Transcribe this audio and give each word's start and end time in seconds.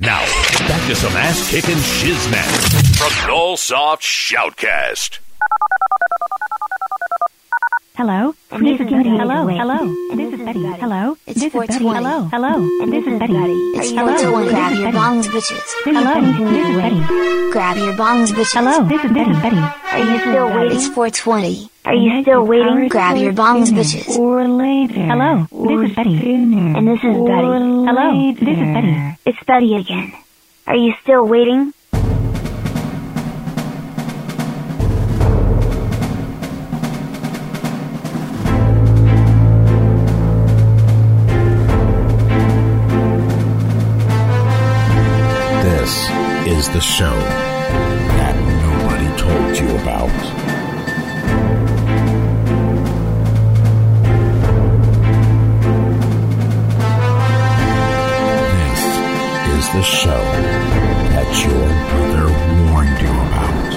Now, 0.00 0.18
back 0.66 0.88
to 0.88 0.96
some 0.96 1.12
ass 1.12 1.48
kicking 1.48 1.76
shiznat 1.76 2.98
from 2.98 3.12
Nullsoft 3.30 4.02
Shoutcast. 4.02 5.20
Hello. 7.96 8.34
This 8.50 8.80
is 8.80 8.90
Betty. 8.90 9.08
Hello. 9.08 9.46
Hello. 9.46 9.78
This 10.16 10.34
is 10.34 10.40
Betty. 10.44 10.66
Hello. 10.82 11.16
It's 11.28 11.38
This 11.38 11.44
is 11.44 11.52
Betty. 11.54 11.78
420. 11.78 11.94
Hello. 11.94 12.28
Hello. 12.34 12.54
And 12.82 12.92
This 12.92 13.06
is 13.06 13.18
Betty. 13.20 13.34
It's 13.78 13.90
hello. 13.94 14.18
420. 14.18 14.50
This 14.50 14.50
Grab 14.50 14.74
your 14.82 14.90
bongs, 14.90 15.26
bitches. 15.30 15.68
Hello. 15.86 16.14
This 16.18 16.66
is 16.66 16.74
Betty. 16.74 17.00
Grab 17.54 17.76
your 17.76 17.94
bongs, 17.94 18.30
bitches. 18.34 18.50
Hello. 18.58 18.82
This 18.82 19.04
is 19.04 19.12
Betty. 19.14 19.32
Betty. 19.38 19.62
Are 19.94 20.02
you 20.10 20.18
still 20.18 20.48
waiting? 20.50 20.76
It's 20.76 20.88
420. 20.88 21.70
Are 21.84 21.94
you 21.94 22.22
still 22.22 22.44
waiting? 22.44 22.88
Grab 22.88 23.16
your 23.16 23.32
bongs, 23.32 23.70
bitches. 23.70 24.18
Or 24.18 24.42
later. 24.48 24.98
Hello. 24.98 25.46
This 25.54 25.90
is 25.90 25.94
Betty. 25.94 26.34
And 26.34 26.88
this 26.88 26.98
is 26.98 27.14
Betty. 27.14 27.54
Hello. 27.86 28.06
This 28.34 28.58
is 28.58 28.70
Betty. 28.74 28.94
It's 29.24 29.42
Betty 29.46 29.76
again. 29.76 30.12
Are 30.66 30.74
you 30.74 30.94
still 31.04 31.28
waiting? 31.28 31.72
The 46.74 46.80
show 46.80 47.04
that 48.18 48.34
nobody 48.64 49.06
told 49.16 49.56
you 49.60 49.68
about. 49.78 50.10
This 58.58 58.82
is 59.54 59.66
the 59.72 59.82
show 59.82 60.24
that 61.14 61.30
your 61.46 61.66
mother 61.92 62.28
warned 62.72 62.98
you 63.00 63.12
about. 63.28 63.70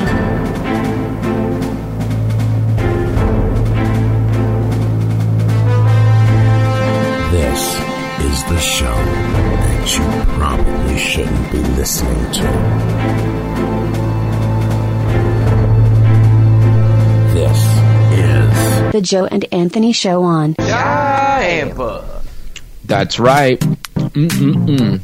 This 7.32 7.62
is 8.32 8.44
the 8.46 8.60
show 8.60 9.27
that 9.88 9.98
you 9.98 10.04
probably 10.34 10.98
shouldn't 10.98 11.52
be 11.52 11.60
listening 11.60 12.32
to. 12.32 12.44
This 17.34 17.58
is 18.18 18.92
The 18.92 19.02
Joe 19.02 19.26
and 19.26 19.46
Anthony 19.54 19.94
Show 19.94 20.24
on. 20.24 20.56
That's 22.86 23.20
right. 23.20 23.60
Mm-mm-mm. 23.60 25.02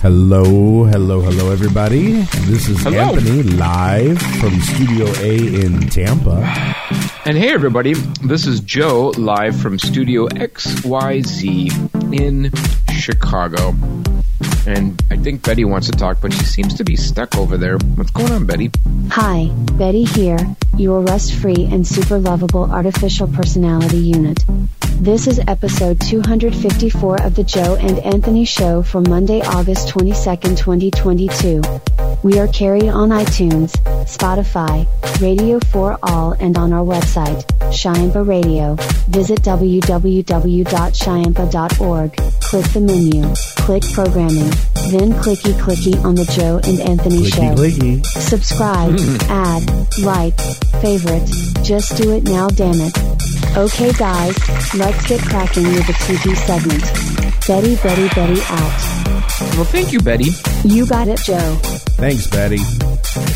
Hello, 0.00 0.84
hello, 0.84 1.20
hello, 1.20 1.50
everybody. 1.50 2.22
This 2.42 2.68
is 2.68 2.82
Hello. 2.82 2.98
Anthony 2.98 3.42
live 3.42 4.20
from 4.20 4.60
Studio 4.60 5.06
A 5.18 5.64
in 5.64 5.88
Tampa. 5.88 6.42
And 7.26 7.38
hey, 7.38 7.54
everybody, 7.54 7.94
this 8.22 8.46
is 8.46 8.60
Joe 8.60 9.14
live 9.16 9.58
from 9.58 9.78
Studio 9.78 10.28
XYZ 10.28 12.12
in 12.12 12.52
Chicago. 12.94 13.74
And 14.66 15.02
I 15.10 15.16
think 15.16 15.44
Betty 15.44 15.64
wants 15.64 15.90
to 15.90 15.92
talk, 15.92 16.20
but 16.20 16.32
she 16.32 16.44
seems 16.44 16.74
to 16.74 16.84
be 16.84 16.96
stuck 16.96 17.36
over 17.36 17.56
there. 17.56 17.76
What's 17.96 18.10
going 18.10 18.32
on, 18.32 18.46
Betty? 18.46 18.70
Hi, 19.10 19.50
Betty 19.74 20.04
here, 20.04 20.38
your 20.76 21.00
rust 21.02 21.34
free 21.34 21.68
and 21.70 21.86
super 21.86 22.18
lovable 22.18 22.70
artificial 22.70 23.28
personality 23.28 23.98
unit. 23.98 24.44
This 25.00 25.26
is 25.26 25.40
episode 25.48 26.00
254 26.00 27.22
of 27.22 27.34
The 27.34 27.44
Joe 27.44 27.76
and 27.78 27.98
Anthony 27.98 28.44
Show 28.44 28.82
for 28.82 29.00
Monday, 29.02 29.42
August 29.42 29.88
22nd, 29.88 30.56
2022. 30.56 31.93
We 32.24 32.38
are 32.38 32.48
carried 32.48 32.88
on 32.88 33.10
iTunes, 33.10 33.72
Spotify, 34.06 34.86
Radio 35.20 35.60
for 35.70 35.98
All, 36.02 36.32
and 36.40 36.56
on 36.56 36.72
our 36.72 36.82
website, 36.82 37.44
Shiampa 37.70 38.26
Radio. 38.26 38.76
Visit 39.10 39.42
www.shiampa.org, 39.42 42.16
click 42.40 42.64
the 42.72 42.80
menu, 42.80 43.34
click 43.66 43.82
programming, 43.92 44.50
then 44.92 45.12
clicky 45.22 45.52
clicky 45.54 46.02
on 46.04 46.14
The 46.14 46.24
Joe 46.26 46.60
and 46.64 46.80
Anthony 46.80 47.22
Clicky 47.22 47.32
Show. 47.32 47.54
clicky. 47.54 48.06
Subscribe, 48.06 48.98
hmm. 48.98 49.16
add, 49.30 49.64
like, 50.02 50.38
favorite. 50.80 51.26
Just 51.62 51.96
do 51.96 52.12
it 52.12 52.24
now, 52.24 52.48
damn 52.48 52.80
it. 52.80 52.96
Okay, 53.56 53.92
guys, 53.92 54.36
let's 54.74 55.06
get 55.08 55.20
cracking 55.22 55.64
with 55.64 55.86
the 55.86 55.92
TV 56.04 56.36
segment. 56.46 56.82
Betty, 57.46 57.76
Betty, 57.76 58.08
Betty 58.14 58.40
out. 58.48 59.04
Well, 59.56 59.64
thank 59.64 59.92
you, 59.92 60.00
Betty. 60.00 60.30
You 60.64 60.86
got 60.86 61.08
it, 61.08 61.20
Joe. 61.20 61.56
Thanks, 61.96 62.26
Betty. 62.26 62.58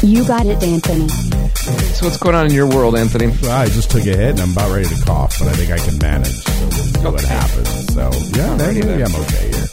You 0.02 0.26
got 0.26 0.46
it, 0.46 0.62
Anthony. 0.62 1.08
So, 1.08 2.06
what's 2.06 2.16
going 2.16 2.34
on 2.34 2.46
in 2.46 2.52
your 2.52 2.68
world, 2.68 2.96
Anthony? 2.96 3.28
Well, 3.42 3.50
I 3.52 3.66
just 3.66 3.90
took 3.90 4.02
a 4.02 4.16
hit 4.16 4.30
and 4.30 4.40
I'm 4.40 4.52
about 4.52 4.70
ready 4.72 4.88
to 4.88 5.04
cough, 5.04 5.38
but 5.38 5.48
I 5.48 5.52
think 5.52 5.70
I 5.70 5.78
can 5.78 5.98
manage. 5.98 6.32
So 6.32 6.52
we'll 6.60 6.70
see 6.72 7.04
what 7.04 7.24
happens. 7.24 7.94
So 7.94 8.02
yeah, 8.36 8.56
Alrighty 8.56 8.58
maybe 8.58 8.80
then. 8.80 9.02
I'm 9.02 9.14
okay 9.22 9.48
here. 9.48 9.68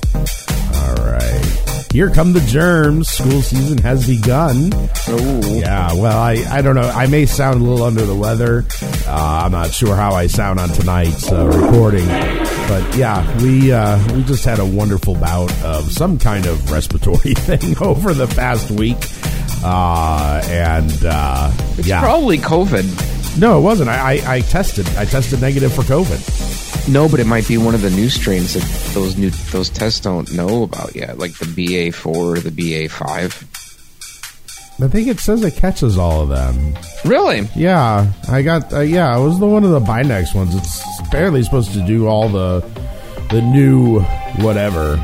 All 0.75 1.11
right. 1.11 1.64
Here 1.95 2.09
come 2.09 2.33
the 2.33 2.41
germs. 2.41 3.07
School 3.07 3.41
season 3.41 3.77
has 3.77 4.05
begun. 4.05 4.69
Oh, 5.07 5.41
Yeah, 5.45 5.93
well, 5.93 6.17
I, 6.17 6.33
I 6.51 6.61
don't 6.61 6.75
know. 6.75 6.81
I 6.81 7.07
may 7.07 7.25
sound 7.25 7.61
a 7.61 7.63
little 7.63 7.85
under 7.85 8.01
the 8.05 8.13
weather. 8.13 8.65
Uh, 9.07 9.43
I'm 9.45 9.53
not 9.53 9.71
sure 9.71 9.95
how 9.95 10.11
I 10.13 10.27
sound 10.27 10.59
on 10.59 10.67
tonight's 10.67 11.31
uh, 11.31 11.45
recording, 11.47 12.05
but 12.05 12.97
yeah, 12.97 13.41
we 13.41 13.71
uh, 13.71 13.97
we 14.13 14.23
just 14.25 14.43
had 14.43 14.59
a 14.59 14.65
wonderful 14.65 15.15
bout 15.15 15.49
of 15.63 15.89
some 15.89 16.19
kind 16.19 16.45
of 16.47 16.69
respiratory 16.69 17.33
thing 17.33 17.77
over 17.81 18.13
the 18.13 18.27
past 18.27 18.71
week, 18.71 18.97
uh, 19.63 20.41
and 20.47 20.91
uh, 21.05 21.49
it's 21.77 21.87
yeah, 21.87 22.01
probably 22.01 22.39
COVID. 22.39 23.39
no, 23.39 23.57
it 23.57 23.61
wasn't. 23.61 23.89
I, 23.89 24.15
I, 24.17 24.35
I 24.35 24.41
tested. 24.41 24.85
I 24.97 25.05
tested 25.05 25.39
negative 25.39 25.71
for 25.71 25.83
COVID. 25.83 26.64
No, 26.87 27.09
but 27.09 27.19
it 27.19 27.25
might 27.25 27.47
be 27.47 27.57
one 27.57 27.73
of 27.73 27.81
the 27.81 27.89
new 27.89 28.09
strains 28.09 28.53
that 28.53 28.93
those 28.93 29.17
new 29.17 29.31
those 29.51 29.69
tests 29.69 29.99
don't 29.99 30.31
know 30.33 30.63
about 30.63 30.95
yet, 30.95 31.17
like 31.17 31.33
the 31.39 31.45
BA 31.91 31.91
four 31.97 32.35
or 32.35 32.39
the 32.39 32.51
BA 32.51 32.89
five. 32.89 33.33
I 34.81 34.87
think 34.89 35.07
it 35.07 35.19
says 35.19 35.41
it 35.43 35.55
catches 35.55 35.97
all 35.97 36.21
of 36.21 36.29
them. 36.29 36.75
Really? 37.05 37.47
Yeah, 37.55 38.11
I 38.29 38.41
got. 38.43 38.71
Uh, 38.73 38.81
yeah, 38.81 39.17
it 39.17 39.23
was 39.23 39.39
the 39.39 39.47
one 39.47 39.63
of 39.63 39.71
the 39.71 39.79
Binax 39.79 40.35
ones. 40.35 40.53
It's 40.53 41.09
barely 41.09 41.41
supposed 41.43 41.71
to 41.73 41.81
do 41.85 42.07
all 42.07 42.29
the 42.29 42.59
the 43.31 43.41
new 43.41 44.01
whatever, 44.41 44.97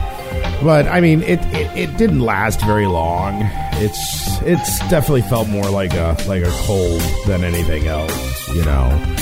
but 0.62 0.86
I 0.88 1.02
mean, 1.02 1.24
it, 1.24 1.40
it 1.48 1.76
it 1.90 1.98
didn't 1.98 2.20
last 2.20 2.62
very 2.62 2.86
long. 2.86 3.42
It's 3.76 4.40
it's 4.44 4.78
definitely 4.90 5.24
felt 5.24 5.48
more 5.48 5.70
like 5.72 5.94
a 5.96 6.16
like 6.28 6.44
a 6.44 6.52
cold 6.52 7.02
than 7.26 7.44
anything 7.44 7.88
else, 7.88 8.50
you 8.50 8.64
know. 8.66 9.16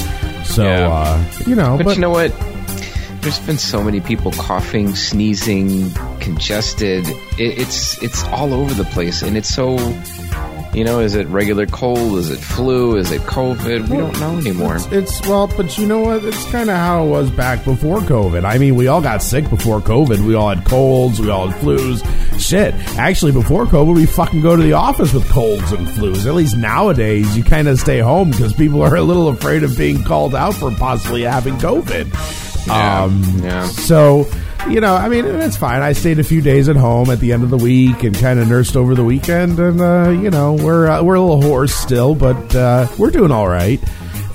So 0.43 0.63
Yeah. 0.63 0.89
uh, 0.89 1.23
you 1.45 1.55
know, 1.55 1.77
But, 1.77 1.85
but, 1.85 1.95
you 1.95 2.01
know 2.01 2.09
what? 2.09 2.33
There's 3.21 3.39
been 3.39 3.57
so 3.57 3.83
many 3.83 3.99
people 3.99 4.31
coughing, 4.31 4.95
sneezing, 4.95 5.91
congested. 6.19 7.05
It, 7.37 7.59
it's 7.59 8.01
it's 8.01 8.23
all 8.25 8.53
over 8.53 8.73
the 8.73 8.85
place, 8.85 9.21
and 9.21 9.35
it's 9.37 9.49
so. 9.49 9.77
You 10.71 10.83
know, 10.83 10.99
is 10.99 11.15
it 11.15 11.25
regular 11.27 11.65
cold? 11.65 12.19
Is 12.19 12.29
it 12.29 12.37
flu? 12.37 12.95
Is 12.95 13.11
it 13.11 13.21
COVID? 13.21 13.89
We 13.89 13.97
don't 13.97 14.19
know 14.19 14.37
anymore. 14.37 14.75
It's, 14.75 14.91
it's 14.91 15.27
well, 15.27 15.47
but 15.47 15.75
you 15.79 15.87
know 15.87 16.01
what? 16.01 16.23
It's 16.23 16.45
kind 16.51 16.69
of 16.69 16.77
how 16.77 17.03
it 17.05 17.09
was 17.09 17.31
back 17.31 17.65
before 17.65 17.97
COVID. 18.01 18.45
I 18.45 18.59
mean, 18.59 18.75
we 18.75 18.85
all 18.87 19.01
got 19.01 19.23
sick 19.23 19.49
before 19.49 19.79
COVID. 19.81 20.19
We 20.25 20.35
all 20.35 20.53
had 20.53 20.63
colds. 20.65 21.19
We 21.19 21.31
all 21.31 21.47
had 21.47 21.59
flus. 21.61 22.05
Shit. 22.39 22.75
Actually, 22.99 23.31
before 23.31 23.65
COVID, 23.65 23.95
we 23.95 24.05
fucking 24.05 24.41
go 24.41 24.55
to 24.55 24.61
the 24.61 24.73
office 24.73 25.11
with 25.11 25.27
colds 25.29 25.71
and 25.71 25.87
flus. 25.87 26.27
At 26.27 26.35
least 26.35 26.55
nowadays, 26.55 27.35
you 27.35 27.43
kind 27.43 27.67
of 27.67 27.79
stay 27.79 27.99
home 27.99 28.29
because 28.29 28.53
people 28.53 28.83
are 28.83 28.95
a 28.95 29.01
little 29.01 29.27
afraid 29.29 29.63
of 29.63 29.75
being 29.75 30.03
called 30.03 30.35
out 30.35 30.53
for 30.53 30.69
possibly 30.71 31.23
having 31.23 31.55
COVID. 31.55 32.48
Yeah, 32.69 33.03
Um, 33.03 33.23
yeah. 33.43 33.67
So, 33.67 34.29
you 34.69 34.79
know, 34.81 34.95
I 34.95 35.09
mean, 35.09 35.25
it's 35.25 35.57
fine. 35.57 35.81
I 35.81 35.93
stayed 35.93 36.19
a 36.19 36.23
few 36.23 36.41
days 36.41 36.69
at 36.69 36.75
home 36.75 37.09
at 37.09 37.19
the 37.19 37.33
end 37.33 37.43
of 37.43 37.49
the 37.49 37.57
week 37.57 38.03
and 38.03 38.15
kind 38.15 38.39
of 38.39 38.47
nursed 38.47 38.75
over 38.75 38.93
the 38.95 39.03
weekend, 39.03 39.59
and 39.59 39.81
uh, 39.81 40.09
you 40.09 40.29
know, 40.29 40.53
we're 40.53 40.87
uh, 40.87 41.01
we're 41.03 41.15
a 41.15 41.21
little 41.21 41.41
hoarse 41.41 41.73
still, 41.73 42.15
but 42.15 42.55
uh, 42.55 42.87
we're 42.97 43.11
doing 43.11 43.31
all 43.31 43.47
right. 43.47 43.79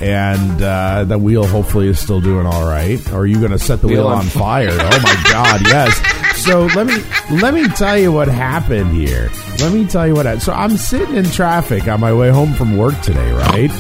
And 0.00 0.60
uh, 0.60 1.04
the 1.04 1.16
wheel 1.18 1.46
hopefully 1.46 1.88
is 1.88 1.98
still 2.00 2.20
doing 2.20 2.46
all 2.46 2.68
right. 2.68 3.00
Or 3.12 3.20
are 3.20 3.26
you 3.26 3.38
going 3.38 3.52
to 3.52 3.58
set 3.58 3.80
the 3.80 3.86
wheel, 3.86 3.98
Wheel 4.04 4.08
on 4.08 4.18
on 4.18 4.24
fire? 4.26 4.68
oh 4.70 5.00
my 5.02 5.22
God, 5.30 5.60
yes. 5.66 6.42
So 6.44 6.66
let 6.74 6.86
me 6.86 6.96
let 7.40 7.54
me 7.54 7.66
tell 7.68 7.96
you 7.96 8.10
what 8.12 8.26
happened 8.28 8.90
here. 8.92 9.30
Let 9.60 9.72
me 9.72 9.86
tell 9.86 10.06
you 10.06 10.14
what. 10.14 10.26
happened. 10.26 10.42
So 10.42 10.52
I'm 10.52 10.76
sitting 10.76 11.14
in 11.14 11.24
traffic 11.26 11.86
on 11.86 12.00
my 12.00 12.12
way 12.12 12.28
home 12.30 12.52
from 12.54 12.76
work 12.76 13.00
today, 13.02 13.30
right? 13.32 13.70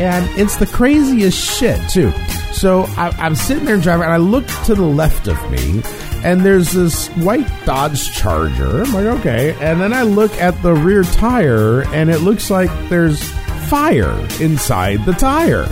and 0.00 0.28
it's 0.38 0.56
the 0.56 0.66
craziest 0.66 1.38
shit 1.38 1.78
too. 1.88 2.12
So 2.54 2.84
I, 2.96 3.10
I'm 3.18 3.34
sitting 3.34 3.64
there 3.64 3.74
in 3.74 3.82
traffic, 3.82 4.04
and 4.04 4.12
I 4.12 4.16
look 4.16 4.46
to 4.64 4.74
the 4.74 4.82
left 4.82 5.26
of 5.26 5.50
me, 5.50 5.82
and 6.24 6.40
there's 6.40 6.72
this 6.72 7.08
white 7.16 7.48
Dodge 7.66 8.12
Charger. 8.12 8.82
I'm 8.82 8.92
like, 8.92 9.06
okay, 9.20 9.56
and 9.60 9.80
then 9.80 9.92
I 9.92 10.02
look 10.02 10.32
at 10.40 10.60
the 10.62 10.72
rear 10.72 11.02
tire, 11.02 11.82
and 11.92 12.10
it 12.10 12.20
looks 12.20 12.50
like 12.50 12.70
there's 12.88 13.22
fire 13.68 14.16
inside 14.40 15.04
the 15.04 15.12
tire, 15.12 15.66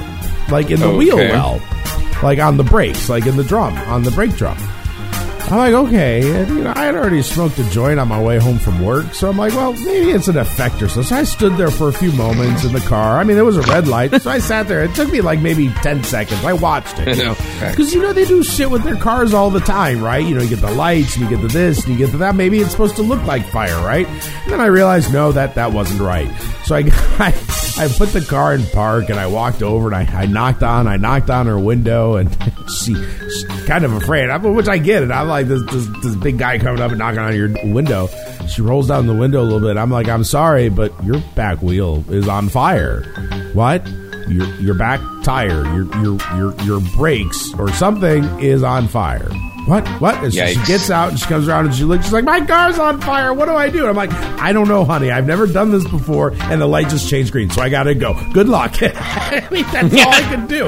like 0.50 0.70
in 0.70 0.80
the 0.80 0.90
wheel 0.90 1.16
well, 1.16 1.60
like 2.22 2.38
on 2.38 2.56
the 2.56 2.64
brakes, 2.64 3.08
like 3.08 3.26
in 3.26 3.36
the 3.36 3.44
drum, 3.44 3.74
on 3.88 4.02
the 4.02 4.10
brake 4.10 4.34
drum. 4.36 4.58
I'm 5.52 5.58
like, 5.58 5.74
okay. 5.88 6.40
And, 6.40 6.48
you 6.48 6.64
know, 6.64 6.72
I 6.74 6.84
had 6.84 6.94
already 6.94 7.20
smoked 7.20 7.58
a 7.58 7.68
joint 7.68 8.00
on 8.00 8.08
my 8.08 8.18
way 8.18 8.38
home 8.38 8.58
from 8.58 8.82
work, 8.82 9.12
so 9.12 9.28
I'm 9.28 9.36
like, 9.36 9.52
well, 9.52 9.74
maybe 9.74 10.10
it's 10.10 10.28
an 10.28 10.38
effect 10.38 10.80
or 10.80 10.88
so. 10.88 11.02
So 11.02 11.14
I 11.14 11.24
stood 11.24 11.58
there 11.58 11.70
for 11.70 11.88
a 11.88 11.92
few 11.92 12.10
moments 12.12 12.64
in 12.64 12.72
the 12.72 12.80
car. 12.80 13.18
I 13.18 13.24
mean, 13.24 13.36
it 13.36 13.42
was 13.42 13.58
a 13.58 13.62
red 13.62 13.86
light, 13.86 14.18
so 14.22 14.30
I 14.30 14.38
sat 14.38 14.66
there. 14.66 14.82
It 14.82 14.94
took 14.94 15.12
me 15.12 15.20
like 15.20 15.40
maybe 15.40 15.68
ten 15.82 16.02
seconds. 16.04 16.42
I 16.42 16.54
watched 16.54 16.98
it, 17.00 17.18
you 17.18 17.24
know, 17.24 17.36
because 17.68 17.92
you 17.92 18.00
know 18.00 18.14
they 18.14 18.24
do 18.24 18.42
shit 18.42 18.70
with 18.70 18.82
their 18.82 18.96
cars 18.96 19.34
all 19.34 19.50
the 19.50 19.60
time, 19.60 20.02
right? 20.02 20.24
You 20.24 20.34
know, 20.34 20.42
you 20.42 20.48
get 20.48 20.62
the 20.62 20.70
lights, 20.70 21.16
and 21.16 21.24
you 21.24 21.36
get 21.36 21.42
the 21.42 21.48
this, 21.48 21.84
and 21.84 21.92
you 21.92 21.98
get 21.98 22.12
the 22.12 22.18
that. 22.18 22.34
Maybe 22.34 22.60
it's 22.60 22.70
supposed 22.70 22.96
to 22.96 23.02
look 23.02 23.22
like 23.24 23.46
fire, 23.46 23.76
right? 23.84 24.06
And 24.06 24.52
then 24.52 24.60
I 24.60 24.66
realized, 24.66 25.12
no, 25.12 25.32
that 25.32 25.54
that 25.56 25.70
wasn't 25.70 26.00
right. 26.00 26.30
So 26.64 26.76
I, 26.76 26.78
I, 27.18 27.30
I 27.78 27.88
put 27.88 28.10
the 28.10 28.20
car 28.20 28.54
in 28.54 28.64
park, 28.66 29.08
and 29.08 29.18
I 29.18 29.26
walked 29.26 29.62
over, 29.62 29.92
and 29.92 29.96
I, 29.96 30.22
I 30.22 30.26
knocked 30.26 30.62
on, 30.62 30.86
I 30.86 30.96
knocked 30.96 31.30
on 31.30 31.46
her 31.46 31.58
window, 31.58 32.16
and 32.16 32.30
she, 32.70 32.94
kind 33.66 33.84
of 33.84 33.92
afraid, 33.94 34.30
I- 34.30 34.36
which 34.36 34.68
I 34.68 34.78
get 34.78 35.02
it. 35.02 35.10
I'm 35.10 35.28
like 35.28 35.46
this, 35.48 35.62
this 35.70 35.86
this 36.02 36.14
big 36.16 36.38
guy 36.38 36.58
coming 36.58 36.80
up 36.82 36.90
and 36.90 36.98
knocking 36.98 37.20
on 37.20 37.34
your 37.34 37.48
window. 37.72 38.08
She 38.48 38.60
rolls 38.62 38.88
down 38.88 39.06
the 39.06 39.14
window 39.14 39.40
a 39.40 39.44
little 39.44 39.60
bit. 39.60 39.76
I'm 39.76 39.90
like, 39.90 40.08
I'm 40.08 40.24
sorry, 40.24 40.68
but 40.68 40.92
your 41.04 41.20
back 41.34 41.62
wheel 41.62 42.04
is 42.08 42.28
on 42.28 42.48
fire. 42.48 43.02
What? 43.54 43.86
Your 44.28 44.46
your 44.60 44.74
back 44.74 45.00
tire, 45.24 45.64
your 45.74 45.84
your 46.02 46.18
your 46.36 46.54
your 46.62 46.80
brakes 46.96 47.52
or 47.58 47.70
something 47.72 48.24
is 48.40 48.62
on 48.62 48.86
fire. 48.88 49.28
What? 49.66 49.86
What? 50.00 50.22
And 50.24 50.34
so 50.34 50.46
she 50.46 50.66
gets 50.66 50.90
out 50.90 51.10
and 51.10 51.18
she 51.18 51.26
comes 51.26 51.46
around 51.48 51.66
and 51.66 51.74
she 51.74 51.84
looks. 51.84 52.04
She's 52.04 52.12
like, 52.12 52.24
"My 52.24 52.44
car's 52.44 52.78
on 52.78 53.00
fire. 53.00 53.32
What 53.32 53.46
do 53.46 53.52
I 53.54 53.68
do?" 53.70 53.80
And 53.80 53.88
I'm 53.90 53.96
like, 53.96 54.12
"I 54.40 54.52
don't 54.52 54.66
know, 54.68 54.84
honey. 54.84 55.10
I've 55.10 55.26
never 55.26 55.46
done 55.46 55.70
this 55.70 55.84
before, 55.88 56.32
and 56.40 56.60
the 56.60 56.66
light 56.66 56.88
just 56.88 57.08
changed 57.08 57.30
green, 57.32 57.48
so 57.50 57.62
I 57.62 57.68
got 57.68 57.84
to 57.84 57.94
go. 57.94 58.14
Good 58.32 58.48
luck." 58.48 58.74
I 58.82 59.46
mean, 59.50 59.64
that's 59.72 59.94
all 59.94 60.12
I 60.12 60.34
could 60.34 60.48
do. 60.48 60.66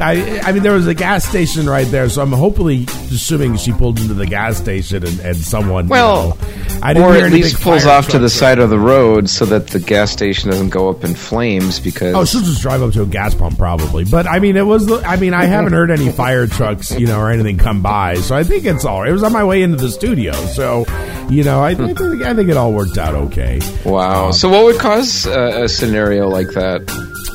I, 0.00 0.40
I 0.44 0.52
mean, 0.52 0.62
there 0.62 0.72
was 0.74 0.86
a 0.86 0.94
gas 0.94 1.24
station 1.26 1.68
right 1.68 1.86
there, 1.88 2.08
so 2.08 2.22
I'm 2.22 2.32
hopefully 2.32 2.84
assuming 3.10 3.56
she 3.56 3.72
pulled 3.72 3.98
into 3.98 4.14
the 4.14 4.26
gas 4.26 4.58
station 4.58 5.04
and, 5.04 5.18
and 5.20 5.36
someone. 5.36 5.86
you 5.86 5.90
Well, 5.90 6.28
know, 6.28 6.36
I 6.82 6.92
didn't 6.94 7.08
or 7.08 7.16
at 7.16 7.32
least 7.32 7.60
pulls 7.60 7.86
off 7.86 8.08
to 8.08 8.18
the 8.18 8.28
side 8.30 8.58
of 8.58 8.70
the 8.70 8.78
road 8.78 9.28
so 9.28 9.44
that 9.46 9.68
the 9.68 9.80
gas 9.80 10.10
station 10.12 10.50
doesn't 10.50 10.68
go 10.70 10.88
up 10.90 11.02
in 11.04 11.14
flames 11.14 11.80
because 11.80 12.14
Oh, 12.14 12.24
she'll 12.24 12.42
just 12.42 12.60
drive 12.62 12.82
up 12.82 12.92
to 12.92 13.02
a 13.02 13.06
gas 13.06 13.34
pump 13.34 13.58
probably. 13.58 14.04
But 14.04 14.26
I 14.26 14.38
mean, 14.38 14.56
it 14.56 14.66
was. 14.66 14.90
I 15.02 15.16
mean, 15.16 15.34
I 15.34 15.46
haven't 15.46 15.72
heard 15.72 15.90
any 15.90 16.10
fire 16.12 16.46
trucks, 16.46 16.92
you 16.92 17.06
know, 17.06 17.18
or 17.18 17.30
anything 17.30 17.56
come 17.58 17.82
by. 17.82 18.14
So 18.16 18.35
I 18.36 18.44
think 18.44 18.64
it's 18.64 18.84
all. 18.84 19.00
right. 19.00 19.08
It 19.08 19.12
was 19.12 19.22
on 19.22 19.32
my 19.32 19.44
way 19.44 19.62
into 19.62 19.76
the 19.76 19.90
studio, 19.90 20.32
so 20.32 20.84
you 21.28 21.42
know, 21.42 21.62
I, 21.62 21.70
I 21.70 21.74
think 21.74 22.00
I 22.00 22.34
think 22.34 22.48
it 22.48 22.56
all 22.56 22.72
worked 22.72 22.98
out 22.98 23.14
okay. 23.14 23.60
wow. 23.84 24.30
so 24.30 24.48
what 24.48 24.64
would 24.64 24.78
cause 24.78 25.26
uh, 25.26 25.62
a 25.64 25.68
scenario 25.68 26.28
like 26.28 26.48
that? 26.50 26.82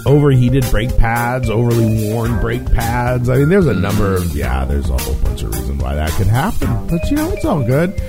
Overheated 0.06 0.66
brake 0.72 0.98
pads, 0.98 1.50
overly 1.50 2.10
worn 2.10 2.40
brake 2.40 2.66
pads. 2.74 3.30
I 3.30 3.38
mean, 3.38 3.50
there's 3.50 3.68
a 3.68 3.74
number 3.74 4.16
of 4.16 4.36
yeah. 4.36 4.66
There's 4.66 4.90
a 4.90 4.98
whole 4.98 5.16
bunch 5.16 5.44
of 5.44 5.54
reasons 5.54 5.82
why 5.82 5.96
that 5.96 6.10
could 6.12 6.28
happen. 6.28 6.51
But 6.90 7.10
you 7.10 7.18
know, 7.18 7.32
it's 7.32 7.46
all 7.46 7.64
good. 7.64 8.00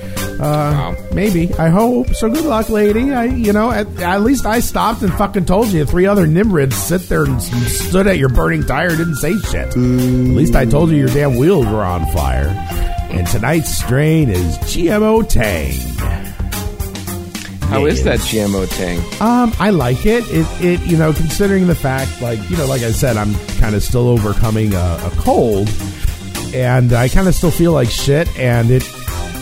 Uh, 0.41 0.95
Maybe. 1.13 1.53
I 1.55 1.69
hope. 1.69 2.09
So 2.15 2.29
good 2.29 2.45
luck, 2.45 2.69
lady. 2.69 3.13
I, 3.13 3.25
you 3.25 3.53
know, 3.53 3.71
at, 3.71 3.87
at 4.01 4.23
least 4.23 4.47
I 4.47 4.61
stopped 4.61 5.03
and 5.03 5.13
fucking 5.15 5.45
told 5.45 5.69
you. 5.69 5.85
Three 5.85 6.07
other 6.07 6.27
Nimrods 6.27 6.77
sit 6.77 7.03
there 7.03 7.25
and 7.25 7.41
stood 7.43 8.07
at 8.07 8.19
your 8.19 8.29
burning 8.29 8.65
tire, 8.65 8.91
didn't 8.91 9.17
say 9.17 9.37
shit. 9.39 9.69
At 9.69 9.77
least 9.77 10.57
I 10.57 10.65
told 10.65 10.91
you 10.91 10.97
your 10.97 11.09
damn 11.09 11.37
wheels 11.37 11.67
were 11.67 11.85
on 11.85 12.11
fire. 12.13 12.49
And 13.11 13.27
tonight's 13.27 13.77
strain 13.77 14.31
is 14.31 14.59
GMO 14.59 15.29
Tang. 15.29 15.75
How 17.69 17.87
is 17.87 18.05
that 18.05 18.19
GMO 18.19 18.69
Tang? 18.77 18.99
Um, 19.23 19.53
I 19.59 19.71
like 19.71 20.05
it. 20.05 20.25
It, 20.29 20.47
it, 20.63 20.81
you 20.87 20.97
know, 20.99 21.13
considering 21.15 21.67
the 21.69 21.75
fact, 21.75 22.21
like, 22.21 22.39
you 22.51 22.57
know, 22.59 22.67
like 22.67 22.83
I 22.83 22.91
said, 22.91 23.17
I'm 23.17 23.35
kind 23.61 23.75
of 23.75 23.83
still 23.83 24.09
overcoming 24.09 24.75
a, 24.75 24.79
a 24.79 25.11
cold, 25.17 25.69
and 26.55 26.93
I 26.93 27.09
kind 27.09 27.29
of 27.29 27.35
still 27.35 27.51
feel 27.51 27.73
like 27.73 27.89
shit, 27.91 28.29
and 28.39 28.71
it, 28.71 28.83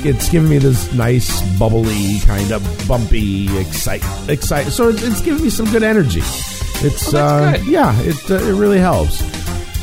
it's 0.05 0.29
giving 0.31 0.49
me 0.49 0.59
this 0.59 0.93
nice, 0.95 1.43
bubbly, 1.59 2.21
kind 2.21 2.53
of 2.53 2.63
bumpy, 2.89 3.49
excite, 3.59 4.03
excite. 4.29 4.67
So 4.69 4.89
it's, 4.89 5.03
it's 5.03 5.21
giving 5.21 5.43
me 5.43 5.51
some 5.51 5.67
good 5.71 5.83
energy. 5.83 6.21
It's, 6.83 7.13
Oh, 7.15 7.19
uh, 7.19 7.57
good. 7.57 7.67
yeah, 7.67 7.99
it, 8.01 8.31
uh, 8.31 8.35
it 8.37 8.55
really 8.59 8.79
helps. 8.79 9.19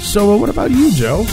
So, 0.08 0.34
uh, 0.34 0.38
what 0.38 0.50
about 0.50 0.72
you, 0.72 0.92
Joe? 0.92 1.26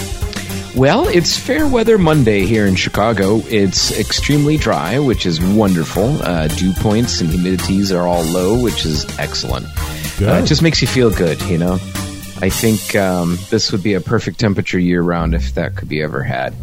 Well, 0.76 1.06
it's 1.06 1.38
Fair 1.38 1.68
Weather 1.68 1.98
Monday 1.98 2.46
here 2.46 2.66
in 2.66 2.74
Chicago. 2.74 3.40
It's 3.46 3.96
extremely 3.96 4.56
dry, 4.56 4.98
which 4.98 5.24
is 5.24 5.40
wonderful. 5.40 6.20
Uh, 6.20 6.48
dew 6.48 6.72
points 6.72 7.20
and 7.20 7.30
humidities 7.30 7.96
are 7.96 8.02
all 8.08 8.24
low, 8.24 8.60
which 8.60 8.84
is 8.84 9.06
excellent. 9.20 9.66
Good. 10.18 10.28
Uh, 10.28 10.34
it 10.42 10.46
just 10.46 10.62
makes 10.62 10.82
you 10.82 10.88
feel 10.88 11.10
good, 11.10 11.40
you 11.42 11.58
know? 11.58 11.78
I 12.44 12.50
think 12.50 12.94
um, 12.94 13.38
this 13.48 13.72
would 13.72 13.82
be 13.82 13.94
a 13.94 14.02
perfect 14.02 14.38
temperature 14.38 14.78
year 14.78 15.00
round 15.00 15.34
if 15.34 15.54
that 15.54 15.76
could 15.76 15.88
be 15.88 16.02
ever 16.02 16.22
had. 16.22 16.54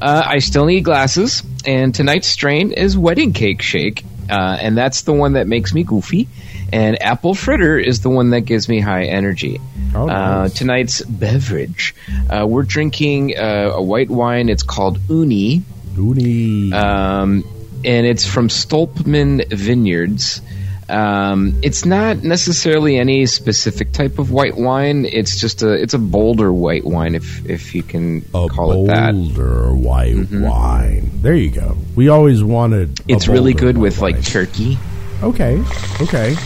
Uh, 0.00 0.22
I 0.24 0.38
still 0.38 0.64
need 0.64 0.80
glasses, 0.80 1.42
and 1.66 1.94
tonight's 1.94 2.26
strain 2.26 2.72
is 2.72 2.96
Wedding 2.96 3.34
Cake 3.34 3.60
Shake, 3.60 4.02
uh, 4.30 4.56
and 4.58 4.78
that's 4.78 5.02
the 5.02 5.12
one 5.12 5.34
that 5.34 5.46
makes 5.46 5.74
me 5.74 5.84
goofy. 5.84 6.26
And 6.72 7.02
Apple 7.02 7.34
Fritter 7.34 7.78
is 7.78 8.00
the 8.00 8.08
one 8.08 8.30
that 8.30 8.46
gives 8.46 8.66
me 8.66 8.80
high 8.80 9.04
energy. 9.04 9.60
Oh, 9.94 10.08
uh, 10.08 10.48
tonight's 10.48 11.02
beverage, 11.02 11.94
uh, 12.30 12.46
we're 12.48 12.62
drinking 12.62 13.36
uh, 13.36 13.72
a 13.74 13.82
white 13.82 14.08
wine. 14.08 14.48
It's 14.48 14.62
called 14.62 14.98
Uni, 15.10 15.62
Uni. 15.98 16.72
um, 16.72 17.44
and 17.84 18.06
it's 18.06 18.24
from 18.26 18.48
Stolpman 18.48 19.46
Vineyards. 19.50 20.40
Um, 20.88 21.58
it's 21.62 21.84
not 21.84 22.22
necessarily 22.22 22.96
any 22.96 23.26
specific 23.26 23.90
type 23.92 24.18
of 24.20 24.30
white 24.30 24.56
wine. 24.56 25.04
It's 25.04 25.40
just 25.40 25.62
a 25.62 25.72
it's 25.72 25.94
a 25.94 25.98
bolder 25.98 26.52
white 26.52 26.84
wine, 26.84 27.14
if 27.16 27.44
if 27.44 27.74
you 27.74 27.82
can 27.82 28.24
a 28.32 28.46
call 28.48 28.84
it 28.84 28.86
that. 28.88 29.14
Mm-hmm. 29.14 29.34
bolder 29.34 29.74
white 29.74 30.30
wine. 30.30 31.10
There 31.22 31.34
you 31.34 31.50
go. 31.50 31.76
We 31.96 32.08
always 32.08 32.44
wanted. 32.44 33.00
It's 33.08 33.26
really 33.26 33.52
good 33.54 33.76
with 33.78 34.00
like 34.00 34.22
turkey 34.22 34.78
Okay. 35.22 35.62
Okay. 36.00 36.36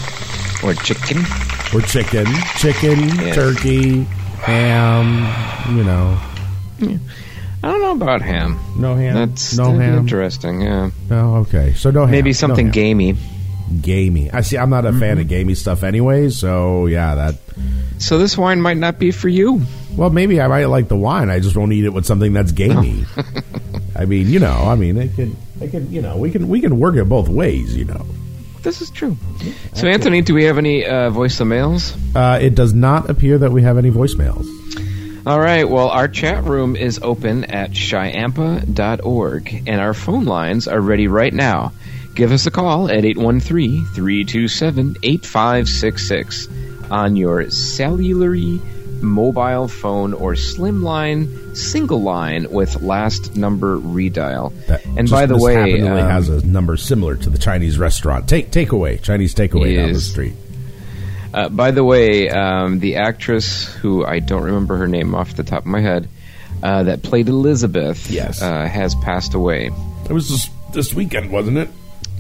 or 0.64 0.74
chicken. 0.74 1.18
Or 1.74 1.80
chicken, 1.82 2.26
chicken, 2.56 2.98
Yeah. 3.18 3.34
turkey, 3.34 4.02
ham. 4.42 5.76
You 5.76 5.84
know, 5.84 6.18
I 7.62 7.70
don't 7.70 7.80
know 7.82 7.92
about 7.92 8.22
ham. 8.22 8.58
no 8.78 8.94
ham. 8.96 9.14
That's 9.14 9.56
no 9.56 9.72
ham. 9.78 9.98
interesting. 9.98 10.62
Yeah, 10.62 10.90
No, 11.10 11.36
okay. 11.46 11.74
So 11.74 11.90
no 11.90 12.02
ham. 12.02 12.10
maybe 12.10 12.30
No 12.30 12.34
something 12.34 12.66
ham. 12.66 12.72
gamey. 12.72 13.16
Gamey. 13.82 14.30
I 14.30 14.40
see. 14.42 14.56
I'm 14.58 14.70
not 14.70 14.84
a 14.86 14.92
fan 14.92 15.00
Mm-hmm. 15.16 15.20
of 15.20 15.28
gamey 15.28 15.54
stuff 15.54 15.82
anyway. 15.82 16.28
So 16.30 16.86
yeah, 16.86 17.14
that. 17.14 17.34
So 17.98 18.18
this 18.18 18.36
wine 18.38 18.60
might 18.60 18.76
not 18.78 18.98
be 18.98 19.10
for 19.10 19.28
you. 19.28 19.60
Well, 19.96 20.10
maybe 20.10 20.40
I 20.40 20.46
might 20.48 20.64
like 20.66 20.88
the 20.88 20.96
wine. 20.96 21.28
I 21.30 21.40
just 21.40 21.56
won't 21.56 21.72
eat 21.72 21.84
it 21.84 21.92
with 21.92 22.06
something 22.06 22.32
that's 22.32 22.52
gamey. 22.52 23.04
I 23.96 24.04
mean, 24.06 24.28
you 24.28 24.38
know, 24.38 24.52
I 24.66 24.74
mean, 24.76 24.96
it 24.96 25.14
can, 25.14 25.36
it 25.60 25.70
can, 25.70 25.90
you 25.92 26.00
know, 26.00 26.16
we 26.16 26.30
can, 26.30 26.48
we 26.48 26.60
can 26.60 26.78
work 26.78 26.94
it 26.96 27.04
both 27.08 27.28
ways. 27.28 27.76
You 27.76 27.84
know, 27.84 28.06
This 28.62 28.80
is 28.80 28.90
true. 28.90 29.16
So 29.74 29.86
Anthony, 29.88 30.22
do 30.22 30.32
we 30.34 30.44
have 30.44 30.56
any 30.56 30.86
uh, 30.86 31.10
voice 31.10 31.38
of 31.40 31.48
mails? 31.48 31.94
uh, 32.16 32.38
it 32.40 32.54
does 32.54 32.72
not 32.72 33.10
appear 33.10 33.36
that 33.38 33.52
we 33.52 33.62
have 33.62 33.76
any 33.76 33.90
voicemails. 33.90 34.46
All 35.26 35.38
right. 35.38 35.68
Well, 35.68 35.88
our 35.90 36.08
chat 36.08 36.44
room 36.44 36.76
is 36.76 36.98
open 37.02 37.44
at 37.44 37.72
shyampa.org, 37.72 39.62
and 39.66 39.80
our 39.80 39.92
phone 39.92 40.24
lines 40.24 40.66
are 40.68 40.80
ready 40.80 41.08
right 41.08 41.32
now. 41.34 41.72
Give 42.14 42.32
us 42.32 42.46
a 42.46 42.50
call 42.50 42.90
at 42.90 43.04
813 43.04 43.86
327 43.86 44.96
8566 45.02 46.48
on 46.90 47.16
your 47.16 47.48
cellular 47.50 48.34
mobile 49.00 49.68
phone 49.68 50.12
or 50.12 50.34
slimline 50.34 51.56
single 51.56 52.02
line 52.02 52.50
with 52.50 52.82
last 52.82 53.36
number 53.36 53.78
redial. 53.78 54.52
That 54.66 54.84
and 54.84 55.08
just 55.08 55.12
by 55.12 55.26
the 55.26 55.38
way, 55.38 55.80
um, 55.80 55.96
has 55.98 56.28
a 56.28 56.44
number 56.46 56.76
similar 56.76 57.16
to 57.16 57.30
the 57.30 57.38
Chinese 57.38 57.78
restaurant. 57.78 58.28
Take 58.28 58.50
takeaway, 58.50 59.00
Chinese 59.00 59.34
takeaway 59.34 59.76
down 59.76 59.92
the 59.92 60.00
street. 60.00 60.34
Uh, 61.32 61.48
by 61.48 61.70
the 61.70 61.84
way, 61.84 62.28
um, 62.28 62.80
the 62.80 62.96
actress 62.96 63.72
who 63.76 64.04
I 64.04 64.18
don't 64.18 64.42
remember 64.42 64.76
her 64.76 64.88
name 64.88 65.14
off 65.14 65.36
the 65.36 65.44
top 65.44 65.60
of 65.60 65.66
my 65.66 65.80
head 65.80 66.08
uh, 66.62 66.82
that 66.82 67.02
played 67.04 67.28
Elizabeth 67.28 68.10
Yes. 68.10 68.42
uh, 68.42 68.66
has 68.66 68.94
passed 68.96 69.34
away. 69.34 69.70
It 70.08 70.12
was 70.12 70.28
this, 70.28 70.50
this 70.74 70.92
weekend, 70.92 71.30
wasn't 71.30 71.58
it? 71.58 71.68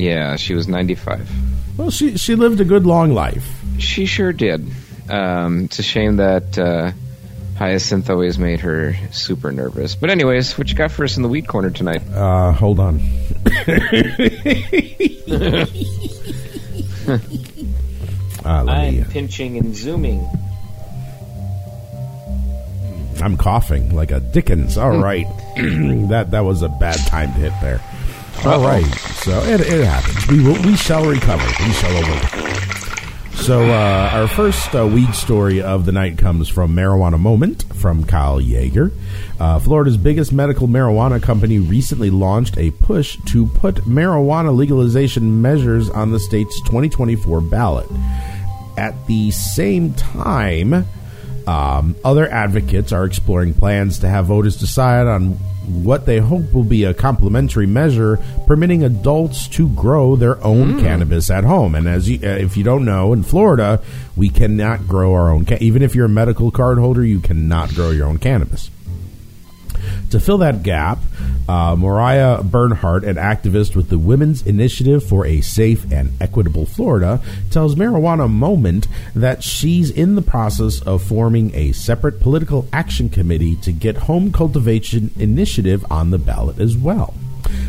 Yeah, 0.00 0.36
she 0.36 0.54
was 0.54 0.66
95. 0.66 1.28
Well, 1.76 1.90
she 1.90 2.16
she 2.16 2.34
lived 2.34 2.60
a 2.60 2.64
good 2.64 2.86
long 2.86 3.12
life. 3.12 3.46
She 3.78 4.06
sure 4.06 4.32
did. 4.32 4.66
Um, 5.10 5.64
it's 5.64 5.78
a 5.78 5.82
shame 5.82 6.16
that 6.16 6.58
uh, 6.58 6.92
Hyacinth 7.58 8.08
always 8.08 8.38
made 8.38 8.60
her 8.60 8.94
super 9.12 9.52
nervous. 9.52 9.94
But 9.94 10.08
anyways, 10.08 10.56
what 10.56 10.70
you 10.70 10.74
got 10.74 10.90
for 10.90 11.04
us 11.04 11.18
in 11.18 11.22
the 11.22 11.28
weed 11.28 11.46
corner 11.46 11.68
tonight? 11.68 12.02
Uh, 12.10 12.52
hold 12.52 12.80
on. 12.80 13.00
uh, 18.44 18.64
let 18.64 18.92
me, 18.92 19.04
pinching 19.10 19.58
and 19.58 19.76
zooming. 19.76 20.26
I'm 23.20 23.36
coughing 23.36 23.94
like 23.94 24.12
a 24.12 24.20
Dickens. 24.20 24.78
All 24.78 24.96
right, 24.96 25.26
that 26.08 26.28
that 26.30 26.40
was 26.40 26.62
a 26.62 26.70
bad 26.70 26.98
time 27.06 27.34
to 27.34 27.38
hit 27.38 27.52
there. 27.60 27.82
All 28.44 28.62
right, 28.62 28.86
so 28.86 29.38
it, 29.42 29.60
it 29.60 29.84
happens. 29.84 30.26
We 30.28 30.42
will, 30.42 30.60
we 30.62 30.74
shall 30.74 31.04
recover. 31.04 31.44
We 31.62 31.72
shall 31.72 31.94
overcome. 31.94 32.50
So, 33.34 33.64
uh, 33.64 34.10
our 34.12 34.28
first 34.28 34.74
uh, 34.74 34.86
weed 34.86 35.14
story 35.14 35.60
of 35.60 35.84
the 35.84 35.92
night 35.92 36.16
comes 36.16 36.48
from 36.48 36.74
Marijuana 36.74 37.18
Moment 37.18 37.64
from 37.74 38.04
Kyle 38.04 38.40
Jaeger. 38.40 38.92
Uh, 39.38 39.58
Florida's 39.58 39.96
biggest 39.98 40.32
medical 40.32 40.68
marijuana 40.68 41.22
company 41.22 41.58
recently 41.58 42.08
launched 42.10 42.56
a 42.56 42.70
push 42.70 43.18
to 43.26 43.46
put 43.46 43.76
marijuana 43.86 44.54
legalization 44.56 45.42
measures 45.42 45.90
on 45.90 46.10
the 46.10 46.20
state's 46.20 46.60
2024 46.62 47.40
ballot. 47.42 47.88
At 48.76 49.06
the 49.06 49.30
same 49.32 49.92
time, 49.94 50.86
um, 51.50 51.96
other 52.04 52.30
advocates 52.30 52.92
are 52.92 53.04
exploring 53.04 53.54
plans 53.54 53.98
to 53.98 54.08
have 54.08 54.26
voters 54.26 54.56
decide 54.56 55.08
on 55.08 55.32
what 55.82 56.06
they 56.06 56.18
hope 56.18 56.52
will 56.52 56.62
be 56.62 56.84
a 56.84 56.94
complementary 56.94 57.66
measure 57.66 58.20
permitting 58.46 58.84
adults 58.84 59.48
to 59.48 59.68
grow 59.70 60.14
their 60.14 60.42
own 60.44 60.80
cannabis 60.80 61.28
at 61.28 61.42
home. 61.42 61.74
And 61.74 61.88
as 61.88 62.08
you, 62.08 62.20
uh, 62.22 62.36
if 62.36 62.56
you 62.56 62.62
don't 62.62 62.84
know, 62.84 63.12
in 63.12 63.24
Florida, 63.24 63.82
we 64.14 64.28
cannot 64.28 64.86
grow 64.86 65.12
our 65.12 65.32
own. 65.32 65.44
Ca- 65.44 65.58
even 65.60 65.82
if 65.82 65.96
you're 65.96 66.06
a 66.06 66.08
medical 66.08 66.52
card 66.52 66.78
holder, 66.78 67.04
you 67.04 67.18
cannot 67.18 67.70
grow 67.70 67.90
your 67.90 68.06
own 68.06 68.18
cannabis. 68.18 68.70
To 70.10 70.18
fill 70.18 70.38
that 70.38 70.64
gap, 70.64 70.98
uh, 71.48 71.76
Mariah 71.76 72.42
Bernhardt, 72.42 73.04
an 73.04 73.14
activist 73.14 73.76
with 73.76 73.90
the 73.90 73.98
Women's 73.98 74.44
Initiative 74.44 75.04
for 75.04 75.24
a 75.24 75.40
Safe 75.40 75.90
and 75.92 76.10
Equitable 76.20 76.66
Florida, 76.66 77.22
tells 77.50 77.76
Marijuana 77.76 78.28
Moment 78.28 78.88
that 79.14 79.44
she's 79.44 79.88
in 79.88 80.16
the 80.16 80.22
process 80.22 80.82
of 80.82 81.02
forming 81.02 81.54
a 81.54 81.70
separate 81.72 82.18
political 82.20 82.66
action 82.72 83.08
committee 83.08 83.54
to 83.56 83.70
get 83.70 83.96
home 83.96 84.32
cultivation 84.32 85.12
initiative 85.16 85.84
on 85.92 86.10
the 86.10 86.18
ballot 86.18 86.58
as 86.58 86.76
well. 86.76 87.14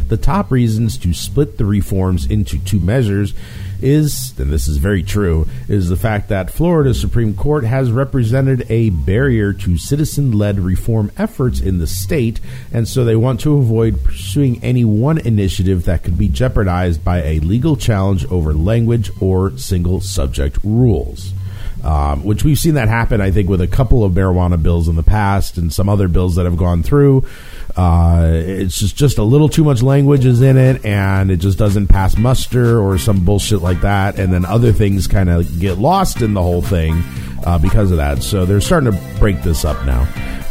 The 0.07 0.17
top 0.17 0.51
reasons 0.51 0.98
to 1.00 1.13
split 1.13 1.57
the 1.57 1.65
reforms 1.65 2.25
into 2.25 2.57
two 2.57 2.79
measures 2.79 3.33
is, 3.81 4.38
and 4.39 4.51
this 4.51 4.67
is 4.67 4.77
very 4.77 5.03
true, 5.03 5.47
is 5.67 5.89
the 5.89 5.95
fact 5.95 6.29
that 6.29 6.51
Florida 6.51 6.93
Supreme 6.93 7.35
Court 7.35 7.63
has 7.63 7.91
represented 7.91 8.65
a 8.69 8.89
barrier 8.89 9.53
to 9.53 9.77
citizen 9.77 10.31
led 10.31 10.59
reform 10.59 11.11
efforts 11.17 11.59
in 11.59 11.79
the 11.79 11.88
state, 11.88 12.39
and 12.71 12.88
so 12.88 13.03
they 13.03 13.15
want 13.15 13.39
to 13.41 13.57
avoid 13.57 14.03
pursuing 14.03 14.63
any 14.63 14.85
one 14.85 15.17
initiative 15.17 15.85
that 15.85 16.03
could 16.03 16.17
be 16.17 16.27
jeopardized 16.27 17.03
by 17.03 17.21
a 17.23 17.39
legal 17.39 17.75
challenge 17.75 18.25
over 18.25 18.53
language 18.53 19.11
or 19.19 19.57
single 19.57 20.01
subject 20.01 20.57
rules. 20.63 21.33
Um, 21.83 22.23
which 22.23 22.43
we've 22.43 22.59
seen 22.59 22.75
that 22.75 22.89
happen, 22.89 23.21
I 23.21 23.31
think, 23.31 23.50
with 23.50 23.59
a 23.59 23.67
couple 23.67 24.03
of 24.03 24.13
marijuana 24.13 24.61
bills 24.61 24.88
in 24.88 24.95
the 24.95 25.03
past 25.03 25.57
and 25.57 25.73
some 25.73 25.89
other 25.89 26.07
bills 26.07 26.35
that 26.35 26.45
have 26.45 26.57
gone 26.57 26.83
through. 26.83 27.25
Uh, 27.75 28.32
it's 28.34 28.80
just, 28.80 28.96
just 28.96 29.18
a 29.18 29.24
little 29.24 29.50
too 29.50 29.63
much 29.63 29.82
language 29.82 30.25
is 30.25 30.42
in 30.42 30.58
it, 30.58 30.86
and 30.86 31.32
it 31.32 31.38
just 31.38 31.58
doesn't 31.58 31.88
pass 31.88 32.18
muster 32.18 32.80
or 32.80 32.98
some 32.98 33.24
bullshit 33.24 33.62
like 33.62 33.82
that. 33.82 34.20
And 34.20 34.32
then 34.32 34.46
other 34.46 34.72
things 34.72 35.08
kind 35.08 35.30
of 35.30 35.60
get 35.60 35.78
lost 35.78 36.22
in 36.22 36.34
the 36.34 36.42
whole 36.42 36.62
thing 36.62 37.04
uh, 37.46 37.58
because 37.58 37.92
of 37.92 37.98
that. 37.98 38.24
So 38.24 38.46
they're 38.46 38.62
starting 38.62 38.92
to 38.92 39.20
break 39.20 39.42
this 39.44 39.66
up 39.66 39.86
now. 39.86 40.01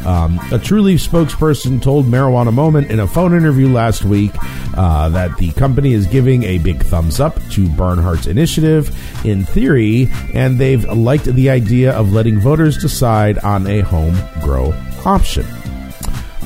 Um, 0.05 0.39
a 0.51 0.59
Trulieve 0.59 1.07
spokesperson 1.07 1.83
told 1.83 2.07
Marijuana 2.07 2.55
Moment 2.55 2.91
in 2.91 3.01
a 3.01 3.07
phone 3.07 3.35
interview 3.35 3.69
last 3.69 4.03
week 4.03 4.33
uh, 4.75 5.11
that 5.11 5.37
the 5.37 5.53
company 5.53 5.93
is 5.93 6.07
giving 6.07 6.43
a 6.45 6.57
big 6.57 6.83
thumbs 6.83 7.21
up 7.21 7.35
to 7.51 7.69
Bernhardt's 7.69 8.27
initiative 8.27 8.97
in 9.27 9.45
theory, 9.45 10.09
and 10.33 10.59
they've 10.59 10.85
liked 10.85 11.27
the 11.27 11.51
idea 11.51 11.93
of 11.93 12.13
letting 12.13 12.41
voters 12.41 12.79
decide 12.79 13.39
on 13.41 13.67
a 13.67 13.81
home 13.81 14.19
grow 14.41 14.73
option. 15.05 15.45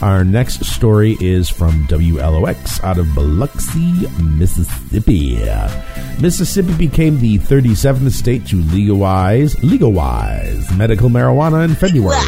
Our 0.03 0.25
next 0.25 0.65
story 0.65 1.17
is 1.21 1.49
from 1.49 1.87
WLOX 1.87 2.83
out 2.83 2.99
of 2.99 3.15
Biloxi, 3.15 4.07
Mississippi. 4.23 5.37
Mississippi 6.21 6.75
became 6.75 7.21
the 7.21 7.39
37th 7.39 8.11
state 8.13 8.47
to 8.49 8.57
legalize 8.57 9.63
legalize 9.63 10.71
medical 10.77 11.09
marijuana 11.09 11.65
in 11.65 11.75
February. 11.75 12.21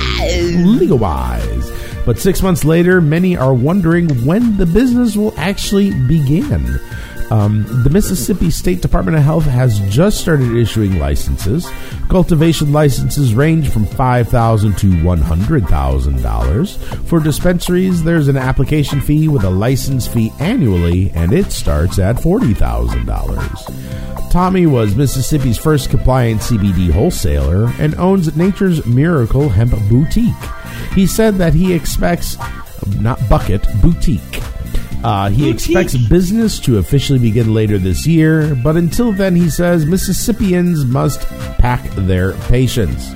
Legalize. 0.64 1.70
But 2.06 2.18
six 2.18 2.40
months 2.40 2.64
later, 2.64 3.00
many 3.00 3.36
are 3.36 3.52
wondering 3.52 4.08
when 4.24 4.56
the 4.56 4.66
business 4.66 5.16
will 5.16 5.34
actually 5.36 5.90
begin. 6.06 6.80
Um, 7.30 7.64
the 7.82 7.90
Mississippi 7.90 8.50
State 8.50 8.82
Department 8.82 9.16
of 9.16 9.24
Health 9.24 9.44
has 9.44 9.80
just 9.92 10.20
started 10.20 10.56
issuing 10.56 10.98
licenses. 10.98 11.68
Cultivation 12.08 12.72
licenses 12.72 13.34
range 13.34 13.68
from 13.70 13.84
5,000 13.84 14.78
to 14.78 15.04
one 15.04 15.20
hundred 15.20 15.66
thousand 15.66 16.22
dollars. 16.22 16.76
For 17.06 17.18
dispensaries, 17.18 18.04
there's 18.04 18.28
an 18.28 18.36
application 18.36 19.00
fee 19.00 19.26
with 19.28 19.42
a 19.44 19.50
license 19.50 20.06
fee 20.06 20.32
annually, 20.38 21.10
and 21.14 21.32
it 21.32 21.50
starts 21.50 21.98
at 21.98 22.20
forty 22.22 22.54
thousand 22.54 23.06
dollars. 23.06 23.64
Tommy 24.30 24.66
was 24.66 24.94
Mississippi's 24.94 25.58
first 25.58 25.90
compliant 25.90 26.42
CBD 26.42 26.90
wholesaler 26.90 27.72
and 27.78 27.94
owns 27.96 28.36
Nature's 28.36 28.84
Miracle 28.86 29.48
Hemp 29.48 29.72
Boutique. 29.88 30.34
He 30.94 31.06
said 31.06 31.36
that 31.36 31.54
he 31.54 31.72
expects, 31.72 32.36
not 33.00 33.18
bucket, 33.28 33.66
boutique. 33.80 34.42
Uh, 35.04 35.30
he 35.30 35.48
expects 35.48 35.96
business 35.96 36.58
to 36.60 36.78
officially 36.78 37.18
begin 37.18 37.54
later 37.54 37.78
this 37.78 38.06
year, 38.06 38.54
but 38.56 38.76
until 38.76 39.12
then, 39.12 39.36
he 39.36 39.48
says 39.48 39.86
Mississippians 39.86 40.84
must 40.84 41.20
pack 41.58 41.88
their 41.90 42.32
patience. 42.48 43.10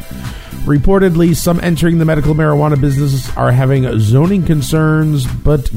Reportedly, 0.65 1.35
some 1.35 1.59
entering 1.61 1.99
the 1.99 2.05
medical 2.05 2.35
marijuana 2.35 2.81
business 2.81 3.35
are 3.37 3.51
having 3.51 3.99
zoning 3.99 4.45
concerns, 4.45 5.27
but 5.27 5.71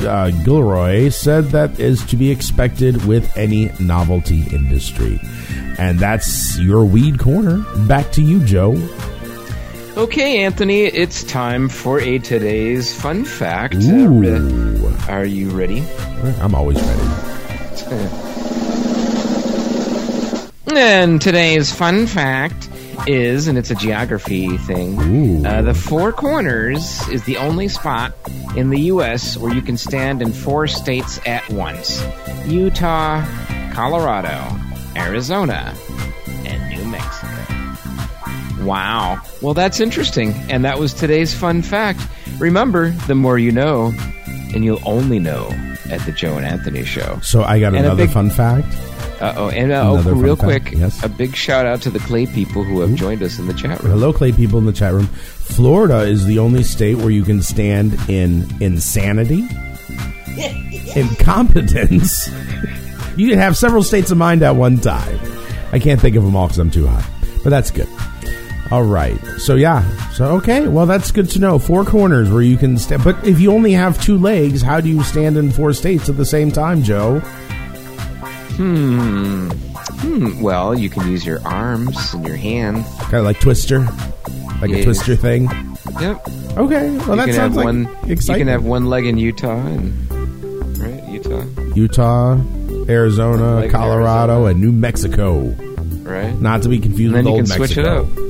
uh, 0.00 0.30
Gilroy 0.44 1.08
said 1.08 1.44
that 1.46 1.78
is 1.78 2.04
to 2.06 2.16
be 2.16 2.30
expected 2.30 3.06
with 3.06 3.34
any 3.36 3.70
novelty 3.78 4.42
industry. 4.52 5.20
And 5.78 5.98
that's 5.98 6.58
your 6.58 6.84
weed 6.84 7.18
corner. 7.18 7.64
Back 7.86 8.10
to 8.12 8.22
you, 8.22 8.44
Joe. 8.44 8.74
Okay, 9.96 10.42
Anthony, 10.44 10.82
it's 10.82 11.22
time 11.22 11.68
for 11.68 12.00
a 12.00 12.18
today's 12.18 12.92
fun 12.92 13.24
fact. 13.24 13.76
Uh, 13.76 14.08
re- 14.08 14.94
are 15.08 15.24
you 15.24 15.50
ready? 15.50 15.84
I'm 16.40 16.54
always 16.54 16.80
ready. 16.82 18.20
And 20.76 21.22
today's 21.22 21.72
fun 21.72 22.08
fact 22.08 22.68
is, 23.06 23.46
and 23.46 23.56
it's 23.56 23.70
a 23.70 23.76
geography 23.76 24.56
thing, 24.58 25.46
uh, 25.46 25.62
the 25.62 25.74
Four 25.74 26.12
Corners 26.12 27.06
is 27.10 27.22
the 27.24 27.36
only 27.36 27.68
spot 27.68 28.12
in 28.56 28.70
the 28.70 28.80
U.S. 28.80 29.36
where 29.36 29.54
you 29.54 29.62
can 29.62 29.76
stand 29.76 30.20
in 30.20 30.32
four 30.32 30.66
states 30.66 31.20
at 31.26 31.48
once 31.50 32.02
Utah, 32.46 33.24
Colorado, 33.72 34.58
Arizona, 34.96 35.72
and 35.76 35.82
New 35.84 35.96
Mexico. 35.96 36.13
Wow. 38.64 39.20
Well, 39.42 39.54
that's 39.54 39.80
interesting. 39.80 40.32
And 40.50 40.64
that 40.64 40.78
was 40.78 40.92
today's 40.94 41.34
fun 41.34 41.62
fact. 41.62 42.00
Remember, 42.38 42.90
the 43.06 43.14
more 43.14 43.38
you 43.38 43.52
know, 43.52 43.92
and 44.54 44.64
you'll 44.64 44.82
only 44.88 45.18
know 45.18 45.48
at 45.90 46.00
the 46.06 46.12
Joe 46.12 46.36
and 46.36 46.46
Anthony 46.46 46.84
show. 46.84 47.18
So 47.22 47.42
I 47.42 47.60
got 47.60 47.68
And 47.74 47.84
another 47.84 48.04
big- 48.06 48.14
fun 48.14 48.30
fact. 48.30 48.66
Uh 49.20 49.32
oh, 49.36 49.48
and 49.48 49.70
uh, 49.70 49.80
oh, 49.88 49.92
Another 49.94 50.12
real 50.14 50.36
quick, 50.36 50.72
yes. 50.72 51.02
a 51.04 51.08
big 51.08 51.36
shout 51.36 51.66
out 51.66 51.80
to 51.82 51.88
the 51.88 52.00
Clay 52.00 52.26
people 52.26 52.64
who 52.64 52.80
have 52.80 52.94
joined 52.96 53.22
us 53.22 53.38
in 53.38 53.46
the 53.46 53.54
chat 53.54 53.80
room. 53.80 53.92
Hello, 53.92 54.12
Clay 54.12 54.32
people 54.32 54.58
in 54.58 54.66
the 54.66 54.72
chat 54.72 54.92
room. 54.92 55.06
Florida 55.06 56.00
is 56.00 56.26
the 56.26 56.40
only 56.40 56.64
state 56.64 56.96
where 56.96 57.10
you 57.10 57.22
can 57.22 57.40
stand 57.40 57.96
in 58.08 58.44
insanity, 58.60 59.46
incompetence. 60.96 62.28
you 63.16 63.28
can 63.30 63.38
have 63.38 63.56
several 63.56 63.82
states 63.82 64.10
of 64.10 64.18
mind 64.18 64.42
at 64.42 64.56
one 64.56 64.78
time. 64.78 65.18
I 65.72 65.78
can't 65.78 66.00
think 66.00 66.16
of 66.16 66.24
them 66.24 66.34
all 66.36 66.46
because 66.48 66.58
I'm 66.58 66.70
too 66.70 66.86
high, 66.86 67.04
but 67.42 67.50
that's 67.50 67.70
good. 67.70 67.88
All 68.70 68.82
right. 68.82 69.18
So 69.38 69.54
yeah. 69.56 69.82
So 70.10 70.36
okay. 70.36 70.66
Well, 70.68 70.86
that's 70.86 71.10
good 71.12 71.28
to 71.30 71.38
know. 71.38 71.58
Four 71.58 71.84
corners 71.84 72.30
where 72.30 72.42
you 72.42 72.56
can 72.56 72.78
stand. 72.78 73.04
But 73.04 73.24
if 73.26 73.38
you 73.40 73.52
only 73.52 73.72
have 73.72 74.00
two 74.02 74.16
legs, 74.18 74.62
how 74.62 74.80
do 74.80 74.88
you 74.88 75.02
stand 75.02 75.36
in 75.36 75.50
four 75.52 75.72
states 75.72 76.08
at 76.08 76.16
the 76.16 76.24
same 76.24 76.50
time, 76.50 76.82
Joe? 76.82 77.20
Hmm, 78.56 79.48
Hmm. 79.50 80.40
well, 80.40 80.78
you 80.78 80.88
can 80.88 81.10
use 81.10 81.26
your 81.26 81.40
arms 81.46 82.14
and 82.14 82.24
your 82.26 82.36
hands. 82.36 82.86
Kind 83.00 83.14
of 83.14 83.24
like 83.24 83.40
Twister, 83.40 83.80
like 84.60 84.70
a 84.70 84.84
Twister 84.84 85.16
thing. 85.16 85.48
Yep. 86.00 86.26
Okay. 86.56 86.96
Well, 86.98 87.10
you 87.10 87.16
that 87.16 87.26
can 87.26 87.26
have 87.26 87.34
sounds 87.34 87.56
like 87.56 87.64
one. 87.64 87.88
You 88.06 88.16
can 88.16 88.46
have 88.48 88.64
one 88.64 88.86
leg 88.86 89.06
in 89.06 89.18
Utah, 89.18 89.56
and 89.66 90.78
right, 90.78 91.02
Utah, 91.08 91.44
Utah, 91.74 92.38
Arizona, 92.88 93.68
Colorado, 93.68 94.32
Arizona. 94.32 94.44
and 94.46 94.60
New 94.60 94.72
Mexico. 94.72 95.40
right. 96.04 96.38
Not 96.40 96.62
to 96.62 96.68
be 96.68 96.78
confused 96.78 97.14
And 97.14 97.24
with 97.24 97.26
you 97.26 97.30
old 97.32 97.40
can 97.40 97.46
switch 97.46 97.76
it 97.76 97.82
Mexico. 97.82 98.23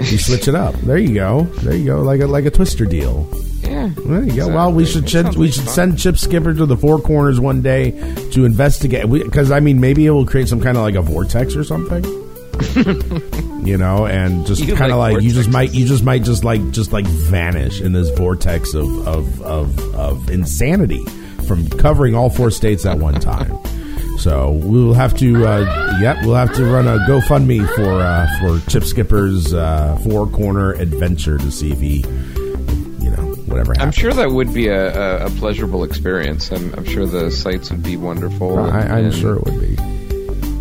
Up. 0.00 0.10
You 0.10 0.18
switch 0.18 0.48
it 0.48 0.54
up. 0.54 0.74
There 0.76 0.98
you 0.98 1.14
go. 1.14 1.42
There 1.62 1.74
you 1.74 1.84
go. 1.86 2.02
Like 2.02 2.20
a 2.20 2.26
like 2.26 2.44
a 2.44 2.50
twister 2.50 2.84
deal. 2.84 3.28
Yeah. 3.62 3.90
There 4.06 4.22
you 4.24 4.36
go. 4.36 4.48
Well, 4.48 4.72
we 4.72 4.86
should 4.86 5.04
That 5.04 5.10
send, 5.10 5.36
we 5.36 5.50
should 5.50 5.64
fun. 5.64 5.74
send 5.74 5.98
Chip 5.98 6.16
Skipper 6.16 6.54
to 6.54 6.66
the 6.66 6.76
Four 6.76 7.00
Corners 7.00 7.38
one 7.40 7.60
day 7.62 7.90
to 8.32 8.44
investigate. 8.44 9.10
Because 9.10 9.50
I 9.50 9.60
mean, 9.60 9.80
maybe 9.80 10.06
it 10.06 10.10
will 10.10 10.26
create 10.26 10.48
some 10.48 10.60
kind 10.60 10.76
of 10.76 10.82
like 10.82 10.94
a 10.94 11.02
vortex 11.02 11.54
or 11.56 11.64
something. 11.64 12.04
you 13.64 13.76
know, 13.76 14.06
and 14.06 14.46
just 14.46 14.66
kind 14.76 14.90
of 14.92 14.98
like 14.98 15.14
like, 15.14 15.22
you 15.22 15.30
just 15.32 15.48
might 15.50 15.72
you 15.74 15.86
just 15.86 16.02
might 16.02 16.22
just 16.24 16.44
like 16.44 16.70
just 16.70 16.92
like 16.92 17.06
vanish 17.06 17.80
in 17.80 17.92
this 17.92 18.08
vortex 18.10 18.74
of 18.74 19.06
of 19.06 19.42
of, 19.42 19.94
of 19.94 20.30
insanity 20.30 21.04
from 21.46 21.68
covering 21.70 22.14
all 22.14 22.30
four 22.30 22.50
states 22.50 22.84
at 22.86 22.98
one 22.98 23.14
time. 23.20 23.56
So 24.18 24.50
we'll 24.50 24.94
have 24.94 25.16
to, 25.18 25.46
uh, 25.46 25.98
yep, 26.00 26.24
we'll 26.24 26.34
have 26.34 26.52
to 26.54 26.64
run 26.64 26.88
a 26.88 26.98
GoFundMe 27.08 27.66
for 27.76 28.00
uh, 28.00 28.26
for 28.40 28.70
Chip 28.70 28.82
Skipper's 28.82 29.54
uh, 29.54 29.96
four 30.02 30.26
corner 30.26 30.72
adventure 30.72 31.38
to 31.38 31.50
see 31.52 31.70
if 31.70 31.78
he, 31.80 31.98
you 33.00 33.10
know, 33.10 33.34
whatever. 33.46 33.74
I'm 33.78 33.92
sure 33.92 34.12
that 34.12 34.30
would 34.30 34.52
be 34.52 34.66
a, 34.66 35.22
a, 35.22 35.26
a 35.26 35.30
pleasurable 35.30 35.84
experience. 35.84 36.50
I'm, 36.50 36.74
I'm 36.74 36.84
sure 36.84 37.06
the 37.06 37.30
sights 37.30 37.70
would 37.70 37.84
be 37.84 37.96
wonderful. 37.96 38.58
I, 38.58 38.80
I'm 38.80 39.12
sure 39.12 39.36
it 39.36 39.44
would 39.44 39.60
be. 39.60 39.76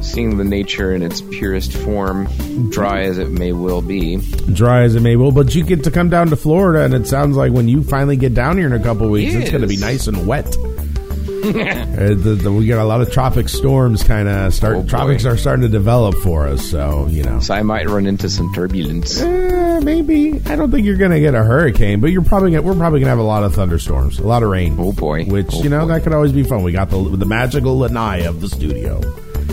Seeing 0.04 0.38
the 0.38 0.44
nature 0.46 0.94
in 0.94 1.02
its 1.02 1.22
purest 1.22 1.74
form, 1.74 2.28
dry 2.70 3.02
as 3.02 3.18
it 3.18 3.30
may 3.30 3.52
well 3.52 3.82
be. 3.82 4.18
Dry 4.54 4.84
as 4.84 4.96
it 4.96 5.02
may 5.02 5.16
will, 5.16 5.32
but 5.32 5.54
you 5.54 5.64
get 5.64 5.84
to 5.84 5.92
come 5.92 6.10
down 6.10 6.28
to 6.28 6.36
Florida, 6.36 6.86
and 6.86 6.94
it 6.94 7.08
sounds 7.08 7.36
like 7.36 7.52
when 7.52 7.68
you 7.68 7.84
finally 7.84 8.16
get 8.18 8.34
down 8.34 8.58
here 8.58 8.68
in 8.68 8.74
a 8.74 8.82
couple 8.82 9.10
weeks, 9.10 9.34
it's 9.34 9.50
going 9.50 9.64
to 9.64 9.68
be 9.68 9.78
nice 9.78 10.08
and 10.08 10.26
wet. 10.28 10.56
Uh, 11.98 12.10
the, 12.10 12.38
the, 12.44 12.52
we 12.52 12.68
got 12.68 12.80
a 12.80 12.84
lot 12.86 13.02
of 13.02 13.12
tropic 13.12 13.50
storms 13.50 14.04
kind 14.04 14.28
of 14.28 14.54
start. 14.54 14.76
Oh, 14.76 14.82
boy. 14.84 14.88
tropics 14.88 15.26
are 15.26 15.36
starting 15.36 15.64
to 15.64 15.68
develop 15.70 16.14
for 16.18 16.46
us, 16.48 16.64
so 16.70 17.08
you 17.08 17.24
know. 17.24 17.40
So 17.40 17.56
I 17.56 17.64
might 17.64 17.90
run 17.90 18.06
into 18.06 18.30
some 18.30 18.54
turbulence. 18.54 19.20
Eh, 19.20 19.80
maybe 19.80 20.40
I 20.46 20.56
don't 20.56 20.70
think 20.70 20.86
you're 20.86 20.98
going 20.98 21.10
to 21.12 21.20
get 21.20 21.34
a 21.34 21.44
hurricane, 21.44 22.00
but 22.00 22.12
you're 22.12 22.22
probably 22.24 22.52
gonna, 22.52 22.62
we're 22.62 22.76
probably 22.76 23.00
going 23.00 23.06
to 23.08 23.10
have 23.10 23.18
a 23.20 23.24
lot 23.24 23.44
of 23.44 23.56
thunderstorms, 23.56 24.20
a 24.20 24.28
lot 24.28 24.44
of 24.44 24.50
rain. 24.50 24.76
Oh, 24.80 24.92
boy. 24.94 25.26
Which 25.26 25.48
Oh, 25.54 25.64
you 25.64 25.70
know 25.70 25.82
boy. 25.88 25.94
that 25.94 26.04
could 26.04 26.14
always 26.14 26.32
be 26.34 26.44
fun. 26.44 26.62
We 26.62 26.72
got 26.72 26.90
the 26.92 27.02
the 27.18 27.26
magical 27.26 27.80
lanai 27.80 28.26
of 28.28 28.42
the 28.42 28.50
studio. 28.50 29.02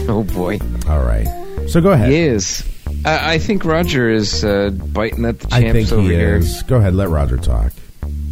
Oh 0.09 0.23
boy. 0.25 0.59
All 0.89 1.03
right, 1.03 1.27
so 1.69 1.81
go 1.81 1.93
ahead. 1.93 2.13
Yes. 2.13 2.63
I 3.07 3.35
I 3.35 3.39
think 3.39 3.65
Roger 3.65 4.11
is 4.11 4.45
uh, 4.45 4.69
biting 4.71 5.25
at 5.25 5.41
the 5.41 5.49
I 5.55 5.61
champs 5.63 5.73
think 5.91 5.93
over 5.93 6.03
he 6.03 6.15
here. 6.15 6.37
is. 6.37 6.63
Go 6.65 6.77
ahead, 6.77 6.95
let 6.95 7.09
Roger 7.09 7.39
talk. 7.39 7.73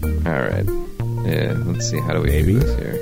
All 0.02 0.10
right. 0.20 0.66
Yeah, 1.24 1.54
let's 1.66 1.88
see. 1.88 2.00
How 2.00 2.14
do 2.14 2.20
we 2.20 2.28
Maybe. 2.30 2.52
do 2.54 2.58
this 2.58 2.76
here? 2.78 3.01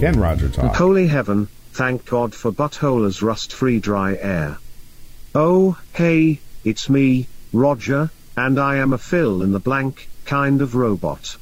Can 0.00 0.18
Roger 0.18 0.48
talk? 0.48 0.76
Holy 0.76 1.08
heaven, 1.08 1.46
thank 1.72 2.06
God 2.06 2.34
for 2.34 2.50
buttholer's 2.50 3.20
rust-free 3.20 3.80
dry 3.80 4.14
air. 4.14 4.56
Oh, 5.34 5.76
hey, 5.92 6.40
it's 6.64 6.88
me, 6.88 7.28
Roger, 7.52 8.10
and 8.34 8.58
I 8.58 8.76
am 8.76 8.94
a 8.94 8.98
fill 8.98 9.42
in 9.42 9.52
the 9.52 9.60
blank 9.60 10.08
kind 10.24 10.62
of 10.62 10.74
robot. 10.74 11.36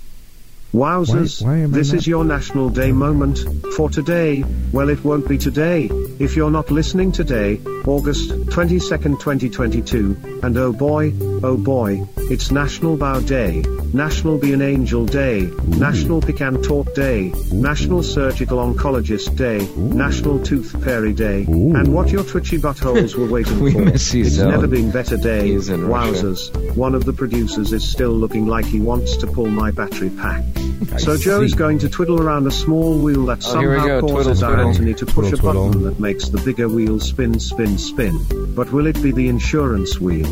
Wowzers, 0.75 1.43
Why- 1.43 1.63
why 1.63 1.67
this 1.67 1.95
is 1.95 2.07
your 2.07 2.25
National 2.25 2.69
Day 2.69 2.93
moment, 2.93 3.39
for 3.75 3.89
today, 3.89 4.45
well 4.71 4.91
it 4.91 5.03
won't 5.03 5.27
be 5.27 5.39
today, 5.39 5.91
if 6.19 6.37
you're 6.37 6.51
not 6.51 6.71
listening 6.71 7.11
today, 7.11 7.59
August 7.87 8.29
22nd 8.51 9.19
2022, 9.19 10.15
and 10.43 10.59
oh 10.59 10.73
boy, 10.75 11.15
oh 11.43 11.57
boy, 11.57 12.07
it's 12.31 12.51
National 12.51 12.99
Bow 12.99 13.19
Day, 13.21 13.65
National 13.95 14.37
Be 14.37 14.53
an 14.53 14.61
Angel 14.61 15.07
Day, 15.07 15.49
National 15.67 16.21
Pecan 16.21 16.61
Talk 16.61 16.95
Day, 16.95 17.33
National 17.51 18.03
Surgical 18.03 18.59
Oncologist 18.59 19.37
Day, 19.37 19.67
National 19.75 20.39
Tooth 20.39 20.85
Fairy 20.85 21.15
Day, 21.15 21.47
Ooh. 21.49 21.75
and 21.77 21.95
what 21.95 22.11
your 22.11 22.25
twitchy 22.25 22.59
buttholes 22.59 23.15
were 23.15 23.25
waiting 23.27 23.59
We 23.63 23.73
for. 23.73 23.87
miss 23.87 24.13
you, 24.13 24.25
it's 24.27 24.35
Zell. 24.35 24.51
never 24.51 24.67
been 24.67 24.91
better 24.91 25.17
day, 25.17 25.49
He's 25.53 25.71
in 25.71 25.87
Russia. 25.87 26.13
wowzers, 26.25 26.77
one 26.77 26.95
of 26.95 27.07
the 27.07 27.15
producers 27.15 27.73
is 27.73 27.89
still 27.89 28.13
looking 28.13 28.47
like 28.47 28.67
he 28.67 28.81
wants 28.81 29.17
to 29.17 29.27
pull 29.27 29.47
my 29.47 29.71
battery 29.71 30.11
pack. 30.11 30.45
I 30.93 30.97
So 30.99 31.17
Joe 31.17 31.43
is 31.43 31.55
going 31.55 31.79
to 31.81 31.89
twiddle 31.89 32.21
around 32.23 32.47
a 32.47 32.51
small 32.51 32.99
wheel 32.99 33.27
that 33.27 33.39
Oh, 33.47 33.53
somehow 33.53 33.87
go. 33.87 34.01
Twiddle, 34.01 34.17
causes 34.17 34.43
our 34.43 34.55
twiddle. 34.55 34.71
Anthony 34.71 34.95
to 34.95 35.07
push 35.07 35.15
Twiddle, 35.31 35.39
a 35.39 35.41
twiddle. 35.41 35.67
button 35.69 35.83
that 35.85 36.01
makes 36.01 36.29
the 36.29 36.39
bigger 36.39 36.69
wheel 36.69 37.01
spin, 37.01 37.39
spin, 37.41 37.79
spin. 37.79 38.19
But 38.55 38.73
will 38.73 38.87
it 38.87 39.01
be 39.03 39.13
the 39.13 39.29
insurance 39.29 39.99
wheel? 40.01 40.27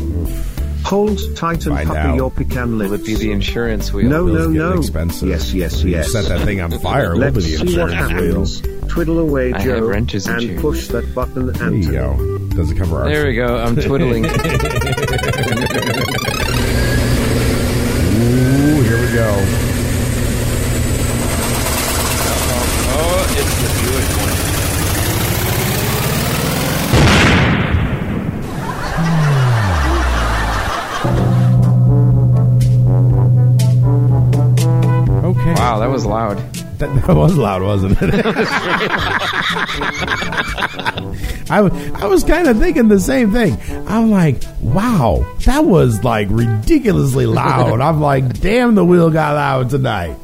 Hold 0.85 1.19
tight 1.35 1.65
and 1.65 1.75
Find 1.75 1.87
puppy 1.89 1.99
out. 1.99 2.15
your 2.15 2.31
pecan 2.31 2.77
lips. 2.77 2.91
Will 2.91 2.99
it 3.01 3.05
be 3.05 3.15
the 3.15 3.31
insurance 3.31 3.91
wheel? 3.91 4.07
No, 4.09 4.25
Bill's 4.25 4.53
no, 4.53 4.73
no. 4.73 4.79
expensive. 4.79 5.27
Yes, 5.27 5.53
yes, 5.53 5.83
You 5.83 5.91
yes. 5.91 6.11
set 6.13 6.25
that 6.25 6.41
thing 6.45 6.61
on 6.61 6.71
fire. 6.79 7.09
What 7.09 7.17
Let's 7.19 7.35
was 7.35 7.45
the 7.45 7.57
see 7.67 7.77
what 7.77 7.91
insurance 7.91 8.21
wheel? 8.21 8.45
happens. 8.45 8.61
Twiddle 8.93 9.19
away, 9.19 9.51
I 9.53 9.63
Joe, 9.65 9.75
have 9.75 9.83
wrenches 9.83 10.27
and 10.27 10.37
and 10.37 10.47
chains. 10.47 10.61
push 10.61 10.87
that 10.87 11.13
button, 11.13 11.49
Anthony. 11.49 11.81
There 11.87 11.93
you 11.93 11.99
Anthony. 11.99 12.39
go. 12.49 12.55
Does 12.55 12.71
it 12.71 12.77
cover 12.77 13.01
our? 13.03 13.09
There 13.09 13.25
we 13.27 13.35
go. 13.35 13.57
I'm 13.57 13.75
twiddling. 13.75 14.23
That, 36.77 36.93
that 37.07 37.15
was 37.15 37.35
loud, 37.35 37.63
wasn't 37.63 37.97
it? 38.01 38.25
I, 41.49 41.61
was 42.07 42.23
kind 42.23 42.47
of 42.47 42.59
thinking 42.59 42.87
the 42.87 42.99
same 42.99 43.31
thing. 43.31 43.57
I'm 43.87 44.11
like, 44.11 44.43
wow, 44.61 45.25
that 45.45 45.65
was 45.65 46.03
like 46.03 46.27
ridiculously 46.29 47.25
loud. 47.25 47.81
I'm 47.81 47.99
like, 47.99 48.39
damn, 48.39 48.75
the 48.75 48.85
wheel 48.85 49.09
got 49.09 49.33
loud 49.33 49.69
tonight. 49.71 50.17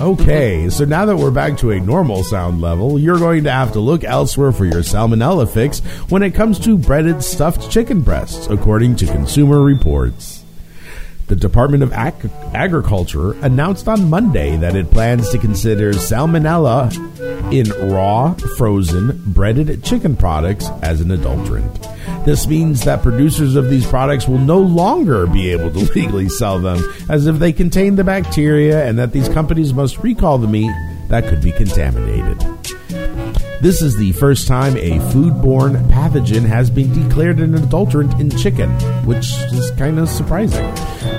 Okay, 0.00 0.68
so 0.70 0.84
now 0.84 1.06
that 1.06 1.16
we're 1.16 1.30
back 1.30 1.56
to 1.58 1.70
a 1.72 1.80
normal 1.80 2.22
sound 2.22 2.60
level, 2.60 2.98
you're 2.98 3.18
going 3.18 3.44
to 3.44 3.50
have 3.50 3.72
to 3.72 3.80
look 3.80 4.04
elsewhere 4.04 4.52
for 4.52 4.64
your 4.64 4.82
salmonella 4.82 5.48
fix 5.48 5.80
when 6.10 6.22
it 6.22 6.34
comes 6.34 6.58
to 6.60 6.78
breaded 6.78 7.24
stuffed 7.24 7.70
chicken 7.70 8.02
breasts, 8.02 8.46
according 8.48 8.94
to 8.96 9.06
Consumer 9.06 9.62
Reports. 9.62 10.44
The 11.26 11.34
Department 11.34 11.82
of 11.82 11.92
Ag- 11.92 12.30
Agriculture 12.54 13.32
announced 13.44 13.88
on 13.88 14.08
Monday 14.08 14.56
that 14.58 14.76
it 14.76 14.92
plans 14.92 15.28
to 15.30 15.38
consider 15.38 15.92
salmonella 15.92 16.92
in 17.52 17.68
raw, 17.92 18.34
frozen, 18.56 19.20
breaded 19.26 19.82
chicken 19.82 20.14
products 20.14 20.68
as 20.82 21.00
an 21.00 21.10
adulterant. 21.10 21.82
This 22.24 22.46
means 22.46 22.84
that 22.84 23.02
producers 23.02 23.56
of 23.56 23.68
these 23.70 23.84
products 23.86 24.28
will 24.28 24.38
no 24.38 24.60
longer 24.60 25.26
be 25.26 25.50
able 25.50 25.72
to 25.72 25.78
legally 25.94 26.28
sell 26.28 26.60
them 26.60 26.80
as 27.08 27.26
if 27.26 27.40
they 27.40 27.52
contain 27.52 27.96
the 27.96 28.04
bacteria 28.04 28.86
and 28.86 28.96
that 28.98 29.10
these 29.10 29.28
companies 29.28 29.74
must 29.74 29.98
recall 29.98 30.38
the 30.38 30.46
meat 30.46 30.72
that 31.08 31.26
could 31.26 31.42
be 31.42 31.50
contaminated. 31.50 32.38
This 33.60 33.82
is 33.82 33.96
the 33.96 34.12
first 34.12 34.46
time 34.46 34.76
a 34.76 34.98
foodborne 35.10 35.88
pathogen 35.88 36.44
has 36.44 36.70
been 36.70 36.92
declared 37.08 37.40
an 37.40 37.54
adulterant 37.54 38.20
in 38.20 38.30
chicken, 38.30 38.70
which 39.06 39.26
is 39.52 39.72
kind 39.72 39.98
of 39.98 40.08
surprising. 40.08 40.64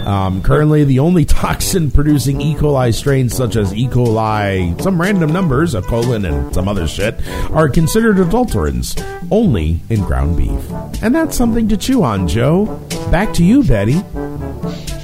Um, 0.08 0.42
currently, 0.42 0.84
the 0.84 1.00
only 1.00 1.26
toxin 1.38 1.92
producing 1.92 2.40
E. 2.42 2.56
coli 2.56 2.94
strains, 2.94 3.36
such 3.36 3.56
as 3.56 3.74
E. 3.74 3.88
coli, 3.88 4.82
some 4.82 5.00
random 5.00 5.32
numbers, 5.32 5.76
a 5.76 5.82
colon, 5.82 6.26
and 6.26 6.54
some 6.54 6.68
other 6.68 6.88
shit, 6.88 7.16
are 7.52 7.70
considered 7.70 8.18
adulterants 8.18 8.96
only 9.32 9.80
in 9.90 10.02
ground 10.04 10.38
beef. 10.38 10.72
And 11.02 11.14
that's 11.14 11.36
something 11.36 11.68
to 11.70 11.78
chew 11.78 12.04
on, 12.04 12.28
Joe. 12.28 12.66
Back 13.12 13.34
to 13.36 13.44
you, 13.44 13.64
Betty. 13.64 14.02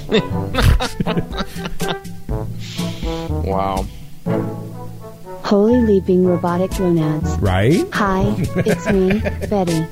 Wow. 3.43 3.85
Holy 5.43 5.81
leaping 5.81 6.25
robotic 6.25 6.71
gonads. 6.71 7.29
Right? 7.39 7.85
Hi, 7.93 8.33
it's 8.55 8.89
me, 8.91 9.19
Betty. 9.49 9.85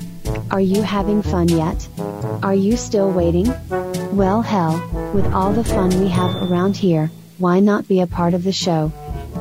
Are 0.50 0.60
you 0.60 0.82
having 0.82 1.22
fun 1.22 1.48
yet? 1.48 1.86
Are 2.42 2.54
you 2.54 2.76
still 2.76 3.10
waiting? 3.10 3.46
Well, 4.12 4.42
hell, 4.42 5.12
with 5.14 5.32
all 5.32 5.54
the 5.54 5.64
fun 5.64 5.98
we 5.98 6.08
have 6.08 6.50
around 6.50 6.76
here, 6.76 7.10
why 7.38 7.60
not 7.60 7.88
be 7.88 8.00
a 8.00 8.06
part 8.06 8.34
of 8.34 8.44
the 8.44 8.52
show? 8.52 8.92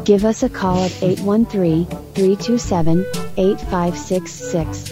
Give 0.06 0.24
us 0.24 0.44
a 0.44 0.50
call 0.50 0.86
at 0.86 1.04
813 1.04 1.86
327 1.86 3.06
8566. 3.36 4.92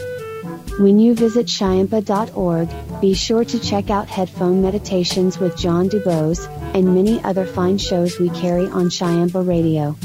When 0.79 0.99
you 0.99 1.15
visit 1.15 1.47
Shyampa.org, 1.47 2.69
be 2.99 3.13
sure 3.13 3.45
to 3.45 3.59
check 3.59 3.89
out 3.89 4.09
Headphone 4.09 4.61
Meditations 4.61 5.39
with 5.39 5.57
John 5.57 5.89
DuBose, 5.89 6.47
and 6.75 6.93
many 6.93 7.23
other 7.23 7.45
fine 7.45 7.77
shows 7.77 8.19
we 8.19 8.29
carry 8.31 8.67
on 8.67 8.89
Shyampa 8.89 9.47
Radio. 9.47 9.95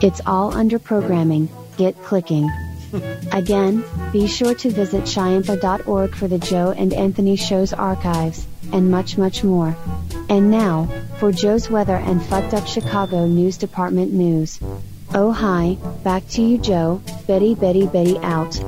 It's 0.00 0.20
all 0.26 0.52
under 0.56 0.80
programming, 0.80 1.48
get 1.76 1.96
clicking. 2.02 2.50
Again, 3.32 3.84
be 4.12 4.26
sure 4.26 4.54
to 4.54 4.70
visit 4.70 5.04
Shyampa.org 5.04 6.16
for 6.16 6.26
the 6.26 6.38
Joe 6.38 6.74
and 6.76 6.92
Anthony 6.92 7.36
Show's 7.36 7.72
archives, 7.72 8.46
and 8.72 8.90
much, 8.90 9.18
much 9.18 9.44
more. 9.44 9.76
And 10.28 10.50
now, 10.50 10.88
for 11.18 11.32
Joe's 11.32 11.70
weather 11.70 11.96
and 11.96 12.22
fucked 12.22 12.54
up 12.54 12.66
Chicago 12.66 13.26
News 13.26 13.56
Department 13.56 14.12
news. 14.12 14.60
Oh 15.12 15.32
hi, 15.32 15.76
back 16.04 16.26
to 16.30 16.42
you 16.42 16.58
Joe, 16.58 17.02
Betty 17.26 17.54
Betty 17.54 17.86
Betty 17.86 18.18
out. 18.18 18.62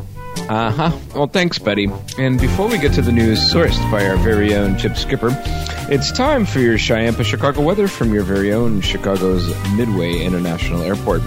Uh 0.49 0.71
huh. 0.71 0.99
Well, 1.15 1.27
thanks, 1.29 1.59
Betty. 1.59 1.89
And 2.19 2.41
before 2.41 2.69
we 2.69 2.79
get 2.79 2.95
to 2.95 3.03
the 3.03 3.13
news 3.13 3.39
sourced 3.39 3.79
by 3.93 4.07
our 4.07 4.17
very 4.17 4.55
own 4.55 4.77
Chip 4.77 4.97
Skipper, 4.97 5.31
it's 5.89 6.11
time 6.11 6.47
for 6.47 6.59
your 6.59 6.79
Chiampa 6.79 7.25
Chicago 7.25 7.63
weather 7.63 7.87
from 7.87 8.13
your 8.13 8.25
very 8.25 8.53
own 8.53 8.81
Chicago's 8.81 9.47
Midway 9.77 10.25
International 10.25 10.83
Airport. 10.83 11.23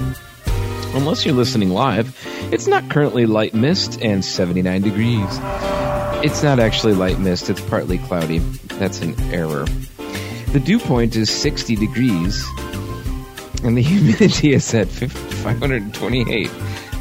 Unless 0.95 1.25
you're 1.25 1.35
listening 1.35 1.69
live, 1.69 2.17
it's 2.51 2.67
not 2.67 2.89
currently 2.89 3.25
light 3.25 3.53
mist 3.53 4.01
and 4.01 4.23
79 4.23 4.81
degrees. 4.81 5.39
It's 6.25 6.41
not 6.41 6.59
actually 6.59 6.93
light 6.95 7.19
mist, 7.19 7.51
it's 7.51 7.61
partly 7.61 7.99
cloudy. 7.99 8.39
That's 8.79 8.99
an 9.01 9.13
error. 9.31 9.65
The 10.53 10.59
dew 10.59 10.79
point 10.79 11.15
is 11.15 11.29
60 11.29 11.75
degrees, 11.75 12.43
and 13.63 13.77
the 13.77 13.81
humidity 13.83 14.53
is 14.53 14.73
at 14.73 14.87
528. 14.87 16.49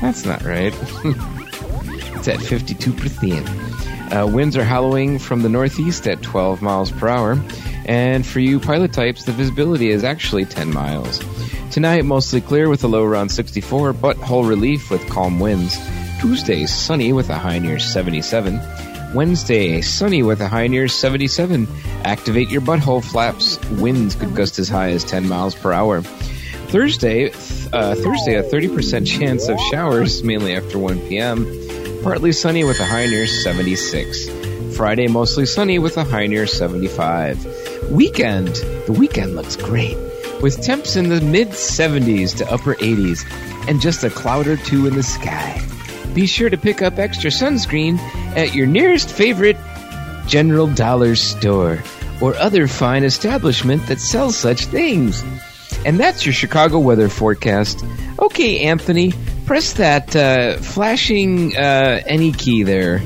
That's 0.02 0.26
not 0.26 0.42
right. 0.42 0.74
it's 0.74 2.28
at 2.28 2.38
52%. 2.38 4.12
Uh, 4.12 4.26
winds 4.26 4.58
are 4.58 4.64
howling 4.64 5.18
from 5.18 5.40
the 5.40 5.48
northeast 5.48 6.06
at 6.06 6.20
12 6.20 6.60
miles 6.60 6.90
per 6.90 7.08
hour. 7.08 7.42
And 7.86 8.26
for 8.26 8.40
you 8.40 8.60
pilot 8.60 8.92
types, 8.92 9.24
the 9.24 9.32
visibility 9.32 9.88
is 9.88 10.04
actually 10.04 10.44
10 10.44 10.70
miles. 10.70 11.24
Tonight, 11.70 12.04
mostly 12.04 12.42
clear 12.42 12.68
with 12.68 12.84
a 12.84 12.88
low 12.88 13.02
around 13.02 13.30
64, 13.30 13.94
but 13.94 14.18
whole 14.18 14.44
relief 14.44 14.90
with 14.90 15.08
calm 15.08 15.40
winds. 15.40 15.78
Tuesday, 16.20 16.66
sunny 16.66 17.14
with 17.14 17.30
a 17.30 17.38
high 17.38 17.58
near 17.58 17.78
77. 17.78 18.60
Wednesday, 19.14 19.80
sunny 19.80 20.24
with 20.24 20.40
a 20.40 20.48
high 20.48 20.66
near 20.66 20.88
77. 20.88 21.68
Activate 22.04 22.50
your 22.50 22.60
butthole 22.60 23.02
flaps. 23.02 23.60
Winds 23.70 24.16
could 24.16 24.34
gust 24.34 24.58
as 24.58 24.68
high 24.68 24.90
as 24.90 25.04
10 25.04 25.28
miles 25.28 25.54
per 25.54 25.72
hour. 25.72 26.02
Thursday, 26.02 27.30
uh, 27.72 27.94
Thursday, 27.94 28.34
a 28.34 28.42
30% 28.42 29.06
chance 29.06 29.48
of 29.48 29.58
showers, 29.70 30.24
mainly 30.24 30.56
after 30.56 30.78
1 30.78 30.98
p.m. 31.08 31.46
Partly 32.02 32.32
sunny 32.32 32.64
with 32.64 32.80
a 32.80 32.84
high 32.84 33.06
near 33.06 33.28
76. 33.28 34.76
Friday, 34.76 35.06
mostly 35.06 35.46
sunny 35.46 35.78
with 35.78 35.96
a 35.96 36.02
high 36.04 36.26
near 36.26 36.48
75. 36.48 37.90
Weekend, 37.92 38.48
the 38.86 38.96
weekend 38.98 39.36
looks 39.36 39.54
great, 39.54 39.96
with 40.42 40.60
temps 40.60 40.96
in 40.96 41.08
the 41.08 41.20
mid 41.20 41.50
70s 41.50 42.36
to 42.38 42.52
upper 42.52 42.74
80s, 42.74 43.24
and 43.68 43.80
just 43.80 44.02
a 44.02 44.10
cloud 44.10 44.48
or 44.48 44.56
two 44.56 44.88
in 44.88 44.94
the 44.94 45.02
sky. 45.04 45.64
Be 46.14 46.26
sure 46.26 46.48
to 46.48 46.56
pick 46.56 46.80
up 46.82 46.98
extra 46.98 47.30
sunscreen 47.30 47.98
at 48.36 48.54
your 48.54 48.66
nearest 48.66 49.10
favorite 49.10 49.56
General 50.26 50.68
Dollar 50.68 51.16
store 51.16 51.82
or 52.22 52.34
other 52.36 52.66
fine 52.68 53.04
establishment 53.04 53.86
that 53.88 54.00
sells 54.00 54.36
such 54.36 54.66
things. 54.66 55.22
And 55.84 55.98
that's 55.98 56.24
your 56.24 56.32
Chicago 56.32 56.78
weather 56.78 57.08
forecast. 57.08 57.84
Okay, 58.18 58.60
Anthony, 58.60 59.12
press 59.44 59.74
that 59.74 60.14
uh, 60.16 60.56
flashing 60.58 61.56
uh, 61.56 62.00
any 62.06 62.32
key 62.32 62.62
there. 62.62 63.02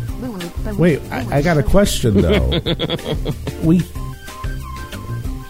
Wait, 0.77 1.01
I, 1.11 1.39
I 1.39 1.43
got 1.43 1.57
a 1.57 1.63
question 1.63 2.21
though. 2.21 2.51
we. 3.65 3.81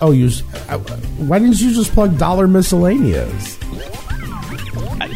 Oh, 0.01 0.13
you. 0.13 0.31
uh, 0.69 0.79
Why 0.79 1.41
didn't 1.41 1.61
you 1.61 1.75
just 1.75 1.91
plug 1.93 2.17
dollar 2.19 2.47
miscellaneous? 2.47 3.58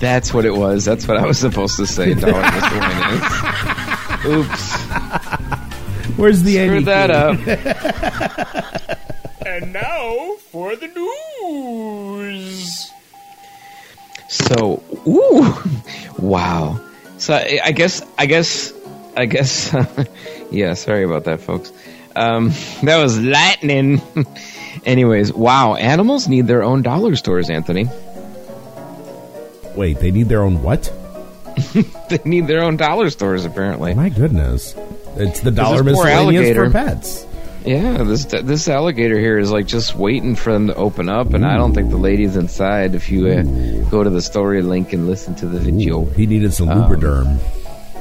That's 0.02 0.34
what 0.34 0.44
it 0.44 0.52
was. 0.56 0.84
That's 0.84 1.06
what 1.06 1.16
I 1.16 1.24
was 1.24 1.38
supposed 1.38 1.76
to 1.76 1.86
say. 1.86 2.12
Dollar 2.14 2.42
miscellaneous. 2.42 3.22
Oops. 4.26 4.74
Where's 6.18 6.42
the 6.42 6.54
Screw 6.54 6.76
any 6.78 6.84
that 6.86 7.38
key? 7.38 7.52
up. 7.52 8.98
and 9.46 9.72
now 9.72 10.34
for 10.50 10.74
the 10.74 10.88
news. 12.18 12.90
So, 14.28 14.82
ooh, 15.06 15.54
wow. 16.18 16.80
So 17.18 17.34
I 17.34 17.60
I 17.66 17.70
guess, 17.70 18.04
I 18.18 18.26
guess, 18.26 18.72
I 19.16 19.26
guess, 19.26 19.72
yeah. 20.50 20.74
Sorry 20.74 21.04
about 21.04 21.26
that, 21.26 21.42
folks. 21.42 21.72
Um, 22.16 22.48
that 22.82 23.00
was 23.00 23.20
lightning. 23.20 24.02
Anyways, 24.84 25.32
wow. 25.32 25.76
Animals 25.76 26.26
need 26.26 26.48
their 26.48 26.64
own 26.64 26.82
dollar 26.82 27.14
stores, 27.14 27.50
Anthony. 27.50 27.86
Wait, 29.76 29.98
they 29.98 30.10
need 30.10 30.28
their 30.28 30.42
own 30.42 30.62
what? 30.62 30.92
They 32.08 32.18
need 32.24 32.46
their 32.46 32.62
own 32.62 32.76
dollar 32.76 33.08
stores, 33.10 33.44
apparently. 33.46 33.94
My 33.94 34.08
goodness, 34.10 34.74
it's 35.16 35.40
the 35.40 35.50
dollar 35.50 35.82
miscellaneous 35.82 36.54
for 36.56 36.70
pets. 36.70 37.26
Yeah, 37.64 38.02
this 38.02 38.24
this 38.26 38.68
alligator 38.68 39.18
here 39.18 39.38
is 39.38 39.50
like 39.50 39.66
just 39.66 39.94
waiting 39.94 40.34
for 40.34 40.52
them 40.52 40.66
to 40.66 40.74
open 40.74 41.08
up, 41.08 41.32
and 41.32 41.44
I 41.46 41.56
don't 41.56 41.72
think 41.74 41.90
the 41.90 41.96
lady's 41.96 42.36
inside. 42.36 42.94
If 42.94 43.08
you 43.10 43.28
uh, 43.28 43.42
go 43.90 44.02
to 44.02 44.10
the 44.10 44.20
story 44.20 44.60
link 44.62 44.92
and 44.92 45.06
listen 45.06 45.34
to 45.36 45.46
the 45.46 45.58
video, 45.60 46.04
He 46.04 46.26
needed 46.26 46.52
some 46.52 46.68
Um, 46.68 46.82
Lubriderm. 46.90 47.38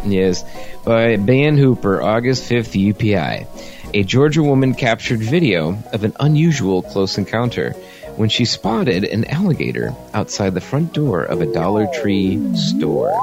yes, 0.05 0.43
by 0.84 1.15
Ben 1.17 1.57
Hooper, 1.57 2.01
August 2.01 2.45
fifth, 2.45 2.73
UPI. 2.73 3.45
A 3.93 4.03
Georgia 4.03 4.41
woman 4.43 4.73
captured 4.73 5.19
video 5.19 5.77
of 5.93 6.03
an 6.05 6.13
unusual 6.19 6.81
close 6.81 7.17
encounter 7.17 7.75
when 8.17 8.30
she 8.30 8.45
spotted 8.45 9.04
an 9.04 9.26
alligator 9.26 9.95
outside 10.13 10.54
the 10.54 10.62
front 10.62 10.93
door 10.93 11.24
of 11.24 11.41
a 11.41 11.52
Dollar 11.52 11.88
Tree 12.02 12.56
store. 12.56 13.13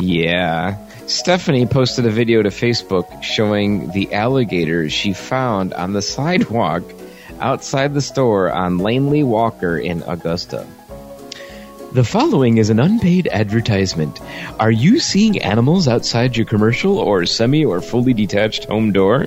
Yeah. 0.00 0.78
Stephanie 1.06 1.66
posted 1.66 2.06
a 2.06 2.10
video 2.10 2.42
to 2.42 2.48
Facebook 2.48 3.22
showing 3.22 3.90
the 3.92 4.12
alligator 4.12 4.90
she 4.90 5.12
found 5.12 5.72
on 5.72 5.92
the 5.92 6.02
sidewalk 6.16 6.82
outside 7.40 7.94
the 7.94 8.00
store 8.00 8.50
on 8.50 8.78
Langley 8.78 9.22
Walker 9.22 9.78
in 9.78 10.02
Augusta. 10.02 10.66
The 11.92 12.04
following 12.04 12.58
is 12.58 12.68
an 12.68 12.78
unpaid 12.78 13.28
advertisement. 13.32 14.20
Are 14.60 14.70
you 14.70 14.98
seeing 14.98 15.40
animals 15.40 15.88
outside 15.88 16.36
your 16.36 16.44
commercial 16.44 16.98
or 16.98 17.24
semi 17.24 17.64
or 17.64 17.80
fully 17.80 18.12
detached 18.12 18.64
home 18.64 18.92
door? 18.92 19.26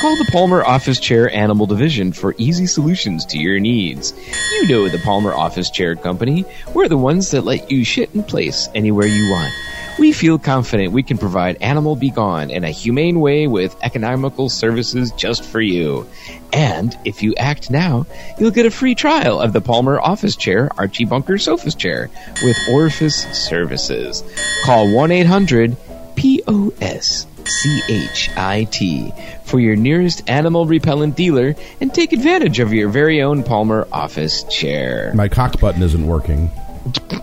Call 0.00 0.16
the 0.16 0.28
Palmer 0.30 0.62
Office 0.62 1.00
Chair 1.00 1.34
Animal 1.34 1.66
Division 1.66 2.12
for 2.12 2.34
easy 2.38 2.66
solutions 2.66 3.24
to 3.26 3.38
your 3.38 3.58
needs. 3.58 4.12
You 4.52 4.68
know 4.68 4.88
the 4.88 4.98
Palmer 4.98 5.34
Office 5.34 5.70
Chair 5.70 5.96
Company. 5.96 6.44
We're 6.72 6.88
the 6.88 6.96
ones 6.96 7.30
that 7.32 7.42
let 7.42 7.70
you 7.70 7.84
shit 7.84 8.14
in 8.14 8.22
place 8.22 8.68
anywhere 8.74 9.06
you 9.06 9.30
want. 9.30 9.52
We 9.96 10.12
feel 10.12 10.40
confident 10.40 10.92
we 10.92 11.04
can 11.04 11.18
provide 11.18 11.62
Animal 11.62 11.94
Be 11.94 12.10
Gone 12.10 12.50
in 12.50 12.64
a 12.64 12.70
humane 12.70 13.20
way 13.20 13.46
with 13.46 13.76
economical 13.80 14.48
services 14.48 15.12
just 15.12 15.44
for 15.44 15.60
you. 15.60 16.08
And 16.52 16.96
if 17.04 17.22
you 17.22 17.34
act 17.36 17.70
now, 17.70 18.06
you'll 18.38 18.50
get 18.50 18.66
a 18.66 18.72
free 18.72 18.96
trial 18.96 19.40
of 19.40 19.52
the 19.52 19.60
Palmer 19.60 20.00
Office 20.00 20.34
Chair 20.34 20.68
Archie 20.76 21.04
Bunker 21.04 21.38
Sofa 21.38 21.70
Chair 21.70 22.10
with 22.42 22.56
Orifice 22.68 23.24
Services. 23.32 24.24
Call 24.64 24.92
1 24.92 25.12
800 25.12 25.76
POS 26.16 27.26
CHIT 27.44 29.12
for 29.44 29.60
your 29.60 29.76
nearest 29.76 30.28
animal 30.28 30.66
repellent 30.66 31.16
dealer 31.16 31.54
and 31.80 31.94
take 31.94 32.12
advantage 32.12 32.58
of 32.58 32.72
your 32.72 32.88
very 32.88 33.22
own 33.22 33.44
Palmer 33.44 33.86
Office 33.92 34.42
Chair. 34.44 35.12
My 35.14 35.28
cock 35.28 35.60
button 35.60 35.82
isn't 35.82 36.06
working. 36.06 36.50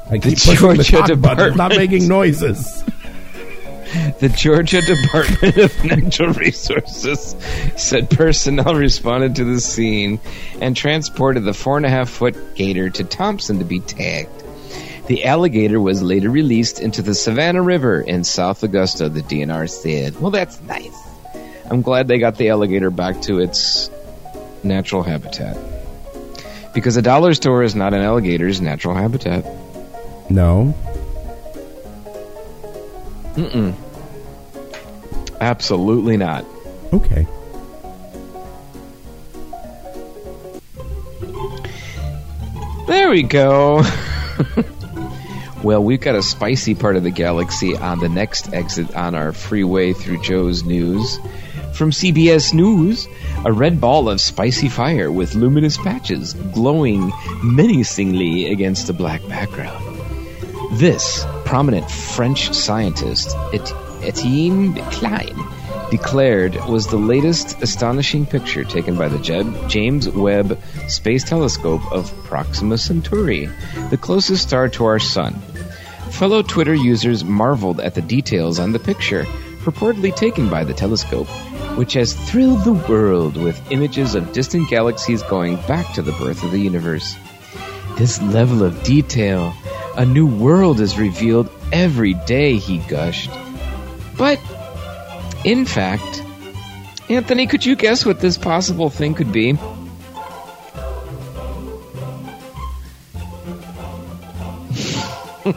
I 0.09 0.17
The 0.17 0.29
keep 0.29 0.39
pushing 0.39 0.77
the 0.77 0.83
Georgia 0.83 1.13
cock 1.13 1.21
button. 1.21 1.57
Not 1.57 1.75
making 1.75 2.07
noises. 2.07 2.83
The 4.19 4.29
Georgia 4.29 4.81
Department 4.81 5.57
of 5.57 5.83
Natural 5.83 6.33
Resources 6.33 7.35
said 7.75 8.09
personnel 8.09 8.75
responded 8.75 9.35
to 9.35 9.43
the 9.43 9.59
scene 9.59 10.19
and 10.61 10.77
transported 10.77 11.43
the 11.43 11.53
four 11.53 11.75
and 11.75 11.85
a 11.85 11.89
half 11.89 12.09
foot 12.09 12.55
gator 12.55 12.89
to 12.89 13.03
Thompson 13.03 13.59
to 13.59 13.65
be 13.65 13.81
tagged. 13.81 14.29
The 15.07 15.25
alligator 15.25 15.81
was 15.81 16.01
later 16.01 16.29
released 16.29 16.79
into 16.79 17.01
the 17.01 17.13
Savannah 17.13 17.61
River 17.61 17.99
in 17.99 18.23
South 18.23 18.63
Augusta, 18.63 19.09
the 19.09 19.21
DNR 19.21 19.69
said. 19.69 20.21
Well, 20.21 20.31
that's 20.31 20.61
nice. 20.61 20.97
I'm 21.69 21.81
glad 21.81 22.07
they 22.07 22.17
got 22.17 22.37
the 22.37 22.49
alligator 22.49 22.91
back 22.91 23.21
to 23.23 23.39
its 23.39 23.89
natural 24.63 25.03
habitat. 25.03 25.57
Because 26.73 26.97
a 26.97 27.01
dollar 27.01 27.33
store 27.33 27.63
is 27.63 27.75
not 27.75 27.93
an 27.93 28.01
alligator's 28.01 28.61
natural 28.61 28.95
habitat. 28.95 29.45
No. 30.29 30.73
Mm-mm. 33.35 33.75
Absolutely 35.39 36.17
not. 36.17 36.45
Okay. 36.93 37.25
There 42.87 43.09
we 43.09 43.23
go. 43.23 43.83
well, 45.63 45.83
we've 45.83 46.01
got 46.01 46.15
a 46.15 46.21
spicy 46.21 46.75
part 46.75 46.95
of 46.95 47.03
the 47.03 47.09
galaxy 47.09 47.75
on 47.75 47.99
the 47.99 48.09
next 48.09 48.53
exit 48.53 48.95
on 48.95 49.15
our 49.15 49.31
freeway 49.31 49.93
through 49.93 50.21
Joe's 50.21 50.63
News. 50.63 51.17
From 51.73 51.91
CBS 51.91 52.53
News, 52.53 53.07
a 53.43 53.51
red 53.51 53.81
ball 53.81 54.09
of 54.09 54.21
spicy 54.21 54.69
fire 54.69 55.11
with 55.11 55.35
luminous 55.35 55.77
patches 55.77 56.33
glowing 56.33 57.11
menacingly 57.43 58.51
against 58.51 58.89
a 58.89 58.93
black 58.93 59.25
background. 59.27 59.83
This 60.73 61.25
prominent 61.43 61.89
French 61.89 62.53
scientist, 62.53 63.35
Et- 63.53 63.73
Etienne 64.03 64.75
Klein, 64.91 65.35
declared 65.89 66.55
was 66.69 66.87
the 66.87 66.97
latest 66.97 67.61
astonishing 67.61 68.25
picture 68.25 68.63
taken 68.63 68.95
by 68.97 69.09
the 69.09 69.19
Jeb- 69.19 69.69
James 69.69 70.07
Webb 70.07 70.57
Space 70.87 71.23
Telescope 71.23 71.91
of 71.91 72.13
Proxima 72.23 72.77
Centauri, 72.77 73.49
the 73.89 73.97
closest 73.97 74.43
star 74.47 74.69
to 74.69 74.85
our 74.85 74.99
Sun. 74.99 75.33
Fellow 76.11 76.41
Twitter 76.41 76.73
users 76.73 77.23
marveled 77.25 77.81
at 77.81 77.95
the 77.95 78.01
details 78.01 78.59
on 78.59 78.71
the 78.71 78.79
picture, 78.79 79.23
purportedly 79.63 80.15
taken 80.15 80.49
by 80.49 80.63
the 80.63 80.73
telescope, 80.73 81.27
which 81.75 81.93
has 81.93 82.13
thrilled 82.13 82.63
the 82.63 82.73
world 82.73 83.37
with 83.37 83.71
images 83.71 84.15
of 84.15 84.33
distant 84.33 84.69
galaxies 84.69 85.23
going 85.23 85.55
back 85.67 85.93
to 85.93 86.01
the 86.01 86.11
birth 86.13 86.43
of 86.43 86.51
the 86.51 86.59
universe. 86.59 87.15
This 87.97 88.21
level 88.21 88.63
of 88.63 88.83
detail, 88.83 89.53
a 89.95 90.05
new 90.05 90.27
world 90.27 90.79
is 90.79 90.97
revealed 90.97 91.49
every 91.71 92.13
day, 92.13 92.57
he 92.57 92.79
gushed. 92.79 93.31
But, 94.17 94.39
in 95.43 95.65
fact, 95.65 96.23
Anthony, 97.09 97.47
could 97.47 97.65
you 97.65 97.75
guess 97.75 98.05
what 98.05 98.19
this 98.19 98.37
possible 98.37 98.89
thing 98.89 99.13
could 99.13 99.31
be? 99.31 99.53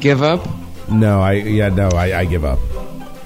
give 0.00 0.22
up? 0.22 0.46
No, 0.88 1.20
I 1.20 1.32
yeah, 1.32 1.68
no, 1.68 1.88
I, 1.88 2.20
I 2.20 2.24
give 2.24 2.44
up. 2.44 2.58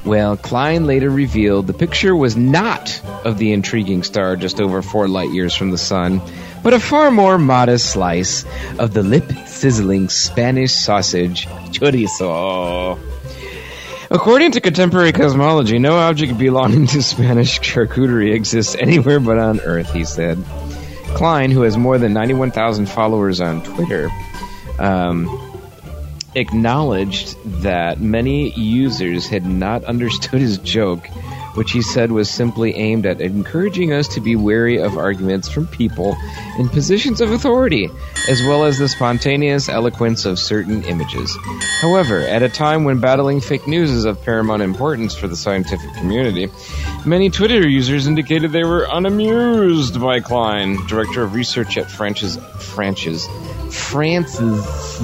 Well, 0.05 0.37
Klein 0.37 0.87
later 0.87 1.11
revealed 1.11 1.67
the 1.67 1.75
picture 1.75 2.17
was 2.17 2.37
not 2.37 3.03
of 3.25 3.37
the 3.37 3.53
intriguing 3.53 4.03
star 4.03 4.35
just 4.37 4.61
over 4.61 4.81
four 4.81 5.09
light 5.09 5.31
years 5.31 5.55
from 5.55 5.71
the 5.71 5.79
sun, 5.79 6.23
but 6.63 6.73
a 6.73 6.81
far 6.81 7.11
more 7.11 7.39
modest 7.39 7.91
slice 7.91 8.45
of 8.79 8.95
the 8.95 9.03
lip 9.03 9.31
sizzling 9.47 10.09
Spanish 10.09 10.73
sausage 10.73 11.47
chorizo. 11.47 12.99
According 14.11 14.53
to 14.53 14.61
contemporary 14.61 15.13
cosmology, 15.13 15.79
no 15.79 15.97
object 15.97 16.37
belonging 16.39 16.87
to 16.89 17.03
Spanish 17.03 17.61
charcuterie 17.61 18.35
exists 18.35 18.75
anywhere 18.75 19.21
but 19.21 19.39
on 19.39 19.61
Earth, 19.61 19.93
he 19.93 20.05
said. 20.05 20.43
Klein, 21.15 21.51
who 21.51 21.63
has 21.63 21.77
more 21.77 21.99
than 21.99 22.13
91,000 22.15 22.87
followers 22.87 23.41
on 23.41 23.63
Twitter, 23.63 24.09
um, 24.79 25.50
acknowledged 26.35 27.37
that 27.63 28.01
many 28.01 28.51
users 28.53 29.29
had 29.29 29.45
not 29.45 29.85
understood 29.85 30.41
his 30.41 30.59
joke, 30.59 31.07
which 31.55 31.73
he 31.73 31.83
said 31.83 32.13
was 32.13 32.31
simply 32.31 32.75
aimed 32.77 33.07
at 33.07 33.21
encouraging 33.21 33.93
us 33.93 34.09
to 34.09 34.21
be 34.21 34.37
wary 34.37 34.79
of 34.79 34.97
arguments 34.97 35.49
from 35.49 35.67
people 35.67 36.17
in 36.59 36.69
positions 36.69 37.21
of 37.21 37.33
authority, 37.33 37.91
as 38.29 38.43
well 38.43 38.65
as 38.65 38.79
the 38.79 38.89
spontaneous 38.89 39.69
eloquence 39.69 40.25
of 40.25 40.39
certain 40.39 40.85
images. 40.85 41.37
However, 41.81 42.21
at 42.21 42.43
a 42.43 42.49
time 42.49 42.85
when 42.85 43.01
battling 43.01 43.41
fake 43.41 43.67
news 43.67 43.91
is 43.91 44.05
of 44.05 44.23
paramount 44.23 44.63
importance 44.63 45.15
for 45.15 45.27
the 45.27 45.37
scientific 45.37 45.93
community, 45.95 46.49
many 47.05 47.31
Twitter 47.31 47.69
users 47.69 48.07
indicated 48.07 48.53
they 48.53 48.65
were 48.65 48.87
unamused 48.91 50.01
by 50.01 50.21
Klein, 50.21 50.77
director 50.87 51.23
of 51.23 51.35
research 51.35 51.77
at 51.77 51.91
France's 51.91 52.39
France's 53.71 54.99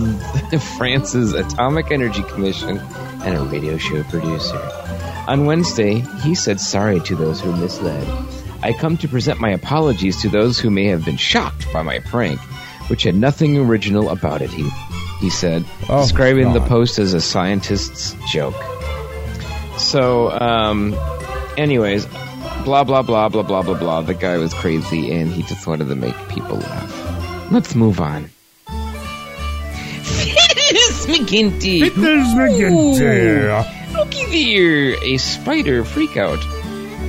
France's 0.76 1.32
Atomic 1.32 1.90
Energy 1.90 2.22
Commission 2.24 2.78
and 2.78 3.36
a 3.36 3.42
radio 3.42 3.76
show 3.78 4.02
producer. 4.04 4.60
On 5.28 5.46
Wednesday, 5.46 6.00
he 6.22 6.34
said 6.34 6.60
sorry 6.60 7.00
to 7.00 7.16
those 7.16 7.40
who 7.40 7.54
misled. 7.56 8.06
I 8.62 8.72
come 8.72 8.96
to 8.98 9.08
present 9.08 9.40
my 9.40 9.50
apologies 9.50 10.20
to 10.22 10.28
those 10.28 10.58
who 10.58 10.70
may 10.70 10.86
have 10.86 11.04
been 11.04 11.16
shocked 11.16 11.72
by 11.72 11.82
my 11.82 11.98
prank, 11.98 12.40
which 12.88 13.02
had 13.02 13.14
nothing 13.14 13.58
original 13.58 14.10
about 14.10 14.42
it, 14.42 14.50
he, 14.50 14.68
he 15.20 15.30
said, 15.30 15.64
Oh, 15.88 16.02
describing 16.02 16.52
the 16.52 16.60
post 16.60 16.98
as 16.98 17.14
a 17.14 17.20
scientist's 17.20 18.14
joke. 18.28 18.54
So, 19.78 20.30
um, 20.30 20.96
anyways, 21.56 22.06
blah, 22.64 22.84
blah, 22.84 23.02
blah, 23.02 23.28
blah, 23.28 23.42
blah, 23.42 23.62
blah, 23.62 23.78
blah. 23.78 24.02
The 24.02 24.14
guy 24.14 24.38
was 24.38 24.54
crazy 24.54 25.12
and 25.12 25.30
he 25.30 25.42
just 25.42 25.66
wanted 25.66 25.88
to 25.88 25.96
make 25.96 26.16
people 26.28 26.56
laugh. 26.56 27.52
Let's 27.52 27.74
move 27.74 28.00
on. 28.00 28.30
McGinty. 31.06 31.80
Fitness 31.80 32.34
McGinty. 32.34 33.94
Looky 33.94 34.26
there, 34.26 35.02
a 35.02 35.16
spider 35.16 35.84
freakout. 35.84 36.42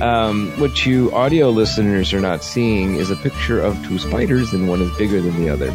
Um, 0.00 0.52
what 0.60 0.86
you 0.86 1.12
audio 1.12 1.50
listeners 1.50 2.12
are 2.12 2.20
not 2.20 2.44
seeing 2.44 2.94
is 2.94 3.10
a 3.10 3.16
picture 3.16 3.60
of 3.60 3.74
two 3.86 3.98
spiders, 3.98 4.52
and 4.52 4.68
one 4.68 4.80
is 4.80 4.96
bigger 4.96 5.20
than 5.20 5.42
the 5.42 5.50
other. 5.50 5.74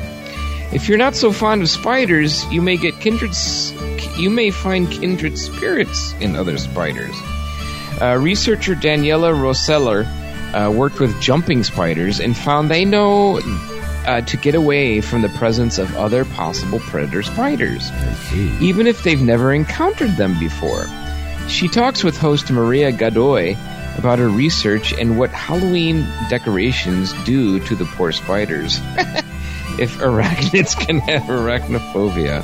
If 0.72 0.88
you're 0.88 0.98
not 0.98 1.16
so 1.16 1.32
fond 1.32 1.62
of 1.62 1.70
spiders, 1.70 2.46
you 2.52 2.62
may 2.62 2.78
get 2.78 3.00
kindred. 3.00 3.36
You 4.18 4.30
may 4.30 4.50
find 4.50 4.90
kindred 4.90 5.38
spirits 5.38 6.14
in 6.20 6.36
other 6.36 6.58
spiders. 6.58 7.16
Uh, 8.02 8.18
researcher 8.20 8.74
Daniela 8.74 9.34
Roseller 9.34 10.06
uh, 10.54 10.72
worked 10.72 11.00
with 11.00 11.20
jumping 11.22 11.64
spiders 11.64 12.20
and 12.20 12.36
found 12.36 12.72
they 12.72 12.86
know 12.86 13.40
uh, 14.06 14.22
to 14.22 14.38
get 14.38 14.56
away 14.56 15.02
from 15.02 15.22
the 15.22 15.30
presence 15.30 15.78
of 15.78 15.96
other 15.96 16.26
possible 16.26 16.80
predator 16.80 17.24
spiders, 17.24 17.92
even 18.62 18.88
if 18.88 19.04
they've 19.04 19.22
never 19.22 19.54
encountered 19.54 20.16
them 20.18 20.38
before. 20.40 20.86
She 21.48 21.68
talks 21.68 22.04
with 22.04 22.18
host 22.18 22.52
Maria 22.52 22.92
Godoy 22.92 23.56
about 23.98 24.20
her 24.20 24.30
research 24.30 24.94
and 24.94 25.20
what 25.20 25.30
Halloween 25.32 26.08
decorations 26.30 27.14
do 27.26 27.60
to 27.60 27.76
the 27.76 27.86
poor 27.86 28.12
spiders. 28.12 28.80
if 29.80 29.98
arachnids 29.98 30.78
can 30.86 31.00
have 31.00 31.24
arachnophobia. 31.24 32.44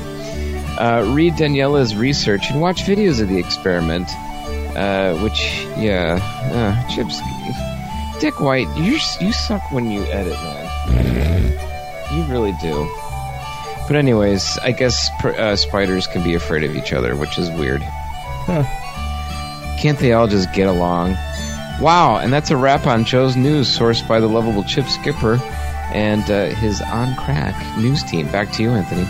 Uh, 0.78 1.14
read 1.14 1.34
Daniela's 1.34 1.96
research 1.96 2.50
and 2.50 2.62
watch 2.62 2.84
videos 2.84 3.22
of 3.22 3.28
the 3.28 3.38
experiment. 3.38 4.08
Uh, 4.76 5.18
which, 5.18 5.66
yeah, 5.78 6.20
uh, 6.54 6.90
Chips, 6.90 7.20
Dick 8.22 8.40
White, 8.40 8.68
you 8.78 9.00
you 9.20 9.34
suck 9.34 9.72
when 9.72 9.90
you 9.90 10.04
edit, 10.04 10.34
man. 10.34 11.39
You 12.20 12.26
really 12.26 12.52
do. 12.62 12.86
But 13.88 13.96
anyways, 13.96 14.58
I 14.60 14.72
guess 14.72 15.10
uh, 15.24 15.56
spiders 15.56 16.06
can 16.06 16.22
be 16.22 16.36
afraid 16.36 16.66
of 16.66 16.76
each 16.76 16.92
other, 16.92 17.16
which 17.16 17.38
is 17.38 17.50
weird. 17.52 17.82
Can't 19.80 19.98
they 20.00 20.12
all 20.12 20.28
just 20.28 20.52
get 20.52 20.68
along? 20.68 21.12
Wow, 21.80 22.18
and 22.18 22.34
that's 22.34 22.52
a 22.52 22.58
wrap 22.58 22.86
on 22.88 23.06
Joe's 23.06 23.38
news, 23.38 23.68
sourced 23.70 24.06
by 24.06 24.20
the 24.20 24.28
lovable 24.28 24.66
Chip 24.66 24.86
Skipper 24.86 25.40
and 25.94 26.30
uh, 26.30 26.48
his 26.56 26.82
on 26.82 27.16
crack 27.16 27.56
news 27.78 28.04
team. 28.04 28.30
Back 28.32 28.52
to 28.54 28.64
you, 28.64 28.72
Anthony. 28.72 29.08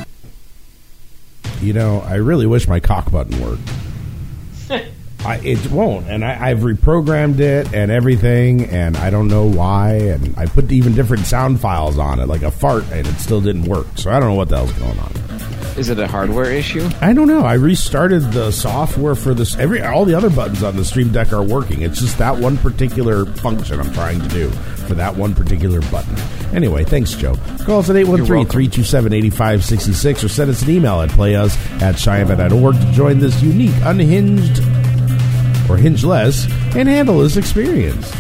You 1.61 1.73
know, 1.73 2.01
I 2.01 2.15
really 2.15 2.45
wish 2.45 2.67
my 2.67 2.79
cock 2.79 3.11
button 3.11 3.41
worked. 3.41 3.67
I, 5.25 5.37
it 5.43 5.69
won't, 5.69 6.07
and 6.07 6.23
I, 6.23 6.49
I've 6.49 6.59
reprogrammed 6.59 7.39
it 7.39 7.73
and 7.73 7.91
everything, 7.91 8.65
and 8.65 8.95
I 8.97 9.09
don't 9.09 9.27
know 9.27 9.45
why. 9.45 9.93
And 9.95 10.37
I 10.37 10.45
put 10.45 10.71
even 10.71 10.95
different 10.95 11.25
sound 11.25 11.59
files 11.59 11.97
on 11.97 12.19
it, 12.19 12.27
like 12.27 12.43
a 12.43 12.51
fart, 12.51 12.85
and 12.91 13.05
it 13.05 13.15
still 13.15 13.41
didn't 13.41 13.65
work. 13.65 13.87
So 13.95 14.11
I 14.11 14.19
don't 14.19 14.29
know 14.29 14.35
what 14.35 14.49
the 14.49 14.57
hell's 14.57 14.71
going 14.73 14.97
on. 14.99 15.11
Is 15.77 15.89
it 15.89 15.99
a 15.99 16.07
hardware 16.07 16.51
issue? 16.51 16.89
I 16.99 17.13
don't 17.13 17.27
know. 17.27 17.45
I 17.45 17.53
restarted 17.53 18.33
the 18.33 18.51
software 18.51 19.15
for 19.15 19.33
this. 19.33 19.55
Every 19.57 19.81
all 19.81 20.03
the 20.03 20.13
other 20.13 20.29
buttons 20.29 20.61
on 20.61 20.75
the 20.75 20.83
Stream 20.83 21.09
Deck 21.11 21.31
are 21.31 21.43
working. 21.43 21.83
It's 21.83 22.01
just 22.01 22.17
that 22.17 22.37
one 22.37 22.57
particular 22.57 23.25
function 23.25 23.79
I'm 23.79 23.93
trying 23.93 24.19
to 24.19 24.27
do 24.27 24.49
for 24.49 24.93
that 24.95 25.15
one 25.15 25.33
particular 25.35 25.79
button. 25.89 26.15
Anyway, 26.53 26.83
thanks, 26.83 27.13
Joe. 27.13 27.35
Call 27.65 27.79
us 27.79 27.89
at 27.89 27.95
813-327-8566 27.95 30.23
or 30.23 30.27
send 30.27 30.49
us 30.49 30.63
an 30.63 30.69
email 30.71 30.99
at 31.01 31.09
playus 31.11 31.55
at 31.81 31.97
cheyenne.org 31.97 32.75
to 32.75 32.91
join 32.91 33.19
this 33.19 33.41
unique, 33.41 33.75
unhinged, 33.83 34.61
or 35.69 35.77
hingeless, 35.77 36.45
and 36.75 36.89
handle 36.89 37.19
this 37.19 37.37
experience. 37.37 38.11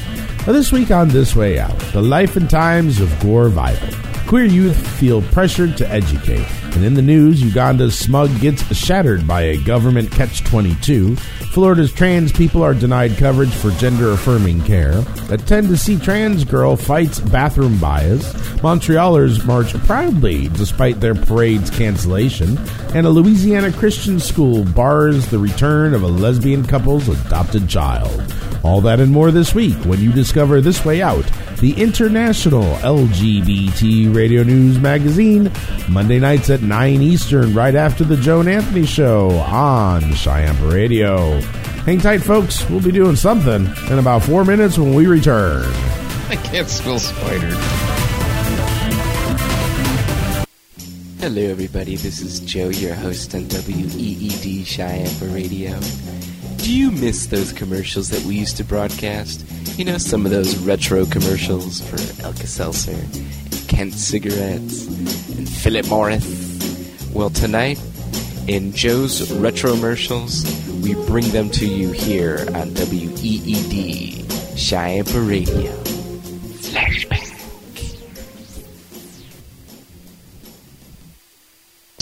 Now, 0.45 0.53
this 0.53 0.71
week 0.71 0.91
on 0.91 1.09
This 1.09 1.35
Way 1.35 1.59
Out, 1.59 1.77
the 1.91 2.01
life 2.01 2.35
and 2.35 2.49
times 2.49 3.01
of 3.01 3.19
Gore 3.19 3.49
Vidal. 3.49 3.89
Queer 4.27 4.45
youth 4.45 4.87
feel 4.99 5.21
pressured 5.21 5.75
to 5.77 5.89
educate. 5.89 6.47
And 6.75 6.85
in 6.85 6.93
the 6.93 7.01
news, 7.01 7.41
Uganda's 7.41 7.97
smug 7.97 8.39
gets 8.39 8.63
shattered 8.75 9.27
by 9.27 9.41
a 9.41 9.57
government 9.57 10.11
catch 10.11 10.43
22. 10.43 11.15
Florida's 11.15 11.91
trans 11.91 12.31
people 12.31 12.63
are 12.63 12.73
denied 12.73 13.17
coverage 13.17 13.53
for 13.53 13.71
gender 13.71 14.11
affirming 14.11 14.61
care. 14.61 15.03
A 15.29 15.37
Tennessee 15.37 15.97
trans 15.97 16.45
girl 16.45 16.75
fights 16.75 17.19
bathroom 17.19 17.77
bias. 17.79 18.31
Montrealers 18.61 19.45
march 19.45 19.73
proudly 19.85 20.47
despite 20.49 20.99
their 20.99 21.15
parade's 21.15 21.69
cancellation. 21.69 22.57
And 22.93 23.05
a 23.05 23.09
Louisiana 23.09 23.71
Christian 23.71 24.19
school 24.19 24.63
bars 24.63 25.27
the 25.27 25.39
return 25.39 25.93
of 25.93 26.03
a 26.03 26.07
lesbian 26.07 26.65
couple's 26.65 27.09
adopted 27.09 27.67
child. 27.67 28.23
All 28.63 28.81
that 28.81 28.99
and 28.99 29.11
more 29.11 29.31
this 29.31 29.55
week 29.55 29.77
when 29.85 30.01
you 30.01 30.11
discover 30.11 30.59
This 30.59 30.83
Way 30.83 31.01
Out, 31.01 31.25
the 31.59 31.73
international 31.81 32.63
LGBT 32.77 34.13
radio 34.13 34.43
news 34.43 34.77
magazine, 34.79 35.51
Monday 35.87 36.19
nights 36.19 36.49
at 36.49 36.58
9 36.61 37.01
Eastern, 37.01 37.53
right 37.53 37.75
after 37.75 38.03
the 38.03 38.17
Joe 38.17 38.41
and 38.41 38.49
Anthony 38.49 38.85
Show 38.85 39.29
on 39.31 40.13
Cheyenne 40.13 40.61
Radio. 40.69 41.39
Hang 41.85 41.99
tight, 41.99 42.19
folks. 42.19 42.69
We'll 42.69 42.81
be 42.81 42.91
doing 42.91 43.15
something 43.15 43.65
in 43.89 43.99
about 43.99 44.23
four 44.23 44.45
minutes 44.45 44.77
when 44.77 44.93
we 44.93 45.07
return. 45.07 45.63
I 46.29 46.35
can't 46.35 46.67
spell 46.67 46.99
spider. 46.99 47.55
Hello, 51.19 51.41
everybody. 51.41 51.95
This 51.95 52.21
is 52.21 52.39
Joe, 52.39 52.69
your 52.69 52.93
host 52.93 53.33
on 53.35 53.47
WEED 53.47 54.65
Cheyenne 54.65 55.33
Radio. 55.33 55.79
Do 56.57 56.73
you 56.73 56.91
miss 56.91 57.27
those 57.27 57.51
commercials 57.51 58.09
that 58.09 58.23
we 58.23 58.35
used 58.35 58.57
to 58.57 58.63
broadcast? 58.63 59.45
You 59.77 59.85
know, 59.85 59.97
some 59.97 60.25
of 60.25 60.31
those 60.31 60.57
retro 60.57 61.05
commercials 61.05 61.81
for 61.81 61.97
Alka-Seltzer, 62.23 62.91
and 62.91 63.67
Kent 63.67 63.93
Cigarettes, 63.93 64.87
and 65.35 65.49
Philip 65.49 65.87
Morris? 65.87 66.48
Well, 67.13 67.31
tonight, 67.31 67.81
in 68.47 68.71
Joe's 68.71 69.31
Retro 69.33 69.73
Commercials, 69.73 70.45
we 70.81 70.93
bring 70.93 71.27
them 71.29 71.49
to 71.51 71.65
you 71.65 71.91
here 71.91 72.45
on 72.53 72.73
WEED 72.73 74.31
Cheyenne 74.57 75.27
Radio. 75.27 75.71
Flashback. 76.61 77.18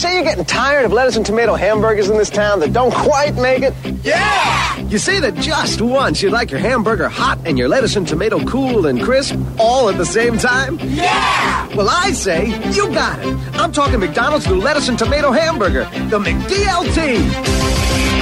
Say 0.07 0.19
you 0.19 0.23
getting 0.23 0.45
tired 0.45 0.85
of 0.85 0.93
lettuce 0.93 1.17
and 1.17 1.25
tomato 1.25 1.55
hamburgers 1.55 2.09
in 2.09 2.17
this 2.17 2.29
town 2.29 2.61
that 2.61 2.71
don't 2.71 2.93
quite 2.93 3.35
make 3.35 3.61
it? 3.61 3.73
Yeah! 4.05 4.77
You 4.87 4.99
say 4.99 5.19
that 5.19 5.35
just 5.35 5.81
once 5.81 6.21
you'd 6.21 6.31
like 6.31 6.49
your 6.49 6.61
hamburger 6.61 7.09
hot 7.09 7.39
and 7.43 7.57
your 7.57 7.67
lettuce 7.67 7.97
and 7.97 8.07
tomato 8.07 8.39
cool 8.45 8.85
and 8.85 9.01
crisp 9.03 9.35
all 9.59 9.89
at 9.89 9.97
the 9.97 10.05
same 10.05 10.37
time? 10.37 10.79
Yeah! 10.79 11.67
Well, 11.75 11.89
I 11.89 12.13
say 12.13 12.47
you 12.71 12.87
got 12.93 13.19
it. 13.19 13.35
I'm 13.55 13.73
talking 13.73 13.99
McDonald's 13.99 14.47
new 14.47 14.61
lettuce 14.61 14.87
and 14.87 14.97
tomato 14.97 15.33
hamburger, 15.33 15.83
the 16.07 16.19
McDLT. 16.19 17.19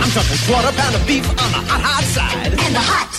I'm 0.02 0.10
talking 0.10 0.38
quarter 0.50 0.76
pound 0.76 0.96
of 0.96 1.06
beef 1.06 1.30
on 1.30 1.36
the 1.36 1.62
hot, 1.70 1.82
hot 1.82 2.04
side. 2.06 2.48
And 2.48 2.74
the 2.74 2.82
hot 2.82 3.14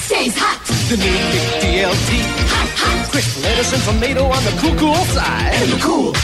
stays 0.00 0.34
hot. 0.38 0.56
The 0.88 0.96
new 0.96 1.12
McDLT. 1.36 2.24
Hot, 2.48 2.68
hot. 2.78 3.12
Crisp 3.12 3.44
lettuce 3.44 3.74
and 3.74 3.82
tomato 3.82 4.24
on 4.24 4.42
the 4.42 4.56
cool, 4.62 4.74
cool 4.78 5.04
side. 5.04 5.52
And 5.52 5.70
the 5.70 5.84
cool 5.84 6.14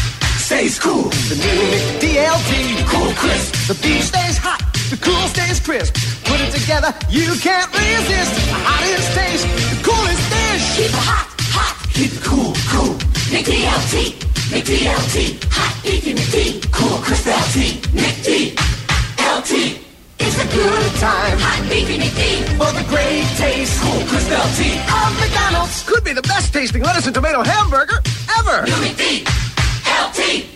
stays 0.42 0.78
cool. 0.78 1.08
The 1.30 1.36
new 1.38 1.58
McDLT. 1.70 2.84
Cool 2.90 3.12
crisp. 3.14 3.54
The 3.68 3.74
beef 3.80 4.02
stays 4.04 4.36
hot. 4.36 4.58
The 4.90 4.98
cool 4.98 5.26
stays 5.30 5.60
crisp. 5.60 5.94
Put 6.26 6.40
it 6.42 6.50
together, 6.50 6.90
you 7.08 7.30
can't 7.38 7.70
resist. 7.70 8.34
The 8.50 8.58
hottest 8.66 9.08
taste, 9.14 9.46
the 9.70 9.78
coolest 9.86 10.24
dish. 10.34 10.64
Keep 10.76 10.90
it 10.90 11.06
hot, 11.06 11.26
hot. 11.54 11.74
Keep 11.94 12.12
it 12.18 12.22
cool, 12.26 12.52
cool. 12.74 12.92
McDLT. 13.30 14.18
McDLT. 14.50 15.16
Hot 15.54 15.72
beefy 15.86 16.12
McD. 16.12 16.36
Cool 16.74 16.98
crisp 16.98 17.26
LT. 17.30 17.56
McDLT. 17.94 19.52
It's 20.18 20.38
a 20.42 20.48
good 20.50 20.90
time. 20.98 21.38
Hot 21.38 21.62
beefy 21.70 21.96
McD. 22.02 22.50
For 22.58 22.70
the 22.74 22.84
great 22.90 23.24
taste, 23.38 23.78
Cool 23.80 24.02
crisp 24.10 24.28
LT. 24.28 24.74
of 24.90 25.10
McDonald's. 25.22 25.86
Could 25.86 26.02
be 26.04 26.12
the 26.12 26.26
best 26.26 26.52
tasting 26.52 26.82
lettuce 26.82 27.06
and 27.06 27.14
tomato 27.14 27.42
hamburger 27.42 28.02
ever. 28.42 28.66
New 28.66 28.76
McD. 28.82 29.24
LT. 29.92 30.46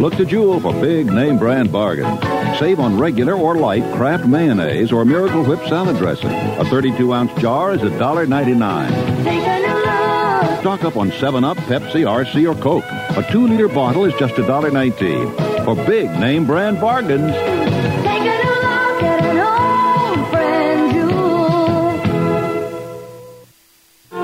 Look 0.00 0.14
to 0.16 0.24
Jewel 0.24 0.60
for 0.60 0.72
big 0.74 1.06
name 1.06 1.38
brand 1.38 1.72
bargains. 1.72 2.20
Save 2.58 2.80
on 2.80 2.98
regular 2.98 3.34
or 3.34 3.56
light 3.56 3.84
Kraft 3.94 4.26
mayonnaise 4.26 4.92
or 4.92 5.04
Miracle 5.04 5.44
Whip 5.44 5.60
salad 5.68 5.96
dressing. 5.98 6.30
A 6.30 6.64
32 6.64 7.12
ounce 7.12 7.32
jar 7.40 7.72
is 7.72 7.80
$1.99. 7.80 10.60
Stock 10.60 10.84
up 10.84 10.96
on 10.96 11.10
7 11.12 11.44
Up, 11.44 11.56
Pepsi, 11.56 12.04
RC, 12.04 12.48
or 12.48 12.54
Coke. 12.60 12.84
A 12.84 13.24
2 13.30 13.46
liter 13.48 13.68
bottle 13.68 14.04
is 14.04 14.14
just 14.18 14.34
$1.19. 14.34 15.64
For 15.64 15.74
big 15.86 16.10
name 16.10 16.46
brand 16.46 16.80
bargains. 16.80 17.32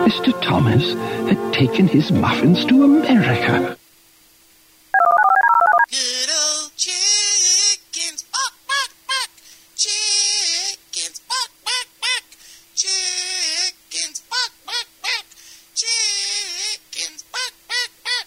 Mr. 0.04 0.38
Thomas 0.42 0.92
had 1.28 1.54
taken 1.54 1.88
his 1.88 2.12
muffins 2.12 2.66
to 2.66 2.84
America. 2.84 3.78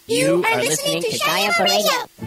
You 0.07 0.43
are 0.43 0.57
listening 0.57 1.03
to 1.03 1.09
Chiampa 1.09 1.63
Radio. 1.63 2.26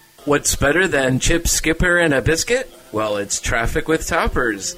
What's 0.25 0.55
better 0.55 0.87
than 0.87 1.17
chip 1.17 1.47
skipper 1.47 1.97
and 1.97 2.13
a 2.13 2.21
biscuit? 2.21 2.71
Well, 2.91 3.17
it's 3.17 3.41
traffic 3.41 3.87
with 3.87 4.05
toppers. 4.05 4.75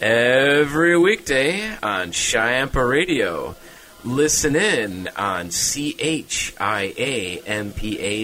Every 0.00 0.98
weekday 0.98 1.68
on 1.82 2.12
Chiampa 2.12 2.88
Radio. 2.88 3.56
Listen 4.04 4.56
in 4.56 5.08
on 5.14 5.48
CHIAMPA 5.48 6.54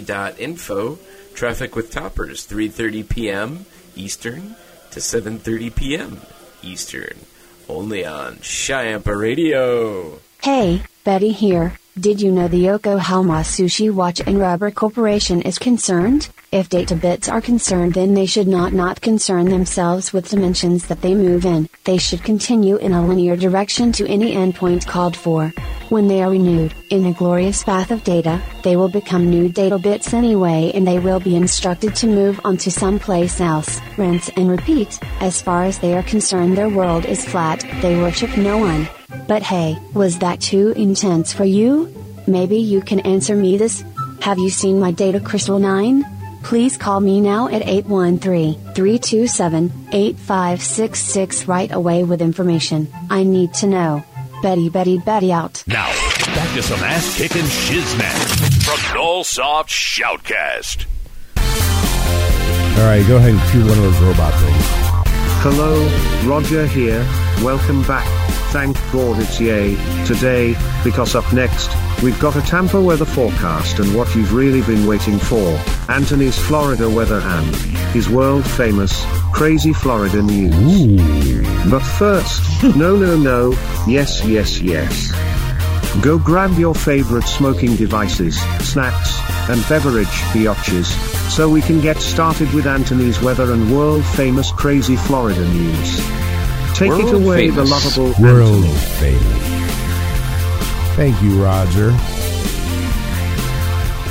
dot 0.07 0.41
info. 0.41 0.99
Traffic 1.35 1.77
with 1.77 1.91
toppers, 1.91 2.47
3.30 2.47 3.07
p.m. 3.07 3.67
Eastern 3.95 4.57
to 4.93 5.01
7.30 5.01 5.75
p.m. 5.75 6.23
Eastern. 6.63 7.19
Only 7.69 8.07
on 8.07 8.37
Chiampa 8.37 9.15
Radio. 9.15 10.21
Hey, 10.43 10.83
Betty 11.05 11.33
here. 11.33 11.79
Did 12.01 12.23
you 12.23 12.33
know 12.33 12.49
the 12.49 12.57
Yokohama 12.57 13.43
Sushi 13.43 13.93
Watch 13.93 14.21
and 14.21 14.39
Rubber 14.39 14.71
Corporation 14.71 15.43
is 15.43 15.59
concerned? 15.59 16.31
If 16.51 16.71
data 16.71 16.97
bits 16.97 17.29
are 17.29 17.43
concerned, 17.43 17.93
then 17.93 18.15
they 18.15 18.25
should 18.25 18.49
not 18.49 18.73
not 18.73 19.03
concern 19.03 19.51
themselves 19.51 20.11
with 20.11 20.31
dimensions 20.31 20.87
that 20.87 21.03
they 21.03 21.15
move 21.15 21.45
in. 21.45 21.69
They 21.85 21.99
should 21.99 22.25
continue 22.25 22.77
in 22.77 22.95
a 22.95 23.07
linear 23.07 23.37
direction 23.37 23.93
to 23.93 24.09
any 24.09 24.35
endpoint 24.35 24.87
called 24.87 25.15
for. 25.15 25.53
When 25.91 26.09
they 26.09 26.23
are 26.23 26.31
renewed, 26.31 26.73
in 26.89 27.05
a 27.05 27.13
glorious 27.13 27.63
path 27.63 27.91
of 27.91 28.05
data, 28.05 28.41
they 28.63 28.77
will 28.77 28.89
become 28.89 29.29
new 29.29 29.51
data 29.51 29.79
bits 29.79 30.15
anyway 30.15 30.73
and 30.75 30.87
they 30.87 30.99
will 30.99 31.21
be 31.21 31.37
instructed 31.37 31.95
to 31.97 32.07
move 32.07 32.41
on 32.43 32.57
to 32.57 32.71
someplace 32.71 33.39
else. 33.39 33.83
Rinse 33.99 34.31
and 34.31 34.51
repeat. 34.51 34.99
As 35.21 35.43
far 35.43 35.65
as 35.65 35.79
they 35.79 35.95
are 35.95 36.03
concerned, 36.05 36.57
their 36.57 36.71
world 36.71 37.05
is 37.05 37.23
flat, 37.23 37.63
they 37.83 37.97
worship 38.01 38.35
no 38.39 38.57
one. 38.57 38.89
But 39.29 39.43
hey, 39.43 39.77
was 39.95 40.19
that 40.19 40.41
too 40.41 40.71
intense 40.71 41.33
for 41.33 41.45
you? 41.45 41.93
Maybe 42.27 42.59
you 42.59 42.81
can 42.81 43.01
answer 43.01 43.35
me 43.35 43.57
this. 43.57 43.85
Have 44.21 44.39
you 44.39 44.51
seen 44.51 44.79
my 44.79 44.93
Data 44.93 45.21
Crystal 45.21 45.59
9? 45.59 46.05
Please 46.43 46.77
call 46.77 47.01
me 47.01 47.21
now 47.21 47.49
at 47.49 47.67
813 47.67 48.55
327 48.75 49.73
8566 49.93 51.49
right 51.49 51.73
away 51.73 52.05
with 52.05 52.21
information. 52.21 52.89
I 53.11 53.23
need 53.23 53.55
to 53.55 53.67
know. 53.67 54.05
Betty, 54.43 54.69
Betty, 54.69 54.99
Betty 54.99 55.33
out. 55.33 55.63
Now, 55.67 55.87
back 56.35 56.55
to 56.57 56.63
some 56.63 56.81
ass 56.81 57.17
kicking 57.17 57.43
shiznat 57.43 58.65
from 58.65 58.79
Nullsoft 58.97 59.69
Shoutcast. 59.69 60.87
All 62.79 62.89
right, 62.89 63.07
go 63.07 63.17
ahead 63.17 63.35
and 63.35 63.51
cue 63.51 63.61
one 63.61 63.71
of 63.71 63.77
those 63.77 63.99
robot 64.01 64.35
things. 64.41 64.65
Hello, 65.45 66.29
Roger 66.29 66.67
here. 66.67 67.07
Welcome 67.43 67.83
back. 67.83 68.22
Thank 68.53 68.77
God 68.93 69.19
it's 69.19 69.41
yay 69.41 69.77
today, 70.05 70.55
because 70.85 71.15
up 71.15 71.33
next, 71.33 71.71
we've 72.03 72.21
got 72.21 72.37
a 72.37 72.43
Tampa 72.43 72.79
weather 72.79 73.07
forecast 73.07 73.79
and 73.79 73.97
what 73.97 74.15
you've 74.15 74.35
really 74.35 74.61
been 74.61 74.87
waiting 74.87 75.19
for 75.19 75.59
Anthony's 75.89 76.39
Florida 76.39 76.91
weather 76.91 77.19
and 77.19 77.57
his 77.95 78.11
world 78.11 78.45
famous, 78.45 79.07
crazy 79.33 79.73
Florida 79.73 80.21
news. 80.21 81.71
But 81.71 81.81
first, 81.81 82.43
no, 82.77 82.95
no, 82.95 83.17
no, 83.17 83.53
yes, 83.87 84.23
yes, 84.27 84.61
yes. 84.61 85.13
Go 86.03 86.19
grab 86.19 86.59
your 86.59 86.75
favorite 86.75 87.25
smoking 87.25 87.75
devices, 87.75 88.39
snacks, 88.61 89.19
and 89.49 89.67
beverage 89.67 90.07
biatches, 90.35 90.85
so 91.31 91.49
we 91.49 91.63
can 91.63 91.81
get 91.81 91.97
started 91.97 92.53
with 92.53 92.67
Anthony's 92.67 93.19
weather 93.23 93.51
and 93.55 93.75
world 93.75 94.05
famous 94.05 94.53
crazy 94.53 94.97
Florida 94.97 95.41
news. 95.41 96.32
Take 96.83 96.91
it 96.91 97.05
World 97.05 97.15
away, 97.25 97.51
famous. 97.51 97.57
the 97.71 98.01
lovable 98.01 98.23
World 98.23 98.65
famous. 98.99 99.43
Thank 100.97 101.23
you, 101.23 101.43
Roger. 101.43 101.97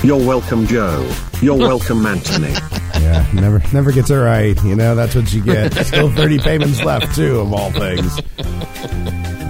You're 0.07 0.25
welcome, 0.25 0.65
Joe. 0.67 1.11
You're 1.41 1.55
welcome, 1.69 2.05
Anthony. 2.05 2.53
Yeah, 3.01 3.27
never 3.33 3.61
never 3.73 3.91
gets 3.91 4.09
it 4.09 4.15
right. 4.15 4.61
You 4.63 4.75
know, 4.75 4.95
that's 4.95 5.15
what 5.15 5.33
you 5.33 5.41
get. 5.43 5.73
Still 5.85 6.09
30 6.11 6.39
payments 6.39 6.81
left, 6.83 7.13
too, 7.15 7.41
of 7.41 7.53
all 7.53 7.71
things. 7.71 8.19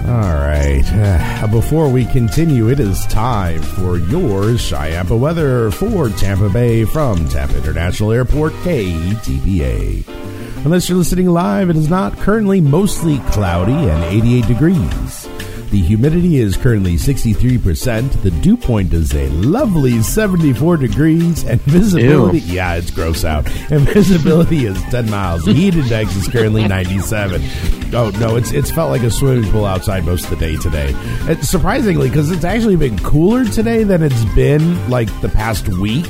All 0.08 0.34
right. 0.34 0.82
Uh, 0.92 1.46
before 1.46 1.88
we 1.88 2.04
continue, 2.06 2.68
it 2.70 2.80
is 2.80 3.06
time 3.06 3.62
for 3.62 3.98
your 3.98 4.42
Chiampa 4.58 5.18
weather 5.18 5.70
for 5.70 6.08
Tampa 6.10 6.50
Bay 6.50 6.84
from 6.84 7.28
Tampa 7.28 7.56
International 7.56 8.10
Airport, 8.12 8.52
KTPA. 8.64 10.31
Unless 10.64 10.88
you're 10.88 10.98
listening 10.98 11.28
live, 11.28 11.70
it 11.70 11.76
is 11.76 11.88
not 11.88 12.16
currently 12.18 12.60
mostly 12.60 13.18
cloudy 13.30 13.72
and 13.72 14.04
88 14.04 14.46
degrees. 14.46 15.28
The 15.70 15.80
humidity 15.80 16.36
is 16.36 16.56
currently 16.56 16.94
63%. 16.96 18.22
The 18.22 18.30
dew 18.30 18.56
point 18.58 18.92
is 18.92 19.12
a 19.14 19.28
lovely 19.30 20.02
74 20.02 20.76
degrees. 20.76 21.44
And 21.44 21.60
visibility, 21.62 22.40
Ew. 22.40 22.54
yeah, 22.54 22.74
it's 22.74 22.90
gross 22.90 23.24
out. 23.24 23.48
And 23.72 23.80
visibility 23.88 24.66
is 24.66 24.80
10 24.90 25.10
miles. 25.10 25.44
The 25.46 25.54
heat 25.54 25.74
index 25.74 26.14
is 26.14 26.28
currently 26.28 26.68
97. 26.68 27.42
Oh, 27.94 28.10
no, 28.20 28.36
it's 28.36 28.52
it's 28.52 28.70
felt 28.70 28.90
like 28.90 29.02
a 29.02 29.10
swimming 29.10 29.50
pool 29.50 29.64
outside 29.64 30.04
most 30.04 30.24
of 30.24 30.30
the 30.30 30.36
day 30.36 30.56
today. 30.56 30.92
It's 31.22 31.48
surprisingly, 31.48 32.08
because 32.08 32.30
it's 32.30 32.44
actually 32.44 32.76
been 32.76 32.98
cooler 33.00 33.44
today 33.46 33.82
than 33.82 34.02
it's 34.02 34.24
been 34.34 34.88
like 34.90 35.08
the 35.22 35.28
past 35.30 35.68
week. 35.68 36.06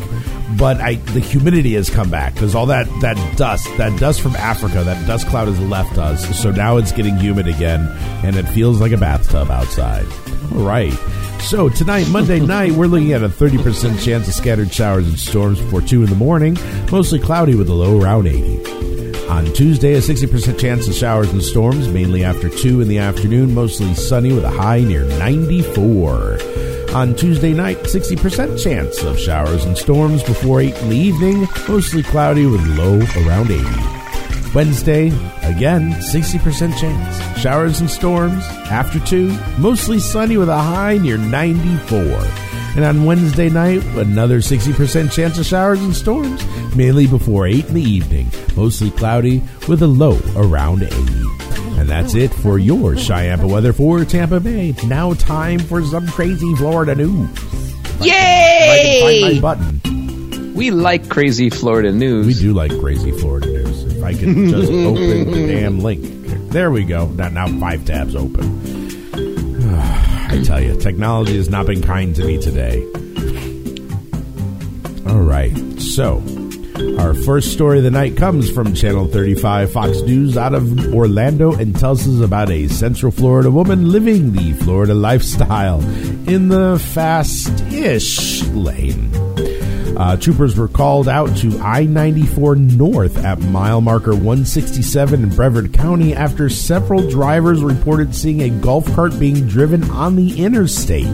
But 0.59 0.81
I 0.81 0.95
the 0.95 1.21
humidity 1.21 1.75
has 1.75 1.91
come 1.91 2.11
back 2.11 2.35
because 2.35 2.55
all 2.55 2.67
that 2.67 2.87
that 3.01 3.17
dust, 3.37 3.69
that 3.79 3.99
dust 3.99 4.21
from 4.21 4.37
Africa, 4.37 4.83
that 4.85 5.07
dust 5.07 5.27
cloud 5.29 5.49
has 5.49 5.61
left 5.61 5.99
us. 5.99 6.41
So 6.41 6.51
now 6.51 6.77
it's 6.77 6.93
getting 6.93 7.17
humid 7.17 7.47
again, 7.49 7.89
and 8.25 8.37
it 8.37 8.45
feels 8.45 8.81
like 8.81 8.93
a 8.93 8.97
bathtub 8.97 9.51
outside. 9.51 10.07
All 10.53 10.65
right. 10.65 10.93
So 11.41 11.69
tonight, 11.69 12.09
Monday 12.09 12.41
night, 12.47 12.73
we're 12.73 12.87
looking 12.87 13.13
at 13.13 13.23
a 13.23 13.29
30% 13.29 14.03
chance 14.03 14.29
of 14.29 14.35
scattered 14.35 14.73
showers 14.73 15.09
and 15.09 15.19
storms 15.19 15.61
before 15.61 15.81
2 15.81 16.05
in 16.05 16.11
the 16.11 16.17
morning, 16.17 16.57
mostly 16.91 17.19
cloudy 17.19 17.57
with 17.57 17.69
a 17.69 17.75
low 17.75 18.01
around 18.01 18.27
80. 18.27 18.83
On 19.29 19.47
Tuesday, 19.55 19.95
a 19.95 19.99
60% 19.99 20.61
chance 20.61 20.87
of 20.87 20.95
showers 20.95 21.31
and 21.31 21.43
storms, 21.43 21.89
mainly 21.89 22.23
after 22.23 22.49
2 22.49 22.81
in 22.81 22.89
the 22.89 22.99
afternoon, 22.99 23.55
mostly 23.55 23.93
sunny 23.95 24.33
with 24.33 24.45
a 24.45 24.51
high 24.51 24.81
near 24.81 25.05
94. 25.05 26.39
On 26.95 27.15
Tuesday 27.15 27.55
night, 27.55 27.79
60% 27.79 28.63
chance 28.63 29.03
of 29.03 29.19
showers 29.19 29.65
and 29.65 29.79
storms 29.79 30.23
before 30.23 30.61
8 30.61 30.77
in 30.83 30.89
the 30.91 30.97
evening, 30.97 31.49
mostly 31.67 32.03
cloudy 32.03 32.45
with 32.45 32.61
low 32.77 32.99
around 33.25 33.51
80. 33.51 33.65
Wednesday, 34.55 35.07
again, 35.41 35.93
60% 35.93 36.79
chance. 36.79 37.41
Showers 37.41 37.81
and 37.81 37.89
storms 37.89 38.45
after 38.71 39.01
2, 39.01 39.35
mostly 39.59 39.99
sunny 39.99 40.37
with 40.37 40.51
a 40.51 40.59
high 40.59 40.99
near 40.99 41.17
94. 41.17 41.99
And 42.77 42.85
on 42.85 43.07
Wednesday 43.07 43.49
night, 43.49 43.83
another 43.97 44.41
60% 44.41 45.11
chance 45.11 45.39
of 45.39 45.47
showers 45.47 45.81
and 45.81 45.97
storms, 45.97 46.45
mainly 46.77 47.07
before 47.07 47.47
8 47.47 47.69
in 47.69 47.75
the 47.75 47.81
evening, 47.81 48.31
mostly 48.55 48.91
cloudy 48.91 49.43
with 49.67 49.81
a 49.81 49.87
low 49.87 50.19
around 50.37 50.83
80. 50.83 50.93
And 51.83 51.91
that's 51.91 52.15
it 52.15 52.33
for 52.33 52.61
your 52.61 52.93
Chiampa 52.93 53.51
weather 53.51 53.73
for 53.73 54.05
Tampa 54.05 54.39
Bay. 54.39 54.73
Now 54.87 55.15
time 55.15 55.59
for 55.59 55.83
some 55.83 56.07
crazy 56.07 56.55
Florida 56.55 56.95
news. 56.95 57.29
If 57.35 58.03
I 58.03 58.79
can 58.79 59.03
Yay! 59.03 59.21
find 59.21 59.35
my 59.35 59.41
button. 59.41 60.55
We 60.55 60.71
like 60.71 61.09
crazy 61.09 61.51
Florida 61.51 61.91
news. 61.91 62.29
We 62.29 62.35
do 62.35 62.53
like 62.53 62.71
crazy 62.79 63.11
Florida 63.11 63.49
news. 63.49 63.83
If 63.83 64.01
I 64.01 64.13
could 64.13 64.21
just 64.49 64.71
open 64.71 65.29
the 65.33 65.47
damn 65.49 65.81
link. 65.81 66.05
There 66.53 66.71
we 66.71 66.85
go. 66.85 67.07
Now, 67.09 67.31
now 67.31 67.49
five 67.59 67.85
tabs 67.85 68.15
open. 68.15 68.45
I 69.75 70.41
tell 70.45 70.63
you, 70.63 70.77
technology 70.79 71.37
has 71.37 71.51
not 71.51 71.67
been 71.67 71.83
kind 71.83 72.15
to 72.15 72.25
me 72.25 72.41
today. 72.41 72.85
All 75.09 75.19
right. 75.19 75.53
So, 75.81 76.21
our 76.99 77.15
first 77.15 77.53
story 77.53 77.79
of 77.79 77.85
the 77.85 77.91
night 77.91 78.17
comes 78.17 78.51
from 78.51 78.75
Channel 78.75 79.07
35 79.07 79.73
Fox 79.73 80.01
News 80.03 80.37
out 80.37 80.55
of 80.55 80.95
Orlando 80.95 81.53
and 81.53 81.79
tells 81.79 82.07
us 82.07 82.21
about 82.25 82.51
a 82.51 82.69
Central 82.69 83.13
Florida 83.13 83.51
woman 83.51 83.91
living 83.91 84.33
the 84.33 84.53
Florida 84.65 84.95
lifestyle 84.95 85.81
in 86.29 86.49
the 86.49 86.79
fast 86.93 87.51
ish 87.73 88.43
lane. 88.49 89.32
Uh, 89.97 90.17
troopers 90.17 90.57
were 90.57 90.69
called 90.69 91.09
out 91.09 91.37
to 91.39 91.59
I 91.59 91.85
94 91.85 92.57
North 92.57 93.17
at 93.25 93.41
mile 93.41 93.81
marker 93.81 94.13
167 94.13 95.23
in 95.23 95.29
Brevard 95.31 95.73
County 95.73 96.15
after 96.15 96.49
several 96.49 97.09
drivers 97.09 97.63
reported 97.63 98.15
seeing 98.15 98.43
a 98.43 98.51
golf 98.51 98.87
cart 98.95 99.19
being 99.19 99.47
driven 99.49 99.89
on 99.91 100.17
the 100.17 100.43
interstate. 100.45 101.07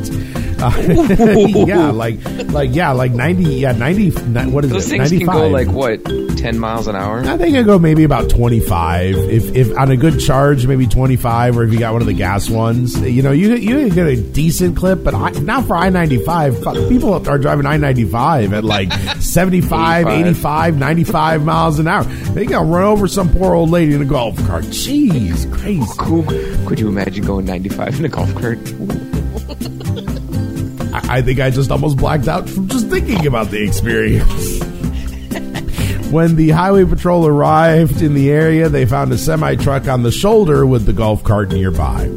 Uh, 0.61 0.73
yeah, 1.67 1.91
like, 1.91 2.19
like, 2.51 2.75
yeah, 2.75 2.91
like 2.93 3.13
90, 3.13 3.45
yeah, 3.45 3.73
90, 3.73 4.11
what 4.51 4.65
is 4.65 4.71
Those 4.71 4.87
it? 4.87 4.91
things 4.91 5.13
95. 5.13 5.19
can 5.19 5.27
go 5.27 5.49
like 5.49 5.69
what, 5.69 6.05
ten 6.39 6.59
miles 6.59 6.87
an 6.87 6.97
hour? 6.97 7.21
I 7.21 7.37
think 7.37 7.57
I 7.57 7.63
go 7.63 7.79
maybe 7.79 8.05
about 8.05 8.31
twenty 8.31 8.61
five. 8.61 9.17
If 9.17 9.55
if 9.55 9.77
on 9.77 9.91
a 9.91 9.97
good 9.97 10.21
charge, 10.21 10.67
maybe 10.67 10.87
twenty 10.87 11.17
five, 11.17 11.59
or 11.59 11.65
if 11.65 11.73
you 11.73 11.79
got 11.79 11.93
one 11.93 12.01
of 12.01 12.07
the 12.07 12.15
gas 12.15 12.49
ones, 12.49 12.99
you 13.01 13.23
know, 13.23 13.33
you 13.33 13.55
you 13.57 13.91
get 13.91 14.07
a 14.07 14.17
decent 14.17 14.77
clip. 14.77 15.05
But 15.05 15.15
I, 15.15 15.31
now 15.31 15.63
for 15.63 15.77
I 15.77 15.91
ninety 15.91 16.25
five, 16.25 16.57
people 16.89 17.13
are 17.15 17.39
driving 17.39 17.67
I 17.67 17.77
ninety 17.77 18.05
five 18.05 18.53
at 18.53 18.65
like 18.69 18.93
75, 19.21 20.07
85. 20.07 20.27
85, 20.27 20.77
95 20.77 21.45
miles 21.45 21.79
an 21.79 21.89
hour. 21.89 22.05
They 22.05 22.47
got 22.47 22.67
run 22.67 22.85
over 22.85 23.09
some 23.09 23.33
poor 23.33 23.55
old 23.55 23.71
lady 23.71 23.95
in 23.95 24.03
a 24.03 24.05
golf 24.05 24.37
cart. 24.47 24.65
Jeez, 24.65 25.51
crazy. 25.53 25.85
Cool. 25.99 26.25
Could 26.67 26.79
you 26.79 26.89
imagine 26.89 27.25
going 27.25 27.47
ninety 27.47 27.69
five 27.69 27.99
in 27.99 28.05
a 28.05 28.09
golf 28.09 28.33
cart? 28.35 28.59
I, 30.95 31.19
I 31.19 31.23
think 31.23 31.41
I 31.41 31.51
just 31.51 31.71
almost 31.71 31.97
blacked 31.97 32.29
out 32.29 32.49
from 32.49 32.69
just 32.69 32.89
thinking 32.89 33.27
about 33.27 33.51
the 33.51 33.63
experience. 33.63 34.61
when 36.11 36.37
the 36.37 36.51
highway 36.51 36.85
patrol 36.85 37.27
arrived 37.27 38.03
in 38.03 38.15
the 38.15 38.31
area, 38.31 38.69
they 38.69 38.87
found 38.87 39.13
a 39.13 39.19
semi 39.19 39.57
truck 39.57 39.89
on 39.89 40.03
the 40.03 40.13
shoulder 40.13 40.67
with 40.67 40.87
the 40.87 40.93
golf 40.93 41.25
cart 41.25 41.51
nearby. 41.51 42.09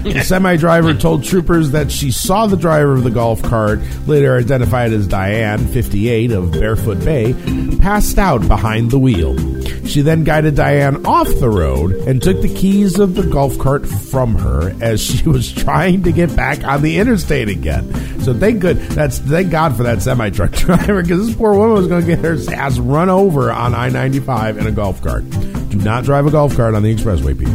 The 0.10 0.24
semi 0.24 0.56
driver 0.56 0.94
told 0.94 1.24
troopers 1.24 1.70
that 1.70 1.92
she 1.92 2.10
saw 2.10 2.46
the 2.46 2.56
driver 2.56 2.94
of 2.94 3.04
the 3.04 3.10
golf 3.10 3.42
cart, 3.42 3.80
later 4.06 4.36
identified 4.36 4.92
as 4.92 5.06
Diane, 5.06 5.66
58, 5.68 6.32
of 6.32 6.52
Barefoot 6.52 7.04
Bay, 7.04 7.34
passed 7.78 8.18
out 8.18 8.46
behind 8.48 8.90
the 8.90 8.98
wheel. 8.98 9.36
She 9.86 10.02
then 10.02 10.24
guided 10.24 10.54
Diane 10.54 11.04
off 11.04 11.28
the 11.38 11.48
road 11.48 11.92
and 11.92 12.22
took 12.22 12.40
the 12.40 12.52
keys 12.54 12.98
of 12.98 13.14
the 13.14 13.26
golf 13.26 13.58
cart 13.58 13.86
from 13.86 14.36
her 14.36 14.74
as 14.80 15.00
she 15.02 15.22
was 15.28 15.52
trying 15.52 16.02
to 16.04 16.12
get 16.12 16.34
back 16.34 16.64
on 16.64 16.82
the 16.82 16.98
interstate 16.98 17.48
again. 17.48 17.92
So 18.20 18.32
thank 18.32 18.60
good 18.60 18.78
that's 18.78 19.18
thank 19.18 19.50
God 19.50 19.76
for 19.76 19.82
that 19.82 20.00
semi 20.02 20.30
truck 20.30 20.52
driver 20.52 21.02
because 21.02 21.26
this 21.26 21.36
poor 21.36 21.54
woman 21.54 21.74
was 21.74 21.88
going 21.88 22.06
to 22.06 22.16
get 22.16 22.24
her 22.24 22.36
ass 22.54 22.78
run 22.78 23.08
over 23.08 23.50
on 23.50 23.74
I 23.74 23.88
ninety 23.88 24.20
five 24.20 24.58
in 24.58 24.66
a 24.66 24.72
golf 24.72 25.02
cart. 25.02 25.28
Do 25.30 25.78
not 25.78 26.04
drive 26.04 26.26
a 26.26 26.30
golf 26.30 26.56
cart 26.56 26.74
on 26.74 26.82
the 26.82 26.94
expressway, 26.94 27.38
people. 27.38 27.54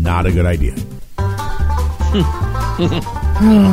Not 0.00 0.26
a 0.26 0.32
good 0.32 0.46
idea. 0.46 0.74
Hmm. 3.38 3.66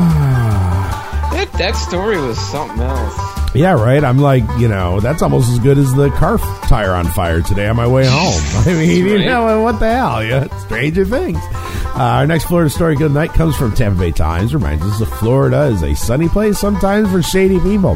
That 1.33 1.51
that 1.53 1.75
story 1.75 2.17
was 2.17 2.37
something 2.37 2.81
else. 2.81 3.34
Yeah, 3.55 3.73
right. 3.73 4.03
I'm 4.03 4.17
like, 4.19 4.43
you 4.59 4.67
know, 4.67 4.99
that's 4.99 5.21
almost 5.21 5.49
as 5.51 5.59
good 5.59 5.77
as 5.77 5.93
the 5.93 6.09
car 6.11 6.35
f- 6.35 6.69
tire 6.69 6.91
on 6.93 7.05
fire 7.07 7.41
today 7.41 7.67
on 7.67 7.75
my 7.75 7.87
way 7.87 8.05
home. 8.05 8.41
I 8.67 8.73
mean, 8.73 9.05
you 9.05 9.19
know, 9.25 9.61
what 9.63 9.79
the 9.79 9.91
hell? 9.93 10.23
Yeah, 10.23 10.47
stranger 10.59 11.05
things. 11.05 11.39
Uh, 11.97 11.99
our 12.19 12.27
next 12.27 12.45
Florida 12.45 12.69
story 12.69 12.95
good 12.95 13.11
night 13.13 13.31
comes 13.33 13.55
from 13.55 13.73
Tampa 13.73 13.99
Bay 13.99 14.11
Times. 14.11 14.53
Reminds 14.53 14.83
us 14.83 14.99
that 14.99 15.05
Florida 15.05 15.63
is 15.65 15.81
a 15.81 15.95
sunny 15.95 16.27
place 16.27 16.59
sometimes 16.59 17.09
for 17.09 17.21
shady 17.21 17.59
people. 17.61 17.95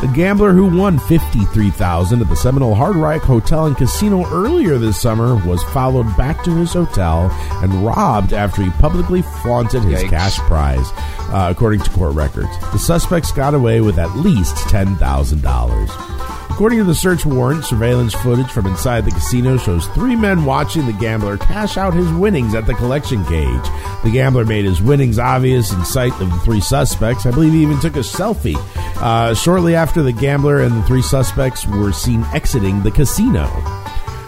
The 0.00 0.10
gambler 0.14 0.52
who 0.52 0.76
won 0.76 0.98
fifty-three 0.98 1.70
thousand 1.70 2.20
at 2.22 2.28
the 2.28 2.36
Seminole 2.36 2.74
Hard 2.74 2.96
Rock 2.96 3.22
Hotel 3.22 3.66
and 3.66 3.76
Casino 3.76 4.24
earlier 4.32 4.76
this 4.78 5.00
summer 5.00 5.36
was 5.46 5.62
followed 5.64 6.04
back 6.16 6.42
to 6.44 6.56
his 6.56 6.72
hotel 6.72 7.28
and 7.62 7.72
robbed 7.86 8.32
after 8.32 8.62
he 8.62 8.70
publicly 8.70 9.22
flaunted 9.42 9.82
his 9.84 10.02
Yikes. 10.02 10.10
cash 10.10 10.38
prize, 10.40 10.90
uh, 11.30 11.48
according 11.50 11.80
to 11.80 11.90
court 11.90 12.14
records. 12.14 12.48
The 12.72 12.78
suspects 12.78 13.30
got 13.30 13.54
away 13.54 13.80
with 13.82 13.98
at 13.98 14.14
least 14.16 14.56
$10,000. 14.96 16.34
According 16.54 16.78
to 16.78 16.84
the 16.84 16.94
search 16.94 17.26
warrant, 17.26 17.64
surveillance 17.64 18.14
footage 18.14 18.48
from 18.48 18.66
inside 18.66 19.04
the 19.04 19.10
casino 19.10 19.56
shows 19.56 19.88
three 19.88 20.14
men 20.14 20.44
watching 20.44 20.86
the 20.86 20.92
gambler 20.92 21.36
cash 21.36 21.76
out 21.76 21.94
his 21.94 22.08
winnings 22.12 22.54
at 22.54 22.64
the 22.66 22.74
collection 22.74 23.24
cage. 23.24 23.64
The 24.04 24.12
gambler 24.12 24.44
made 24.44 24.64
his 24.64 24.80
winnings 24.80 25.18
obvious 25.18 25.72
in 25.72 25.84
sight 25.84 26.12
of 26.20 26.30
the 26.30 26.38
three 26.44 26.60
suspects. 26.60 27.26
I 27.26 27.32
believe 27.32 27.54
he 27.54 27.62
even 27.62 27.80
took 27.80 27.96
a 27.96 28.00
selfie. 28.00 28.54
Uh, 29.02 29.34
shortly 29.34 29.74
after 29.74 30.00
the 30.00 30.12
gambler 30.12 30.60
and 30.60 30.76
the 30.76 30.82
three 30.84 31.02
suspects 31.02 31.66
were 31.66 31.90
seen 31.90 32.22
exiting 32.32 32.84
the 32.84 32.92
casino. 32.92 33.50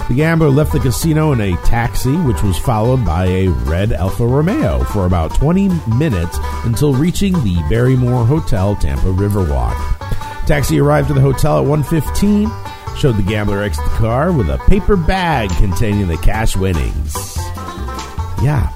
The 0.09 0.15
gambler 0.15 0.51
left 0.51 0.73
the 0.73 0.81
casino 0.81 1.33
in 1.33 1.41
a 1.41 1.57
taxi, 1.59 2.17
which 2.17 2.43
was 2.43 2.59
followed 2.59 3.05
by 3.05 3.27
a 3.27 3.49
red 3.49 3.93
Alfa 3.93 4.27
Romeo 4.27 4.83
for 4.85 5.07
about 5.07 5.33
20 5.35 5.69
minutes 5.97 6.39
until 6.65 6.93
reaching 6.93 7.35
the 7.45 7.65
Barrymore 7.71 8.25
Hotel 8.25 8.75
Tampa 8.75 9.07
Riverwalk. 9.07 9.77
Taxi 10.47 10.81
arrived 10.81 11.11
at 11.11 11.17
the 11.17 11.21
hotel 11.21 11.59
at 11.59 11.67
1:15, 11.67 12.51
showed 12.97 13.17
the 13.17 13.23
gambler 13.23 13.63
exit 13.63 13.85
the 13.85 13.91
car 13.91 14.33
with 14.33 14.49
a 14.49 14.59
paper 14.69 14.97
bag 14.97 15.51
containing 15.57 16.09
the 16.09 16.17
cash 16.17 16.57
winnings. 16.57 17.37
Yeah. 18.43 18.69